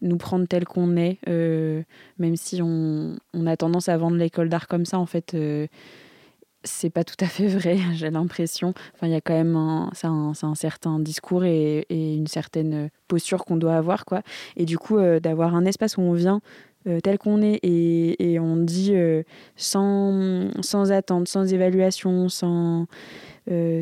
nous 0.00 0.16
prendre 0.16 0.46
tel 0.46 0.64
qu'on 0.64 0.96
est 0.96 1.18
même 1.26 2.34
si 2.34 2.62
on, 2.62 3.14
on, 3.34 3.46
a 3.46 3.58
tendance 3.58 3.90
à 3.90 3.98
vendre 3.98 4.16
l'école 4.16 4.48
d'art 4.48 4.68
comme 4.68 4.86
ça 4.86 4.98
en 4.98 5.04
fait 5.04 5.36
c'est 6.64 6.90
pas 6.90 7.04
tout 7.04 7.16
à 7.20 7.26
fait 7.26 7.46
vrai, 7.46 7.78
j'ai 7.94 8.10
l'impression. 8.10 8.74
Enfin, 8.94 9.06
il 9.06 9.12
y 9.12 9.16
a 9.16 9.20
quand 9.20 9.34
même 9.34 9.56
un, 9.56 9.90
un, 10.02 10.54
certain 10.54 10.98
discours 10.98 11.44
et, 11.44 11.86
et, 11.88 12.14
une 12.14 12.26
certaine 12.26 12.90
posture 13.06 13.44
qu'on 13.44 13.56
doit 13.56 13.76
avoir, 13.76 14.04
quoi. 14.04 14.22
Et 14.56 14.64
du 14.64 14.78
coup, 14.78 14.98
euh, 14.98 15.20
d'avoir 15.20 15.54
un 15.54 15.64
espace 15.64 15.96
où 15.96 16.02
on 16.02 16.12
vient 16.12 16.40
euh, 16.86 17.00
tel 17.00 17.18
qu'on 17.18 17.42
est 17.42 17.58
et, 17.62 18.32
et, 18.32 18.38
on 18.38 18.56
dit 18.56 18.94
euh, 18.94 19.22
sans, 19.56 20.50
sans 20.62 20.92
attente, 20.92 21.28
sans 21.28 21.52
évaluation, 21.52 22.28
sans, 22.28 22.86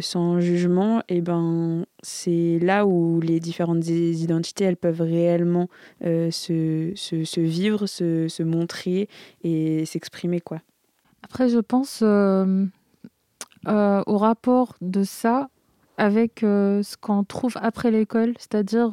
sans 0.00 0.38
jugement, 0.38 1.02
et 1.08 1.20
ben 1.20 1.86
c'est 2.00 2.60
là 2.62 2.86
où 2.86 3.20
les 3.20 3.40
différentes 3.40 3.84
identités 3.88 4.62
elles 4.62 4.76
peuvent 4.76 5.00
réellement 5.00 5.68
se, 6.04 6.92
se, 6.94 7.24
se, 7.24 7.40
vivre, 7.40 7.86
se, 7.86 8.28
se 8.28 8.44
montrer 8.44 9.08
et 9.42 9.84
s'exprimer, 9.84 10.40
quoi. 10.40 10.60
Après, 11.28 11.48
je 11.48 11.58
pense 11.58 12.02
euh, 12.04 12.66
euh, 13.66 14.00
au 14.06 14.16
rapport 14.16 14.76
de 14.80 15.02
ça 15.02 15.48
avec 15.98 16.44
euh, 16.44 16.84
ce 16.84 16.96
qu'on 16.96 17.24
trouve 17.24 17.54
après 17.60 17.90
l'école, 17.90 18.34
c'est-à-dire 18.38 18.92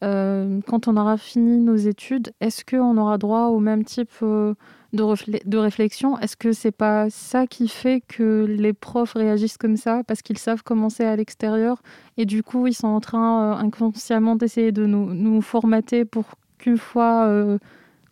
quand 0.00 0.86
on 0.86 0.96
aura 0.96 1.16
fini 1.16 1.58
nos 1.58 1.74
études, 1.74 2.30
est-ce 2.40 2.64
qu'on 2.64 2.96
aura 2.96 3.18
droit 3.18 3.46
au 3.46 3.58
même 3.58 3.84
type 3.84 4.12
de, 4.20 4.54
de, 4.92 5.58
réflexion? 5.58 6.16
Est-ce 6.20 6.36
que 6.36 6.52
c'est 6.52 6.70
pas 6.70 7.10
ça 7.10 7.48
qui 7.48 7.66
fait 7.66 8.02
que 8.06 8.46
les 8.48 8.72
profs 8.72 9.14
réagissent 9.14 9.58
comme 9.58 9.76
ça? 9.76 10.04
Parce 10.06 10.22
qu'ils 10.22 10.38
savent 10.38 10.62
comment 10.62 10.90
c'est 10.90 11.06
à 11.06 11.16
l'extérieur 11.16 11.82
et 12.16 12.24
du 12.24 12.44
coup 12.44 12.68
ils 12.68 12.74
sont 12.74 12.86
en 12.86 13.00
train 13.00 13.58
inconsciemment 13.58 14.36
d'essayer 14.36 14.70
de 14.70 14.86
nous, 14.86 15.12
nous, 15.12 15.42
formater 15.42 16.04
pour 16.04 16.26
qu'une 16.58 16.78
fois 16.78 17.58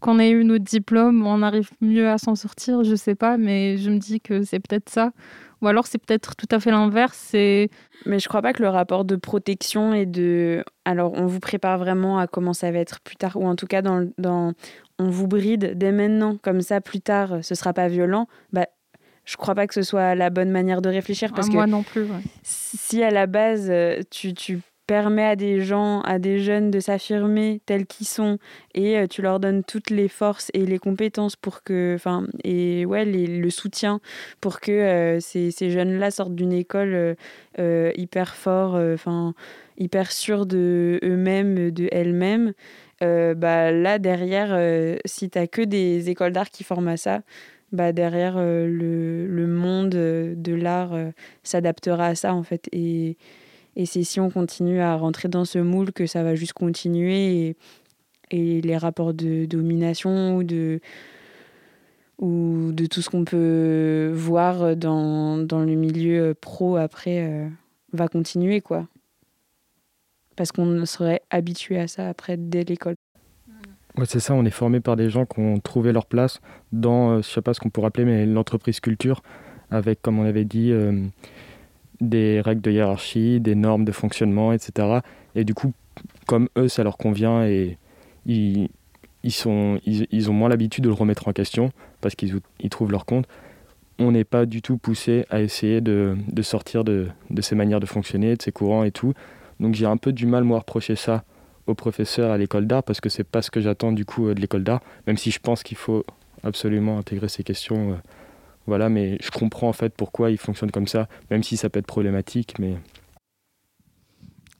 qu'on 0.06 0.20
ait 0.20 0.30
eu 0.30 0.44
notre 0.44 0.64
diplôme, 0.64 1.26
on 1.26 1.42
arrive 1.42 1.70
mieux 1.80 2.08
à 2.08 2.18
s'en 2.18 2.36
sortir, 2.36 2.84
je 2.84 2.94
sais 2.94 3.16
pas, 3.16 3.36
mais 3.36 3.76
je 3.76 3.90
me 3.90 3.98
dis 3.98 4.20
que 4.20 4.44
c'est 4.44 4.60
peut-être 4.60 4.88
ça. 4.88 5.10
Ou 5.62 5.66
alors 5.66 5.86
c'est 5.86 5.98
peut-être 5.98 6.36
tout 6.36 6.46
à 6.50 6.60
fait 6.60 6.70
l'inverse. 6.70 7.30
Mais 7.32 8.18
je 8.18 8.28
crois 8.28 8.40
pas 8.40 8.52
que 8.52 8.62
le 8.62 8.68
rapport 8.68 9.04
de 9.04 9.16
protection 9.16 9.94
et 9.94 10.06
de... 10.06 10.64
Alors 10.84 11.14
on 11.14 11.26
vous 11.26 11.40
prépare 11.40 11.78
vraiment 11.78 12.18
à 12.18 12.26
comment 12.28 12.52
ça 12.52 12.70
va 12.70 12.78
être 12.78 13.00
plus 13.00 13.16
tard, 13.16 13.36
ou 13.36 13.46
en 13.46 13.56
tout 13.56 13.66
cas 13.66 13.82
dans, 13.82 14.08
dans... 14.16 14.52
on 14.98 15.10
vous 15.10 15.26
bride 15.26 15.72
dès 15.76 15.92
maintenant, 15.92 16.36
comme 16.40 16.60
ça 16.60 16.80
plus 16.80 17.00
tard 17.00 17.38
ce 17.42 17.54
sera 17.54 17.72
pas 17.72 17.88
violent. 17.88 18.28
Bah, 18.52 18.66
je 19.24 19.36
crois 19.36 19.56
pas 19.56 19.66
que 19.66 19.74
ce 19.74 19.82
soit 19.82 20.14
la 20.14 20.30
bonne 20.30 20.50
manière 20.50 20.82
de 20.82 20.88
réfléchir 20.88 21.32
parce 21.32 21.48
ah, 21.48 21.50
que 21.50 21.56
moi 21.56 21.66
non 21.66 21.82
plus. 21.82 22.06
Si 22.44 23.02
à 23.02 23.10
la 23.10 23.26
base 23.26 23.72
tu, 24.10 24.34
tu 24.34 24.60
permet 24.86 25.24
à 25.24 25.36
des 25.36 25.60
gens, 25.62 26.00
à 26.02 26.18
des 26.18 26.38
jeunes 26.38 26.70
de 26.70 26.80
s'affirmer 26.80 27.60
tels 27.66 27.86
qu'ils 27.86 28.06
sont 28.06 28.38
et 28.74 28.96
euh, 28.98 29.06
tu 29.06 29.20
leur 29.20 29.40
donnes 29.40 29.64
toutes 29.64 29.90
les 29.90 30.08
forces 30.08 30.50
et 30.54 30.64
les 30.64 30.78
compétences 30.78 31.36
pour 31.36 31.62
que, 31.62 31.94
enfin, 31.96 32.26
et 32.44 32.86
ouais, 32.86 33.04
le 33.04 33.50
soutien 33.50 34.00
pour 34.40 34.60
que 34.60 34.72
euh, 34.72 35.20
ces, 35.20 35.50
ces 35.50 35.70
jeunes-là 35.70 36.10
sortent 36.10 36.34
d'une 36.34 36.52
école 36.52 37.16
euh, 37.58 37.92
hyper 37.96 38.36
fort, 38.36 38.74
enfin, 38.74 39.34
hyper 39.76 40.12
sûre 40.12 40.46
de 40.46 41.00
eux-mêmes, 41.02 41.70
de 41.70 41.88
elles-mêmes. 41.90 42.52
bah 43.00 43.72
là 43.72 43.98
derrière, 43.98 44.58
si 45.04 45.30
t'as 45.30 45.46
que 45.46 45.62
des 45.62 46.10
écoles 46.10 46.32
d'art 46.32 46.50
qui 46.50 46.64
forment 46.64 46.88
à 46.88 46.96
ça, 46.96 47.20
bah 47.72 47.92
derrière 47.92 48.38
le, 48.38 49.26
le, 49.26 49.46
monde 49.46 49.90
de 49.90 50.54
l'art 50.54 50.94
s'adaptera 51.42 52.06
à 52.06 52.14
ça 52.14 52.32
en 52.32 52.42
fait 52.42 52.68
et 52.72 53.16
et 53.76 53.86
c'est 53.86 54.02
si 54.02 54.20
on 54.20 54.30
continue 54.30 54.80
à 54.80 54.96
rentrer 54.96 55.28
dans 55.28 55.44
ce 55.44 55.58
moule 55.58 55.92
que 55.92 56.06
ça 56.06 56.22
va 56.22 56.34
juste 56.34 56.54
continuer 56.54 57.48
et, 57.48 57.56
les 58.32 58.76
rapports 58.76 59.14
de 59.14 59.44
domination 59.44 60.36
ou 60.36 60.42
de, 60.42 60.80
ou 62.18 62.72
de 62.72 62.86
tout 62.86 63.00
ce 63.00 63.08
qu'on 63.08 63.24
peut 63.24 64.10
voir 64.12 64.74
dans, 64.74 65.36
dans, 65.38 65.60
le 65.60 65.76
milieu 65.76 66.34
pro 66.34 66.74
après 66.74 67.22
euh, 67.22 67.48
va 67.92 68.08
continuer 68.08 68.60
quoi. 68.60 68.88
Parce 70.34 70.50
qu'on 70.50 70.84
serait 70.86 71.22
habitué 71.30 71.78
à 71.78 71.86
ça 71.86 72.08
après 72.08 72.36
dès 72.36 72.64
l'école. 72.64 72.96
Ouais, 73.96 74.06
c'est 74.06 74.20
ça, 74.20 74.34
on 74.34 74.44
est 74.44 74.50
formé 74.50 74.80
par 74.80 74.96
des 74.96 75.08
gens 75.08 75.24
qui 75.24 75.38
ont 75.38 75.58
trouvé 75.58 75.92
leur 75.92 76.04
place 76.06 76.40
dans, 76.72 77.12
euh, 77.12 77.22
je 77.22 77.28
sais 77.30 77.40
pas 77.40 77.54
ce 77.54 77.60
qu'on 77.60 77.70
pourrait 77.70 77.86
appeler, 77.86 78.04
mais 78.04 78.26
l'entreprise 78.26 78.80
culture, 78.80 79.22
avec, 79.70 80.02
comme 80.02 80.18
on 80.18 80.24
avait 80.26 80.44
dit, 80.44 80.70
euh, 80.70 81.06
des 82.00 82.40
règles 82.40 82.62
de 82.62 82.70
hiérarchie, 82.70 83.40
des 83.40 83.54
normes 83.54 83.84
de 83.84 83.92
fonctionnement, 83.92 84.52
etc. 84.52 85.00
Et 85.34 85.44
du 85.44 85.54
coup, 85.54 85.72
comme 86.26 86.48
eux, 86.56 86.68
ça 86.68 86.82
leur 86.82 86.96
convient 86.96 87.44
et 87.44 87.78
ils, 88.26 88.68
ils, 89.22 89.32
sont, 89.32 89.80
ils, 89.84 90.30
ont 90.30 90.34
moins 90.34 90.48
l'habitude 90.48 90.84
de 90.84 90.88
le 90.88 90.94
remettre 90.94 91.28
en 91.28 91.32
question 91.32 91.70
parce 92.00 92.14
qu'ils 92.14 92.40
ils 92.60 92.70
trouvent 92.70 92.90
leur 92.90 93.06
compte, 93.06 93.26
on 93.98 94.12
n'est 94.12 94.24
pas 94.24 94.46
du 94.46 94.62
tout 94.62 94.76
poussé 94.76 95.24
à 95.30 95.40
essayer 95.40 95.80
de, 95.80 96.16
de 96.28 96.42
sortir 96.42 96.84
de, 96.84 97.08
de, 97.30 97.42
ces 97.42 97.54
manières 97.54 97.80
de 97.80 97.86
fonctionner, 97.86 98.36
de 98.36 98.42
ces 98.42 98.52
courants 98.52 98.84
et 98.84 98.90
tout. 98.90 99.14
Donc 99.60 99.74
j'ai 99.74 99.86
un 99.86 99.96
peu 99.96 100.12
du 100.12 100.26
mal, 100.26 100.44
moi, 100.44 100.58
à 100.58 100.60
reprocher 100.60 100.96
ça 100.96 101.24
aux 101.66 101.74
professeurs 101.74 102.30
à 102.30 102.38
l'école 102.38 102.66
d'art 102.66 102.82
parce 102.82 103.00
que 103.00 103.08
c'est 103.08 103.24
pas 103.24 103.42
ce 103.42 103.50
que 103.50 103.60
j'attends 103.60 103.92
du 103.92 104.04
coup 104.04 104.32
de 104.32 104.40
l'école 104.40 104.64
d'art, 104.64 104.80
même 105.06 105.16
si 105.16 105.30
je 105.30 105.40
pense 105.40 105.62
qu'il 105.62 105.76
faut 105.76 106.04
absolument 106.42 106.98
intégrer 106.98 107.28
ces 107.28 107.42
questions. 107.42 107.98
Voilà, 108.66 108.88
mais 108.88 109.18
je 109.22 109.30
comprends 109.30 109.68
en 109.68 109.72
fait 109.72 109.94
pourquoi 109.94 110.30
il 110.30 110.38
fonctionne 110.38 110.70
comme 110.70 110.88
ça, 110.88 111.08
même 111.30 111.42
si 111.42 111.56
ça 111.56 111.70
peut 111.70 111.78
être 111.78 111.86
problématique. 111.86 112.58
Mais 112.58 112.76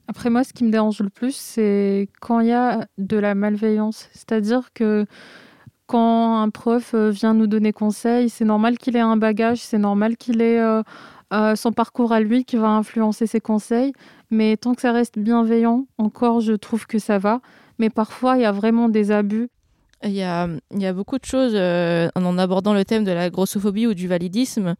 après 0.09 0.31
moi, 0.31 0.45
ce 0.45 0.53
qui 0.53 0.65
me 0.65 0.71
dérange 0.71 1.01
le 1.01 1.11
plus, 1.11 1.35
c'est 1.35 2.09
quand 2.21 2.41
il 2.41 2.49
y 2.49 2.53
a 2.53 2.87
de 2.99 3.17
la 3.17 3.35
malveillance. 3.35 4.09
C'est-à-dire 4.13 4.73
que 4.73 5.07
quand 5.87 6.41
un 6.41 6.51
prof 6.51 6.95
euh, 6.95 7.11
vient 7.11 7.35
nous 7.35 7.47
donner 7.47 7.73
conseil, 7.73 8.29
c'est 8.29 8.45
normal 8.45 8.79
qu'il 8.79 8.97
ait 8.97 9.01
un 9.01 9.17
bagage, 9.17 9.59
c'est 9.59 9.79
normal 9.79 10.17
qu'il 10.17 10.41
ait 10.43 10.61
euh, 10.61 10.83
euh, 11.33 11.57
son 11.57 11.73
parcours 11.73 12.13
à 12.13 12.21
lui 12.21 12.45
qui 12.45 12.57
va 12.57 12.69
influencer 12.69 13.27
ses 13.27 13.41
conseils. 13.41 13.93
Mais 14.31 14.57
tant 14.57 14.75
que 14.75 14.83
ça 14.83 14.93
reste 14.93 15.19
bienveillant, 15.19 15.87
encore, 15.99 16.41
je 16.41 16.53
trouve 16.53 16.87
que 16.87 16.99
ça 16.99 17.19
va. 17.19 17.41
Mais 17.79 17.91
parfois, 17.91 18.37
il 18.37 18.43
y 18.43 18.45
a 18.45 18.53
vraiment 18.53 18.89
des 18.89 19.11
abus. 19.11 19.49
Il 20.05 20.13
y 20.13 20.23
a, 20.23 20.49
il 20.73 20.83
y 20.83 20.87
a 20.87 20.93
beaucoup 20.93 21.19
de 21.19 21.25
choses 21.25 21.53
euh, 21.55 22.09
en 22.15 22.39
abordant 22.39 22.75
le 22.75 22.85
thème 22.85 23.05
de 23.05 23.13
la 23.13 23.31
grossophobie 23.31 23.87
ou 23.87 23.95
du 23.95 24.09
validisme, 24.09 24.75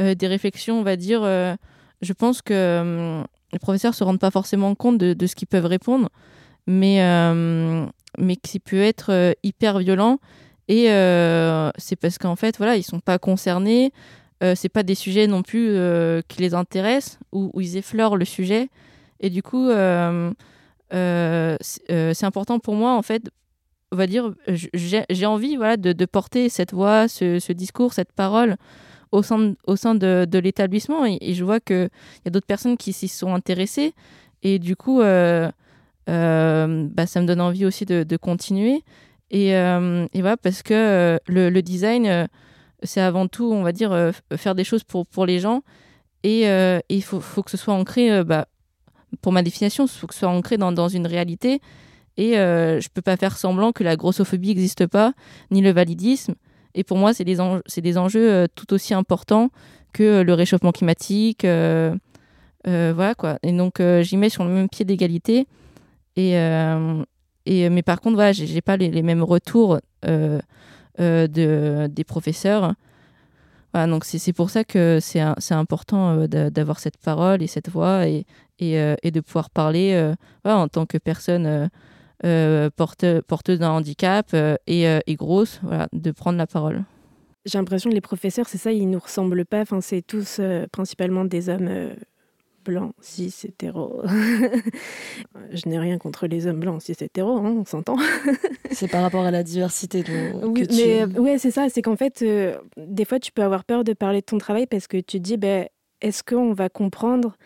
euh, 0.00 0.14
des 0.14 0.26
réflexions, 0.26 0.80
on 0.80 0.82
va 0.82 0.96
dire. 0.96 1.22
Euh, 1.22 1.54
je 2.02 2.12
pense 2.12 2.42
que 2.42 3.22
les 3.52 3.58
professeurs 3.58 3.94
se 3.94 4.02
rendent 4.02 4.18
pas 4.18 4.32
forcément 4.32 4.74
compte 4.74 4.98
de, 4.98 5.26
ce 5.26 5.34
qu'ils 5.34 5.48
peuvent 5.48 5.66
répondre, 5.66 6.10
mais, 6.66 7.00
mais 8.18 8.36
qui 8.36 8.60
peut 8.60 8.82
être 8.82 9.34
hyper 9.42 9.78
violent. 9.78 10.18
Et 10.68 10.88
c'est 11.78 11.96
parce 11.96 12.18
qu'en 12.18 12.36
fait, 12.36 12.58
voilà, 12.58 12.76
ils 12.76 12.82
sont 12.82 13.00
pas 13.00 13.18
concernés. 13.18 13.92
c'est 14.54 14.68
pas 14.68 14.82
des 14.82 14.94
sujets 14.94 15.26
non 15.26 15.42
plus 15.42 15.74
qui 16.28 16.42
les 16.42 16.52
intéressent 16.52 17.18
ou, 17.32 17.50
ou, 17.54 17.62
ils 17.62 17.78
effleurent 17.78 18.16
le 18.16 18.26
sujet. 18.26 18.68
Et 19.20 19.30
du 19.30 19.42
coup, 19.42 19.70
c'est 20.90 21.56
important 22.24 22.58
pour 22.58 22.74
moi, 22.74 22.92
en 22.92 23.02
fait, 23.02 23.30
on 23.92 23.96
va 23.96 24.06
dire, 24.06 24.32
j'ai 24.48 25.26
envie 25.26 25.56
voilà, 25.56 25.76
de, 25.76 26.04
porter 26.04 26.48
cette 26.48 26.72
voix, 26.72 27.08
ce, 27.08 27.52
discours, 27.52 27.92
cette 27.92 28.12
parole 28.12 28.56
au 29.12 29.22
sein 29.22 29.54
au 29.66 29.76
sein 29.76 29.94
de, 29.94 30.38
l'établissement. 30.38 31.04
Et, 31.06 31.34
je 31.34 31.44
vois 31.44 31.60
qu'il 31.60 31.88
y 32.24 32.28
a 32.28 32.30
d'autres 32.30 32.46
personnes 32.46 32.76
qui 32.76 32.92
s'y 32.92 33.08
sont 33.08 33.34
intéressées. 33.34 33.94
Et 34.42 34.58
du 34.58 34.76
coup, 34.76 35.00
euh, 35.00 35.50
euh, 36.08 36.88
bah, 36.90 37.06
ça 37.06 37.20
me 37.20 37.26
donne 37.26 37.40
envie 37.40 37.64
aussi 37.64 37.84
de, 37.84 38.16
continuer. 38.16 38.82
Et, 39.30 39.56
euh, 39.56 40.06
et, 40.12 40.20
voilà, 40.20 40.36
parce 40.36 40.62
que 40.62 41.18
le, 41.28 41.60
design, 41.62 42.28
c'est 42.82 43.00
avant 43.00 43.28
tout, 43.28 43.50
on 43.52 43.62
va 43.62 43.72
dire, 43.72 44.12
faire 44.36 44.54
des 44.54 44.64
choses 44.64 44.82
pour, 44.84 45.06
pour 45.06 45.26
les 45.26 45.38
gens. 45.38 45.62
Et 46.24 46.42
il 46.88 47.02
faut, 47.02 47.20
faut, 47.20 47.44
que 47.44 47.52
ce 47.52 47.56
soit 47.56 47.74
ancré, 47.74 48.24
bah, 48.24 48.46
pour 49.22 49.30
ma 49.30 49.42
définition, 49.42 49.84
il 49.84 49.90
faut 49.90 50.08
que 50.08 50.14
ce 50.14 50.20
soit 50.20 50.28
ancré 50.28 50.56
dans, 50.56 50.72
dans 50.72 50.88
une 50.88 51.06
réalité. 51.06 51.60
Et 52.16 52.38
euh, 52.38 52.80
je 52.80 52.88
peux 52.88 53.02
pas 53.02 53.16
faire 53.16 53.36
semblant 53.36 53.72
que 53.72 53.84
la 53.84 53.96
grossophobie 53.96 54.48
n'existe 54.48 54.86
pas, 54.86 55.12
ni 55.50 55.60
le 55.60 55.70
validisme. 55.70 56.34
Et 56.76 56.84
pour 56.84 56.98
moi, 56.98 57.14
c'est 57.14 57.24
des, 57.24 57.38
des 57.78 57.98
enjeux 57.98 58.30
euh, 58.30 58.46
tout 58.54 58.72
aussi 58.74 58.94
importants 58.94 59.50
que 59.92 60.02
euh, 60.02 60.24
le 60.24 60.34
réchauffement 60.34 60.72
climatique. 60.72 61.44
Euh, 61.44 61.96
voilà 62.64 63.14
quoi. 63.14 63.38
Et 63.42 63.52
donc, 63.52 63.80
j'y 64.00 64.16
mets 64.16 64.28
sur 64.28 64.44
le 64.44 64.50
même 64.50 64.68
pied 64.68 64.84
d'égalité. 64.84 65.46
Et, 66.16 66.32
et, 67.46 67.70
mais 67.70 67.82
par 67.82 68.00
contre, 68.00 68.16
voilà, 68.16 68.32
j'ai 68.32 68.60
pas 68.60 68.76
les, 68.76 69.02
mêmes 69.02 69.22
retours 69.22 69.78
de, 70.02 70.40
des 71.86 72.04
professeurs. 72.04 72.74
Donc 73.72 74.04
c'est 74.04 74.32
pour 74.32 74.50
ça 74.50 74.64
que 74.64 74.98
c'est 75.00 75.54
important 75.54 76.26
d'avoir 76.26 76.80
cette 76.80 76.96
parole 76.96 77.40
et 77.40 77.46
cette 77.46 77.70
voix 77.70 78.08
et, 78.08 78.26
et, 78.58 79.10
de 79.12 79.20
pouvoir 79.20 79.48
parler 79.48 80.12
en 80.44 80.66
tant 80.66 80.86
que 80.86 80.98
personne 80.98 81.70
porte, 82.76 83.20
porteuse 83.22 83.58
d'un 83.58 83.70
handicap 83.70 84.30
euh, 84.34 84.56
et, 84.66 84.88
euh, 84.88 85.00
et, 85.06 85.14
grosse, 85.14 85.60
voilà, 85.62 85.88
de 85.92 86.10
prendre 86.10 86.38
la 86.38 86.46
parole. 86.46 86.84
J'ai 87.44 87.58
l'impression 87.58 87.90
que 87.90 87.94
les 87.94 88.00
professeurs, 88.00 88.48
c'est 88.48 88.58
ça, 88.58 88.72
ils 88.72 88.88
nous 88.88 88.98
ressemblent 88.98 89.44
pas. 89.44 89.60
Enfin, 89.60 89.80
c'est 89.80 90.02
tous 90.02 90.40
principalement 90.72 91.24
des 91.24 91.48
hommes 91.48 91.94
blancs, 92.64 92.92
cis, 93.00 93.32
hétéros. 93.44 94.02
Je 95.52 95.68
n'ai 95.68 95.78
rien 95.78 95.98
contre 95.98 96.26
les 96.26 96.48
hommes 96.48 96.58
blancs, 96.58 96.82
cis, 96.82 96.96
hétéros, 97.00 97.36
hein, 97.36 97.54
on 97.60 97.64
s'entend. 97.64 97.96
c'est 98.72 98.88
par 98.88 99.02
rapport 99.02 99.24
à 99.24 99.30
la 99.30 99.44
diversité. 99.44 100.02
oui, 100.42 100.66
mais 100.76 101.04
ouais, 101.20 101.38
c'est 101.38 101.52
ça. 101.52 101.68
C'est 101.68 101.82
qu'en 101.82 101.96
fait, 101.96 102.24
des 102.76 103.04
fois, 103.04 103.20
tu 103.20 103.30
peux 103.30 103.44
avoir 103.44 103.64
peur 103.64 103.84
de 103.84 103.92
parler 103.92 104.22
de 104.22 104.26
ton 104.26 104.38
travail 104.38 104.66
parce 104.66 104.88
que 104.88 104.96
tu 104.96 105.18
te 105.18 105.18
dis, 105.18 105.36
ben, 105.36 105.68
est-ce 106.00 106.24
qu'on 106.24 106.52
va 106.52 106.68
comprendre 106.68 107.36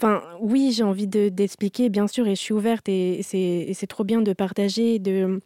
Enfin, 0.00 0.22
oui, 0.40 0.70
j'ai 0.72 0.84
envie 0.84 1.08
d'expliquer, 1.08 1.88
bien 1.88 2.06
sûr, 2.06 2.28
et 2.28 2.36
je 2.36 2.40
suis 2.40 2.54
ouverte, 2.54 2.88
et 2.88 3.20
c'est 3.24 3.86
trop 3.88 4.04
bien 4.04 4.20
de 4.22 4.32
partager 4.32 5.00
de 5.00 5.40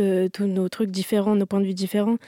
euh, 0.00 0.28
tous 0.28 0.44
nos 0.46 0.68
trucs 0.68 0.90
différents, 0.90 1.34
nos 1.34 1.46
points 1.46 1.60
de 1.60 1.66
vue 1.66 1.74
différents. 1.74 2.18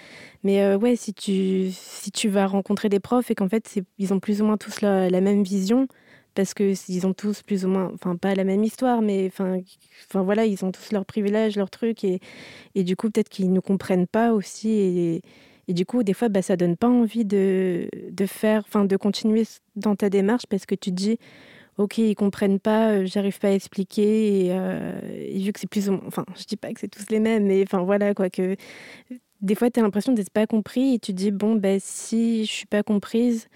Mais 0.44 0.62
euh, 0.62 0.78
ouais, 0.78 0.96
si 0.96 1.12
tu, 1.12 1.68
si 1.72 2.10
tu 2.10 2.28
vas 2.30 2.46
rencontrer 2.46 2.88
des 2.88 3.00
profs 3.00 3.30
et 3.30 3.34
qu'en 3.34 3.48
fait, 3.50 3.80
ils 3.98 4.14
ont 4.14 4.20
plus 4.20 4.40
ou 4.40 4.46
moins 4.46 4.56
tous 4.56 4.80
la, 4.80 5.10
même 5.20 5.42
vision, 5.42 5.88
parce 6.34 6.54
qu'ils 6.54 7.06
ont 7.06 7.12
tous 7.14 7.42
plus 7.42 7.66
ou 7.66 7.68
moins, 7.68 7.90
enfin, 7.94 8.16
pas 8.16 8.34
la 8.34 8.44
même 8.44 8.64
histoire, 8.64 9.02
mais 9.02 9.26
enfin, 9.28 9.60
voilà, 10.22 10.46
ils 10.46 10.64
ont 10.64 10.72
tous 10.72 10.92
leurs 10.92 11.04
privilèges, 11.04 11.56
leurs 11.56 11.70
trucs, 11.70 12.02
et, 12.04 12.20
et 12.74 12.84
du 12.84 12.96
coup, 12.96 13.10
peut-être 13.10 13.28
qu'ils 13.28 13.52
ne 13.52 13.60
comprennent 13.60 14.06
pas 14.06 14.32
aussi. 14.32 15.20
Et 15.68 15.74
du 15.74 15.84
coup, 15.86 16.02
des 16.02 16.14
fois, 16.14 16.28
bah, 16.28 16.42
ça 16.42 16.56
donne 16.56 16.76
pas 16.76 16.88
envie 16.88 17.24
de, 17.24 17.88
de 18.10 18.26
faire, 18.26 18.62
enfin, 18.66 18.84
de 18.84 18.96
continuer 18.96 19.44
dans 19.74 19.96
ta 19.96 20.08
démarche 20.10 20.46
parce 20.48 20.66
que 20.66 20.74
tu 20.74 20.90
te 20.90 20.94
dis, 20.96 21.18
ok, 21.78 21.98
ils 21.98 22.14
comprennent 22.14 22.60
pas, 22.60 22.90
euh, 22.92 23.06
j'arrive 23.06 23.38
pas 23.38 23.48
à 23.48 23.52
expliquer. 23.52 24.48
Euh, 24.50 25.00
et, 25.12 25.38
vu 25.38 25.52
que 25.52 25.60
c'est 25.60 25.68
plus, 25.68 25.90
enfin, 25.90 26.24
je 26.36 26.44
dis 26.44 26.56
pas 26.56 26.72
que 26.72 26.80
c'est 26.80 26.88
tous 26.88 27.10
les 27.10 27.20
mêmes, 27.20 27.46
mais 27.46 27.62
enfin 27.62 27.82
voilà 27.82 28.14
quoi 28.14 28.30
que. 28.30 28.56
Des 29.42 29.54
fois, 29.54 29.70
tu 29.70 29.80
as 29.80 29.82
l'impression 29.82 30.12
d'être 30.12 30.30
pas 30.30 30.46
compris 30.46 30.94
et 30.94 30.98
tu 30.98 31.12
te 31.12 31.16
dis 31.16 31.30
bon, 31.30 31.56
ben 31.56 31.78
si 31.80 32.46
je 32.46 32.52
suis 32.52 32.66
pas 32.66 32.82
comprise 32.82 33.48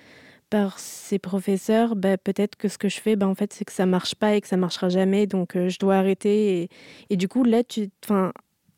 par 0.51 0.79
ces 0.79 1.19
professeurs, 1.19 1.97
bah, 1.97 2.19
peut-être 2.19 2.57
que 2.57 2.69
ce 2.69 2.79
que 2.79 2.89
je 2.89 3.01
fais, 3.01 3.17
bah, 3.17 3.29
en 3.29 3.35
fait, 3.35 3.53
c'est 3.53 3.65
que 3.65 3.73
ça 3.73 3.87
marche 3.87 4.15
pas 4.17 4.35
et 4.35 4.41
que 4.41 4.49
ça 4.49 4.57
marchera 4.57 4.89
jamais, 4.89 5.27
donc 5.27 5.57
euh, 5.57 5.69
je 5.69 5.79
dois 5.79 5.97
arrêter. 5.97 6.63
Et, 6.63 6.69
et, 7.11 7.17
du 7.17 7.29
coup, 7.29 7.45
là, 7.45 7.65
tu, 7.65 7.91
enfin, 8.05 8.33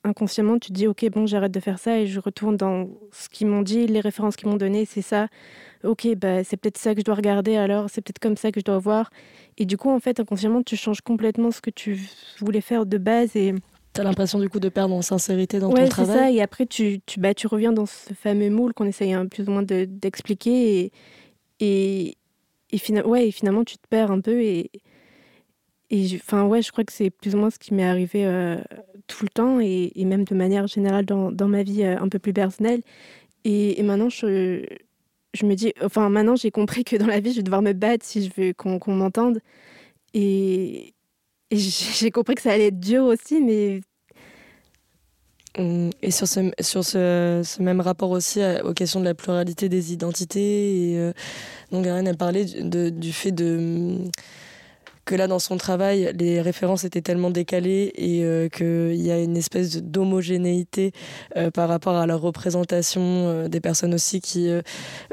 inconsciemment, 0.05 0.59
tu 0.59 0.69
te 0.69 0.73
dis, 0.73 0.87
ok, 0.87 1.09
bon, 1.11 1.27
j'arrête 1.27 1.53
de 1.53 1.61
faire 1.61 1.79
ça 1.79 1.99
et 1.99 2.07
je 2.07 2.19
retourne 2.21 2.57
dans 2.57 2.89
ce 3.13 3.29
qu'ils 3.29 3.47
m'ont 3.47 3.63
dit, 3.63 3.87
les 3.87 4.01
références 4.01 4.37
qu'ils 4.37 4.49
m'ont 4.49 4.57
données, 4.57 4.85
c'est 4.85 5.03
ça. 5.03 5.29
Ok, 5.85 6.07
bah, 6.17 6.45
c'est 6.45 6.57
peut-être 6.57 6.79
ça 6.79 6.95
que 6.95 7.01
je 7.01 7.05
dois 7.05 7.15
regarder 7.15 7.57
alors, 7.57 7.89
c'est 7.91 8.01
peut-être 8.01 8.19
comme 8.19 8.37
ça 8.37 8.53
que 8.53 8.61
je 8.61 8.65
dois 8.65 8.79
voir. 8.79 9.11
Et 9.59 9.65
du 9.65 9.77
coup, 9.77 9.91
en 9.91 10.01
fait, 10.01 10.21
inconsciemment, 10.21 10.63
tu 10.63 10.77
changes 10.77 11.01
complètement 11.01 11.51
ce 11.51 11.61
que 11.61 11.71
tu 11.71 12.01
voulais 12.39 12.61
faire 12.61 12.87
de 12.87 12.99
base 12.99 13.37
et. 13.37 13.55
T'as 13.93 14.05
l'impression 14.05 14.39
du 14.39 14.49
coup 14.49 14.61
de 14.61 14.71
perdre 14.71 14.95
en 14.95 15.03
sincérité 15.03 15.59
dans 15.59 15.69
ton 15.69 15.87
travail. 15.87 16.17
c'est 16.17 16.19
ça. 16.19 16.31
Et 16.31 16.41
après, 16.41 16.65
tu, 16.65 17.01
tu, 17.05 17.21
bah, 17.21 17.35
tu 17.35 17.47
reviens 17.47 17.73
dans 17.73 17.85
ce 17.85 18.15
fameux 18.15 18.49
moule 18.49 18.73
qu'on 18.73 18.87
essaye 18.87 19.13
un, 19.13 19.27
plus 19.27 19.49
ou 19.49 19.53
moins 19.53 19.63
d'expliquer. 19.63 20.81
et, 20.81 20.93
et, 21.61 22.17
et, 22.73 23.03
ouais, 23.03 23.29
et 23.29 23.31
finalement, 23.31 23.65
tu 23.65 23.77
te 23.77 23.87
perds 23.89 24.11
un 24.11 24.21
peu. 24.21 24.41
Et, 24.41 24.71
et 25.93 26.17
enfin, 26.17 26.45
ouais, 26.47 26.63
je 26.63 26.73
crois 26.73 26.85
que 26.85 26.93
c'est 26.93 27.11
plus 27.11 27.35
ou 27.35 27.39
moins 27.39 27.51
ce 27.51 27.59
qui 27.59 27.75
m'est 27.75 27.85
arrivé 27.85 28.25
euh, 28.25 28.57
tout 29.09 29.25
le 29.25 29.29
temps 29.29 29.61
et, 29.61 29.93
même 29.95 30.25
de 30.25 30.35
manière 30.35 30.67
générale 30.67 31.05
dans, 31.05 31.49
ma 31.49 31.63
vie 31.63 31.83
euh, 31.83 31.99
un 32.01 32.09
peu 32.09 32.19
plus 32.19 32.33
personnelle. 32.33 32.81
Et, 33.45 33.83
maintenant, 33.83 34.09
je, 34.09 34.65
me 35.43 35.55
dis, 35.55 35.75
enfin, 35.85 36.09
maintenant, 36.09 36.35
j'ai 36.35 36.51
compris 36.51 36.85
que 36.85 36.97
dans 36.97 37.07
la 37.07 37.21
vie, 37.21 37.33
je 37.33 37.37
vais 37.37 37.43
devoir 37.43 37.61
me 37.61 37.75
battre 37.75 38.07
si 38.07 38.25
je 38.25 38.31
veux 38.35 38.55
qu'on 38.55 38.95
m'entende. 38.95 39.41
Et, 40.15 40.95
j'ai 41.53 42.11
compris 42.11 42.37
que 42.37 42.43
ça 42.43 42.53
allait 42.53 42.69
être 42.69 42.81
dur 42.81 43.05
aussi, 43.05 43.43
mais 43.43 43.83
hum, 45.59 45.91
et 46.01 46.11
sur 46.11 46.27
ce, 46.27 47.63
même 47.63 47.83
rapport 47.83 48.13
aussi 48.13 48.41
aux 48.65 48.73
questions 48.73 49.01
de 49.01 49.05
la 49.05 49.15
pluralité 49.15 49.69
des 49.69 49.93
identités, 49.93 50.93
et, 50.93 50.99
euh, 50.99 51.13
donc 51.71 51.87
Ariane 51.87 52.09
a 52.09 52.15
parlé 52.15 52.47
du 52.47 53.13
fait 53.13 53.33
de, 53.33 53.57
hum, 53.59 54.11
que 55.05 55.15
là, 55.15 55.27
dans 55.27 55.39
son 55.39 55.57
travail, 55.57 56.13
les 56.19 56.41
références 56.41 56.85
étaient 56.85 57.01
tellement 57.01 57.31
décalées 57.31 57.93
et 57.97 58.25
euh, 58.25 58.49
qu'il 58.49 59.03
y 59.03 59.11
a 59.11 59.19
une 59.19 59.37
espèce 59.37 59.83
d'homogénéité 59.83 60.93
euh, 61.37 61.51
par 61.51 61.69
rapport 61.69 61.97
à 61.97 62.07
la 62.07 62.17
représentation 62.17 63.03
euh, 63.03 63.49
des 63.49 63.61
personnes 63.61 63.95
aussi 63.95 64.21
qui 64.21 64.49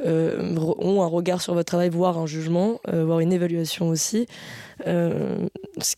ont 0.06 1.02
un 1.02 1.08
regard 1.08 1.42
sur 1.42 1.54
votre 1.54 1.66
travail, 1.66 1.90
voire 1.90 2.18
un 2.18 2.26
jugement, 2.26 2.80
voire 2.92 3.20
une 3.20 3.34
évaluation 3.34 3.90
aussi. 3.90 4.28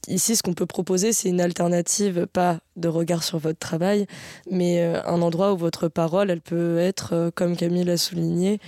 ici, 0.08 0.36
ce 0.36 0.44
qu'on 0.44 0.54
peut 0.54 0.66
proposer, 0.66 1.14
c'est 1.14 1.30
une 1.30 1.42
alternative, 1.42 2.28
pas 2.32 2.60
de 2.76 2.88
regard 2.88 3.24
sur 3.24 3.38
votre 3.38 3.60
travail, 3.60 4.06
mais 4.50 4.84
un 4.84 5.22
endroit 5.22 5.54
où 5.54 5.58
votre 5.58 5.88
parole, 5.88 6.30
elle 6.30 6.42
peut 6.42 6.80
être, 6.80 7.32
comme 7.36 7.56
Camille 7.56 7.84
l'a 7.84 7.98
souligné, 7.98 8.60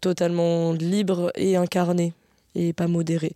totalement 0.00 0.72
libre 0.72 1.32
et 1.34 1.56
incarnée 1.56 2.12
et 2.54 2.72
pas 2.72 2.88
modérée. 2.88 3.32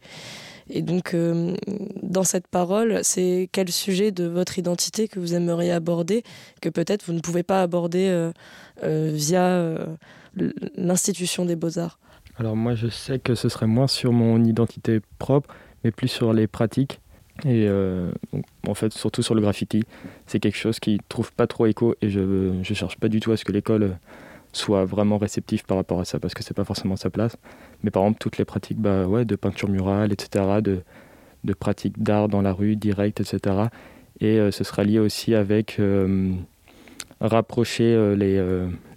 Et 0.71 0.83
donc, 0.83 1.15
euh, 1.15 1.55
dans 2.03 2.25
cette 2.25 2.47
parole, 2.47 3.01
c'est 3.03 3.49
quel 3.53 3.71
sujet 3.71 4.13
de 4.13 4.25
votre 4.25 4.59
identité 4.59 5.09
que 5.09 5.19
vous 5.19 5.35
aimeriez 5.35 5.73
aborder, 5.73 6.23
que 6.61 6.69
peut-être 6.69 7.05
vous 7.07 7.13
ne 7.13 7.21
pouvez 7.21 7.43
pas 7.43 7.63
aborder 7.63 8.09
euh, 8.09 8.33
euh, 8.85 9.11
via 9.13 9.77
l'institution 10.77 11.45
des 11.45 11.57
beaux-arts? 11.57 11.99
Alors 12.39 12.57
moi, 12.57 12.75
je 12.75 12.89
sais 12.89 13.19
que 13.19 13.35
ce 13.35 13.49
serait 13.49 13.67
moins 13.67 13.87
sur 13.87 14.13
mon 14.13 14.43
identité 14.45 15.01
propre, 15.19 15.55
mais 15.85 15.91
plus 15.91 16.09
sur 16.09 16.33
les 16.33 16.47
pratiques. 16.47 17.01
Et 17.45 17.69
en 18.69 18.75
fait, 18.75 18.93
surtout 18.93 19.23
sur 19.23 19.35
le 19.35 19.41
graffiti, 19.41 19.83
c'est 20.27 20.39
quelque 20.39 20.57
chose 20.57 20.79
qui 20.79 21.01
trouve 21.09 21.33
pas 21.33 21.47
trop 21.47 21.67
écho 21.67 21.95
et 22.01 22.09
je 22.09 22.21
ne 22.21 22.63
cherche 22.63 22.97
pas 22.99 23.09
du 23.09 23.21
tout 23.21 23.33
à 23.33 23.37
ce 23.37 23.45
que 23.45 23.53
l'école 23.53 23.97
soit 24.53 24.85
vraiment 24.85 25.19
réceptif 25.19 25.65
par 25.65 25.77
rapport 25.77 26.01
à 26.01 26.05
ça 26.05 26.19
parce 26.19 26.35
que 26.35 26.43
c'est 26.43 26.55
pas 26.55 26.65
forcément 26.65 26.97
sa 26.97 27.11
place. 27.11 27.37
Mais 27.83 27.91
par 27.91 28.03
exemple, 28.03 28.19
toutes 28.21 28.39
les 28.39 28.45
pratiques 28.45 28.79
bah, 28.79 29.07
ouais, 29.07 29.25
de 29.25 29.37
peinture 29.37 29.69
murale, 29.69 30.13
etc., 30.13 30.61
de, 30.63 30.83
de 31.45 31.53
pratiques 31.55 32.03
d'art 32.03 32.29
dans 32.29 32.43
la 32.43 32.53
rue, 32.53 32.77
direct, 32.77 33.21
etc. 33.21 33.57
Et 34.21 34.39
euh, 34.39 34.51
ce 34.51 34.65
sera 34.65 34.85
lié 34.85 34.99
aussi 34.99 35.35
avec 35.35 35.79
euh, 35.81 36.33
rapprocher 37.21 37.85
euh, 37.85 38.15
les, 38.15 38.41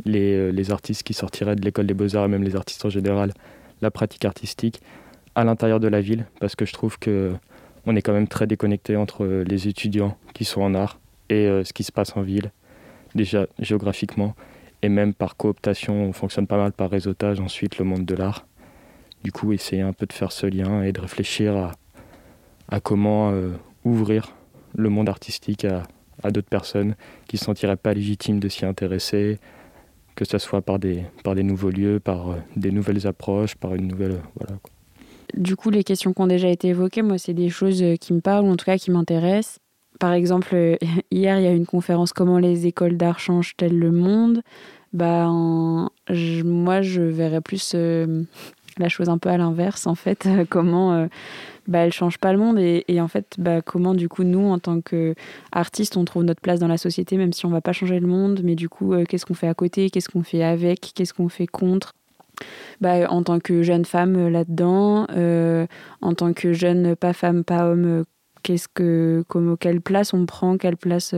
les, 0.06 0.52
les, 0.52 0.72
artistes 0.72 1.04
qui 1.04 1.14
sortiraient 1.14 1.56
de 1.56 1.64
l'école 1.64 1.88
des 1.88 1.94
beaux-arts, 1.94 2.26
et 2.26 2.30
même 2.30 2.44
les 2.44 2.56
artistes 2.56 2.84
en 2.86 2.90
général, 2.90 3.34
la 3.82 3.92
pratique 3.92 4.26
artistique 4.26 4.82
à 5.36 5.44
l'intérieur 5.44 5.80
de 5.80 5.88
la 5.88 6.02
ville, 6.02 6.26
parce 6.40 6.56
que 6.56 6.66
je 6.66 6.74
trouve 6.74 7.00
que 7.00 7.34
on 7.88 7.96
est 7.96 8.02
quand 8.02 8.14
même 8.14 8.28
très 8.28 8.48
déconnecté 8.48 8.96
entre 8.96 9.26
les 9.26 9.68
étudiants 9.68 10.18
qui 10.34 10.44
sont 10.44 10.62
en 10.62 10.74
art 10.74 11.00
et 11.30 11.46
ce 11.64 11.72
qui 11.72 11.84
se 11.84 11.92
passe 11.92 12.18
en 12.18 12.24
ville, 12.24 12.52
déjà 13.14 13.46
géographiquement 13.60 14.34
et 14.82 14.90
même 14.90 15.14
par 15.14 15.38
cooptation, 15.38 16.04
on 16.04 16.14
fonctionne 16.14 16.48
pas 16.48 16.58
mal 16.58 16.72
par 16.72 16.90
réseautage 16.90 17.40
ensuite 17.40 17.78
le 17.78 17.86
monde 17.86 18.06
de 18.06 18.16
l'art. 18.16 18.46
Du 19.24 19.32
coup, 19.32 19.54
essayer 19.54 19.82
un 19.82 19.94
peu 19.94 20.06
de 20.06 20.14
faire 20.14 20.32
ce 20.32 20.46
lien 20.46 20.84
et 20.84 20.92
de 20.92 21.02
réfléchir 21.02 21.72
à, 22.70 22.80
comment 22.80 23.32
euh, 23.32 23.52
ouvrir 23.84 24.36
le 24.76 24.90
monde 24.90 25.10
artistique 25.10 25.66
à, 25.66 25.84
d'autres 26.32 26.50
personnes 26.50 26.96
qui 27.28 27.36
ne 27.36 27.40
se 27.40 27.46
sentiraient 27.46 27.76
pas 27.76 27.94
légitimes 27.94 28.40
de 28.40 28.50
s'y 28.50 28.66
intéresser, 28.66 29.40
que 30.16 30.26
ce 30.26 30.38
soit 30.38 30.62
par 30.62 30.80
des, 30.80 31.04
par 31.24 31.36
des 31.36 31.44
nouveaux 31.44 31.70
lieux, 31.70 32.00
par 32.00 32.32
euh, 32.32 32.36
des 32.56 32.72
nouvelles 32.72 33.08
approches, 33.08 33.56
par 33.56 33.76
une 33.76 33.88
nouvelle. 33.88 34.22
voilà, 34.36 34.60
Du 35.34 35.56
coup, 35.56 35.70
les 35.70 35.84
questions 35.84 36.14
qui 36.14 36.22
ont 36.22 36.28
déjà 36.28 36.50
été 36.50 36.70
évoquées, 36.70 37.02
moi, 37.02 37.18
c'est 37.18 37.34
des 37.34 37.50
choses 37.50 37.84
qui 38.00 38.14
me 38.14 38.22
parlent, 38.22 38.46
ou 38.46 38.52
en 38.52 38.56
tout 38.56 38.66
cas 38.66 38.78
qui 38.78 38.92
m'intéressent. 38.92 39.58
Par 40.00 40.14
exemple, 40.14 40.78
hier, 41.12 41.40
il 41.40 41.44
y 41.44 41.48
a 41.48 41.52
une 41.52 41.66
conférence 41.66 42.14
Comment 42.14 42.40
les 42.40 42.68
écoles 42.68 42.98
d'art 42.98 43.20
changent-elles 43.20 43.78
le 43.78 43.92
monde? 43.92 44.42
Bah, 44.94 45.28
Moi, 45.30 46.82
je 46.82 47.02
verrais 47.02 47.42
plus 47.42 47.76
la 48.78 48.90
chose 48.90 49.10
un 49.10 49.18
peu 49.18 49.30
à 49.30 49.38
l'inverse, 49.38 49.88
en 49.88 49.96
fait. 49.96 50.28
comment 50.50 51.08
bah, 51.68 51.80
elle 51.80 51.94
change 51.94 52.18
pas 52.20 52.32
le 52.32 52.38
monde 52.38 52.60
et, 52.60 53.02
en 53.02 53.08
fait 53.08 53.36
bah, 53.38 53.62
comment 53.62 53.96
du 53.96 54.08
coup 54.08 54.24
nous 54.24 54.48
en 54.48 54.60
tant 54.60 54.82
qu'artistes 54.82 55.98
on 55.98 56.06
trouve 56.06 56.24
notre 56.24 56.42
place 56.42 56.60
dans 56.60 56.68
la 56.68 56.78
société 56.78 57.18
même 57.18 57.34
si 57.34 57.46
on 57.46 57.50
va 57.50 57.62
pas 57.62 57.74
changer 57.74 58.00
le 58.00 58.08
monde. 58.08 58.42
Mais 58.44 58.56
du 58.56 58.70
coup 58.70 58.94
euh, 58.94 59.04
qu'est-ce 59.04 59.26
qu'on 59.26 59.34
fait 59.34 59.48
à 59.48 59.54
côté? 59.54 59.90
Qu'est-ce 59.90 60.10
qu'on 60.10 60.24
fait 60.24 60.44
avec? 60.44 60.92
Qu'est-ce 60.94 61.14
qu'on 61.14 61.30
fait 61.30 61.48
contre? 61.48 61.94
Bah, 62.82 63.10
en 63.10 63.24
tant 63.24 63.40
que 63.40 63.64
jeune 63.64 63.86
femme 63.86 64.16
euh, 64.16 64.30
là-dedans 64.30 65.08
euh, 65.12 65.66
en 66.02 66.14
tant 66.14 66.34
que 66.34 66.54
jeune 66.54 66.96
pas 66.96 67.14
femme 67.14 67.44
pas 67.44 67.70
homme 67.70 68.04
qu'est-ce 68.46 68.68
que 68.68 69.26
comme 69.28 69.58
quelle 69.58 69.82
place 69.82 70.14
on 70.14 70.26
prend 70.26 70.58
quelle 70.58 70.78
place 70.78 71.16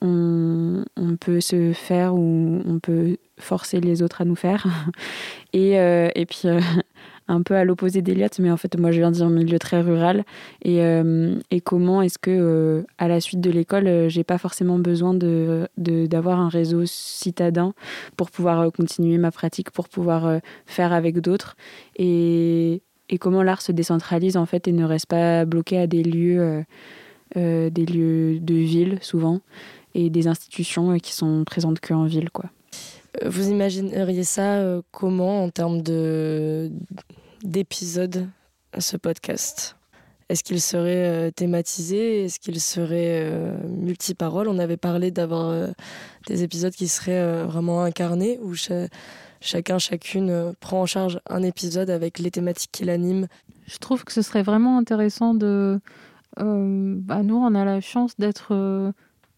on, 0.00 0.84
on, 0.96 1.16
peut 1.16 1.40
se 1.40 1.72
faire 1.72 2.14
ou 2.14 2.62
on 2.66 2.78
peut 2.78 3.18
forcer 3.38 3.80
les 3.80 4.02
autres 4.02 4.22
à 4.22 4.24
nous 4.24 4.36
faire 4.36 4.66
et, 5.52 5.72
et 5.74 6.26
puis 6.26 6.48
un 7.28 7.42
peu 7.42 7.54
à 7.54 7.64
l'opposé 7.64 8.02
d'Eliott, 8.02 8.38
mais 8.38 8.50
en 8.50 8.56
fait, 8.56 8.78
moi, 8.78 8.92
je 8.92 8.98
viens 8.98 9.10
d'un 9.10 9.30
milieu 9.30 9.58
très 9.58 9.80
rural. 9.80 10.24
Et, 10.62 10.82
euh, 10.82 11.38
et 11.50 11.60
comment 11.60 12.02
est-ce 12.02 12.18
que, 12.18 12.30
euh, 12.30 12.82
à 12.98 13.08
la 13.08 13.20
suite 13.20 13.40
de 13.40 13.50
l'école, 13.50 13.86
euh, 13.86 14.08
j'ai 14.08 14.24
pas 14.24 14.38
forcément 14.38 14.78
besoin 14.78 15.14
de, 15.14 15.68
d'avoir 15.76 16.38
un 16.38 16.48
réseau 16.48 16.86
citadin 16.86 17.74
pour 18.16 18.30
pouvoir 18.30 18.70
continuer 18.72 19.18
ma 19.18 19.30
pratique, 19.30 19.70
pour 19.70 19.88
pouvoir 19.88 20.40
faire 20.66 20.92
avec 20.92 21.20
d'autres. 21.20 21.56
Et, 21.96 22.82
et 23.08 23.18
comment 23.18 23.42
l'art 23.42 23.62
se 23.62 23.72
décentralise, 23.72 24.36
en 24.36 24.46
fait, 24.46 24.68
et 24.68 24.72
ne 24.72 24.84
reste 24.84 25.06
pas 25.06 25.44
bloqué 25.44 25.78
à 25.78 25.86
des 25.86 26.02
lieux, 26.02 26.64
des 27.34 27.70
lieux 27.70 28.38
de 28.40 28.54
ville, 28.54 28.98
souvent, 29.00 29.40
et 29.94 30.10
des 30.10 30.26
institutions 30.26 30.98
qui 30.98 31.12
sont 31.12 31.44
présentes 31.44 31.80
qu'en 31.80 32.04
ville, 32.04 32.30
quoi. 32.30 32.50
Vous 33.24 33.48
imagineriez 33.48 34.24
ça 34.24 34.82
comment 34.90 35.44
en 35.44 35.50
termes 35.50 35.80
de 35.82 36.70
d'épisodes 37.42 38.28
ce 38.78 38.96
podcast? 38.96 39.76
Est-ce 40.28 40.42
qu'il 40.42 40.60
serait 40.60 41.06
euh, 41.06 41.30
thématisé? 41.30 42.24
Est-ce 42.24 42.40
qu'il 42.40 42.60
serait 42.60 43.22
euh, 43.22 43.56
multiparole? 43.68 44.48
On 44.48 44.58
avait 44.58 44.76
parlé 44.76 45.12
d'avoir 45.12 45.50
euh, 45.50 45.68
des 46.26 46.42
épisodes 46.42 46.72
qui 46.72 46.88
seraient 46.88 47.44
vraiment 47.44 47.82
incarnés, 47.82 48.38
où 48.42 48.54
chacun, 49.40 49.78
chacune 49.78 50.54
prend 50.60 50.82
en 50.82 50.86
charge 50.86 51.20
un 51.28 51.42
épisode 51.42 51.90
avec 51.90 52.18
les 52.18 52.30
thématiques 52.30 52.72
qui 52.72 52.84
l'animent. 52.84 53.26
Je 53.66 53.78
trouve 53.78 54.04
que 54.04 54.12
ce 54.12 54.22
serait 54.22 54.42
vraiment 54.42 54.78
intéressant 54.78 55.34
de... 55.34 55.80
Bah 56.38 57.22
nous, 57.22 57.36
on 57.36 57.54
a 57.54 57.64
la 57.64 57.80
chance 57.80 58.16
d'être 58.18 58.92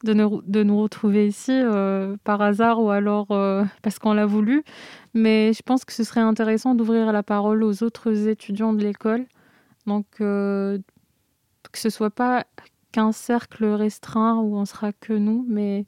de 0.05 0.13
nous, 0.15 0.43
de 0.43 0.63
nous 0.63 0.81
retrouver 0.81 1.27
ici 1.27 1.53
euh, 1.53 2.17
par 2.25 2.41
hasard 2.41 2.81
ou 2.81 2.91
alors 2.91 3.31
euh, 3.31 3.65
parce 3.83 3.99
qu'on 3.99 4.13
l'a 4.13 4.27
voulu. 4.27 4.65
Mais 5.15 5.53
je 5.53 5.63
pense 5.63 5.85
que 5.85 5.93
ce 5.93 6.05
serait 6.05 6.21
intéressant 6.21 6.75
d'ouvrir 6.75 7.13
la 7.13 7.23
parole 7.23 7.63
aux 7.65 7.83
autres 7.83 8.29
étudiants 8.29 8.73
de 8.73 8.83
l'école. 8.83 9.27
Donc, 9.87 10.07
euh, 10.21 10.79
que 11.73 11.79
ce 11.79 11.91
soit 11.91 12.11
pas 12.11 12.47
qu'un 12.93 13.13
cercle 13.13 13.65
restreint 13.67 14.37
où 14.37 14.57
on 14.57 14.65
sera 14.65 14.93
que 14.93 15.13
nous, 15.13 15.45
mais 15.49 15.87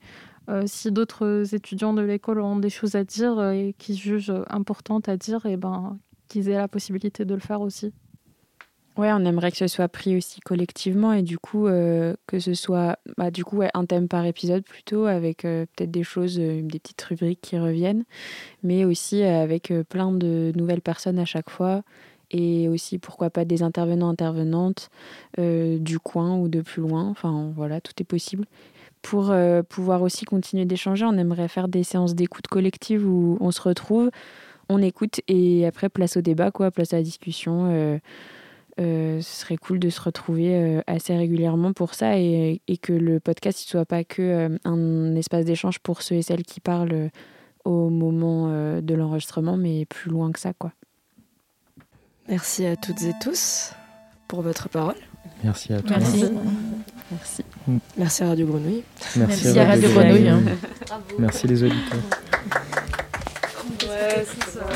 si 0.66 0.90
d'autres 0.90 1.54
étudiants 1.54 1.94
de 1.94 2.02
l'école 2.02 2.40
ont 2.40 2.56
des 2.56 2.70
choses 2.70 2.94
à 2.94 3.04
dire 3.04 3.50
et 3.50 3.74
qui 3.78 3.96
jugent 3.96 4.32
importantes 4.48 5.08
à 5.08 5.16
dire, 5.16 5.46
et 5.46 5.52
eh 5.52 5.56
ben, 5.56 5.98
qu'ils 6.28 6.48
aient 6.48 6.56
la 6.56 6.68
possibilité 6.68 7.24
de 7.24 7.34
le 7.34 7.40
faire 7.40 7.60
aussi. 7.60 7.92
Ouais, 8.96 9.12
on 9.12 9.24
aimerait 9.24 9.50
que 9.50 9.56
ce 9.56 9.68
soit 9.68 9.88
pris 9.88 10.16
aussi 10.16 10.40
collectivement 10.40 11.12
et 11.12 11.22
du 11.22 11.38
coup 11.38 11.68
euh, 11.68 12.14
que 12.26 12.38
ce 12.38 12.54
soit 12.54 12.98
bah, 13.16 13.30
du 13.30 13.44
coup 13.44 13.62
un 13.72 13.86
thème 13.86 14.08
par 14.08 14.26
épisode 14.26 14.64
plutôt 14.64 15.06
avec 15.06 15.44
euh, 15.44 15.64
peut-être 15.74 15.90
des 15.90 16.02
choses, 16.02 16.38
euh, 16.38 16.60
des 16.60 16.80
petites 16.80 17.00
rubriques 17.02 17.40
qui 17.40 17.58
reviennent, 17.58 18.04
mais 18.62 18.84
aussi 18.84 19.22
avec 19.22 19.72
plein 19.88 20.12
de 20.12 20.52
nouvelles 20.56 20.82
personnes 20.82 21.18
à 21.18 21.24
chaque 21.24 21.50
fois 21.50 21.82
et 22.30 22.68
aussi 22.68 22.98
pourquoi 22.98 23.30
pas 23.30 23.44
des 23.44 23.62
intervenants 23.62 24.08
intervenantes 24.08 24.90
du 25.38 25.98
coin 25.98 26.36
ou 26.36 26.48
de 26.48 26.60
plus 26.60 26.82
loin. 26.82 27.08
Enfin 27.08 27.52
voilà, 27.56 27.80
tout 27.80 27.92
est 27.98 28.04
possible. 28.04 28.46
Pour 29.02 29.34
pouvoir 29.68 30.02
aussi 30.02 30.24
continuer 30.24 30.64
d'échanger, 30.64 31.04
on 31.04 31.16
aimerait 31.16 31.48
faire 31.48 31.68
des 31.68 31.82
séances 31.82 32.14
d'écoute 32.14 32.46
collective 32.46 33.06
où 33.06 33.38
on 33.40 33.50
se 33.50 33.62
retrouve, 33.62 34.10
on 34.68 34.82
écoute 34.82 35.20
et 35.28 35.66
après 35.66 35.88
place 35.88 36.16
au 36.16 36.20
débat 36.20 36.50
quoi, 36.50 36.70
place 36.70 36.92
à 36.92 36.96
la 36.96 37.02
discussion 37.02 37.98
euh, 38.80 39.20
ce 39.20 39.40
serait 39.40 39.56
cool 39.56 39.78
de 39.78 39.90
se 39.90 40.00
retrouver 40.00 40.54
euh, 40.54 40.80
assez 40.86 41.14
régulièrement 41.14 41.72
pour 41.72 41.92
ça 41.92 42.18
et, 42.18 42.60
que 42.80 42.92
le 42.92 43.20
podcast 43.20 43.58
ne 43.66 43.68
soit 43.68 43.84
pas 43.84 44.04
que 44.04 44.22
euh, 44.22 44.58
un 44.64 45.14
espace 45.16 45.44
d'échange 45.44 45.80
pour 45.80 46.00
ceux 46.02 46.14
et 46.14 46.22
celles 46.22 46.44
qui 46.44 46.60
parlent 46.60 47.10
au 47.64 47.90
moment 47.90 48.48
de 48.80 48.94
l'enregistrement, 48.94 49.58
mais 49.58 49.84
plus 49.84 50.10
loin 50.10 50.32
que 50.32 50.40
ça. 50.40 50.54
quoi. 50.54 50.72
Merci 52.30 52.64
à 52.64 52.76
toutes 52.76 53.02
et 53.02 53.12
tous 53.20 53.72
pour 54.28 54.42
votre 54.42 54.68
parole. 54.68 54.94
Merci 55.42 55.72
à 55.72 55.82
tous. 55.82 55.90
Merci. 55.90 56.24
Merci. 57.10 57.44
Merci 57.96 58.22
à 58.22 58.28
Radio 58.28 58.46
Grenouille. 58.46 58.84
Merci, 59.16 59.58
à 59.58 59.66
Radio 59.66 59.88
Grenouille. 59.90 60.28
Hein. 60.28 60.40
Merci 61.18 61.48
les 61.48 61.62
auditeurs. 61.64 61.98
Ouais, 63.82 64.24
c'est 64.24 64.58
ça. 64.58 64.66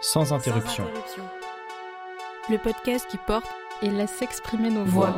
sans 0.00 0.32
interruption. 0.32 0.84
Le 2.48 2.58
podcast 2.58 3.06
qui 3.10 3.18
porte 3.18 3.46
et 3.82 3.90
laisse 3.90 4.12
s'exprimer 4.12 4.70
nos 4.70 4.84
voix. 4.84 5.14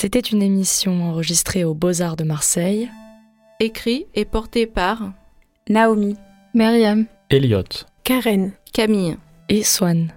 C'était 0.00 0.18
une 0.18 0.40
émission 0.40 1.10
enregistrée 1.10 1.62
aux 1.62 1.74
Beaux-Arts 1.74 2.16
de 2.16 2.24
Marseille. 2.24 2.88
Écrit 3.60 4.06
et 4.14 4.24
porté 4.24 4.64
par 4.64 5.12
Naomi, 5.68 6.16
Myriam, 6.54 7.04
Elliot, 7.28 7.84
Karen, 8.02 8.52
Camille 8.72 9.18
et 9.50 9.62
Swan. 9.62 10.10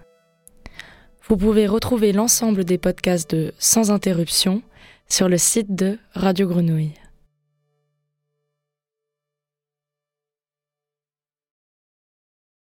Vous 1.28 1.36
pouvez 1.36 1.68
retrouver 1.68 2.14
l'ensemble 2.14 2.64
des 2.64 2.78
podcasts 2.78 3.36
de 3.36 3.54
Sans 3.60 3.92
interruption 3.92 4.62
sur 5.10 5.28
le 5.28 5.38
site 5.38 5.76
de 5.76 6.00
Radio 6.14 6.48
Grenouille. 6.48 6.94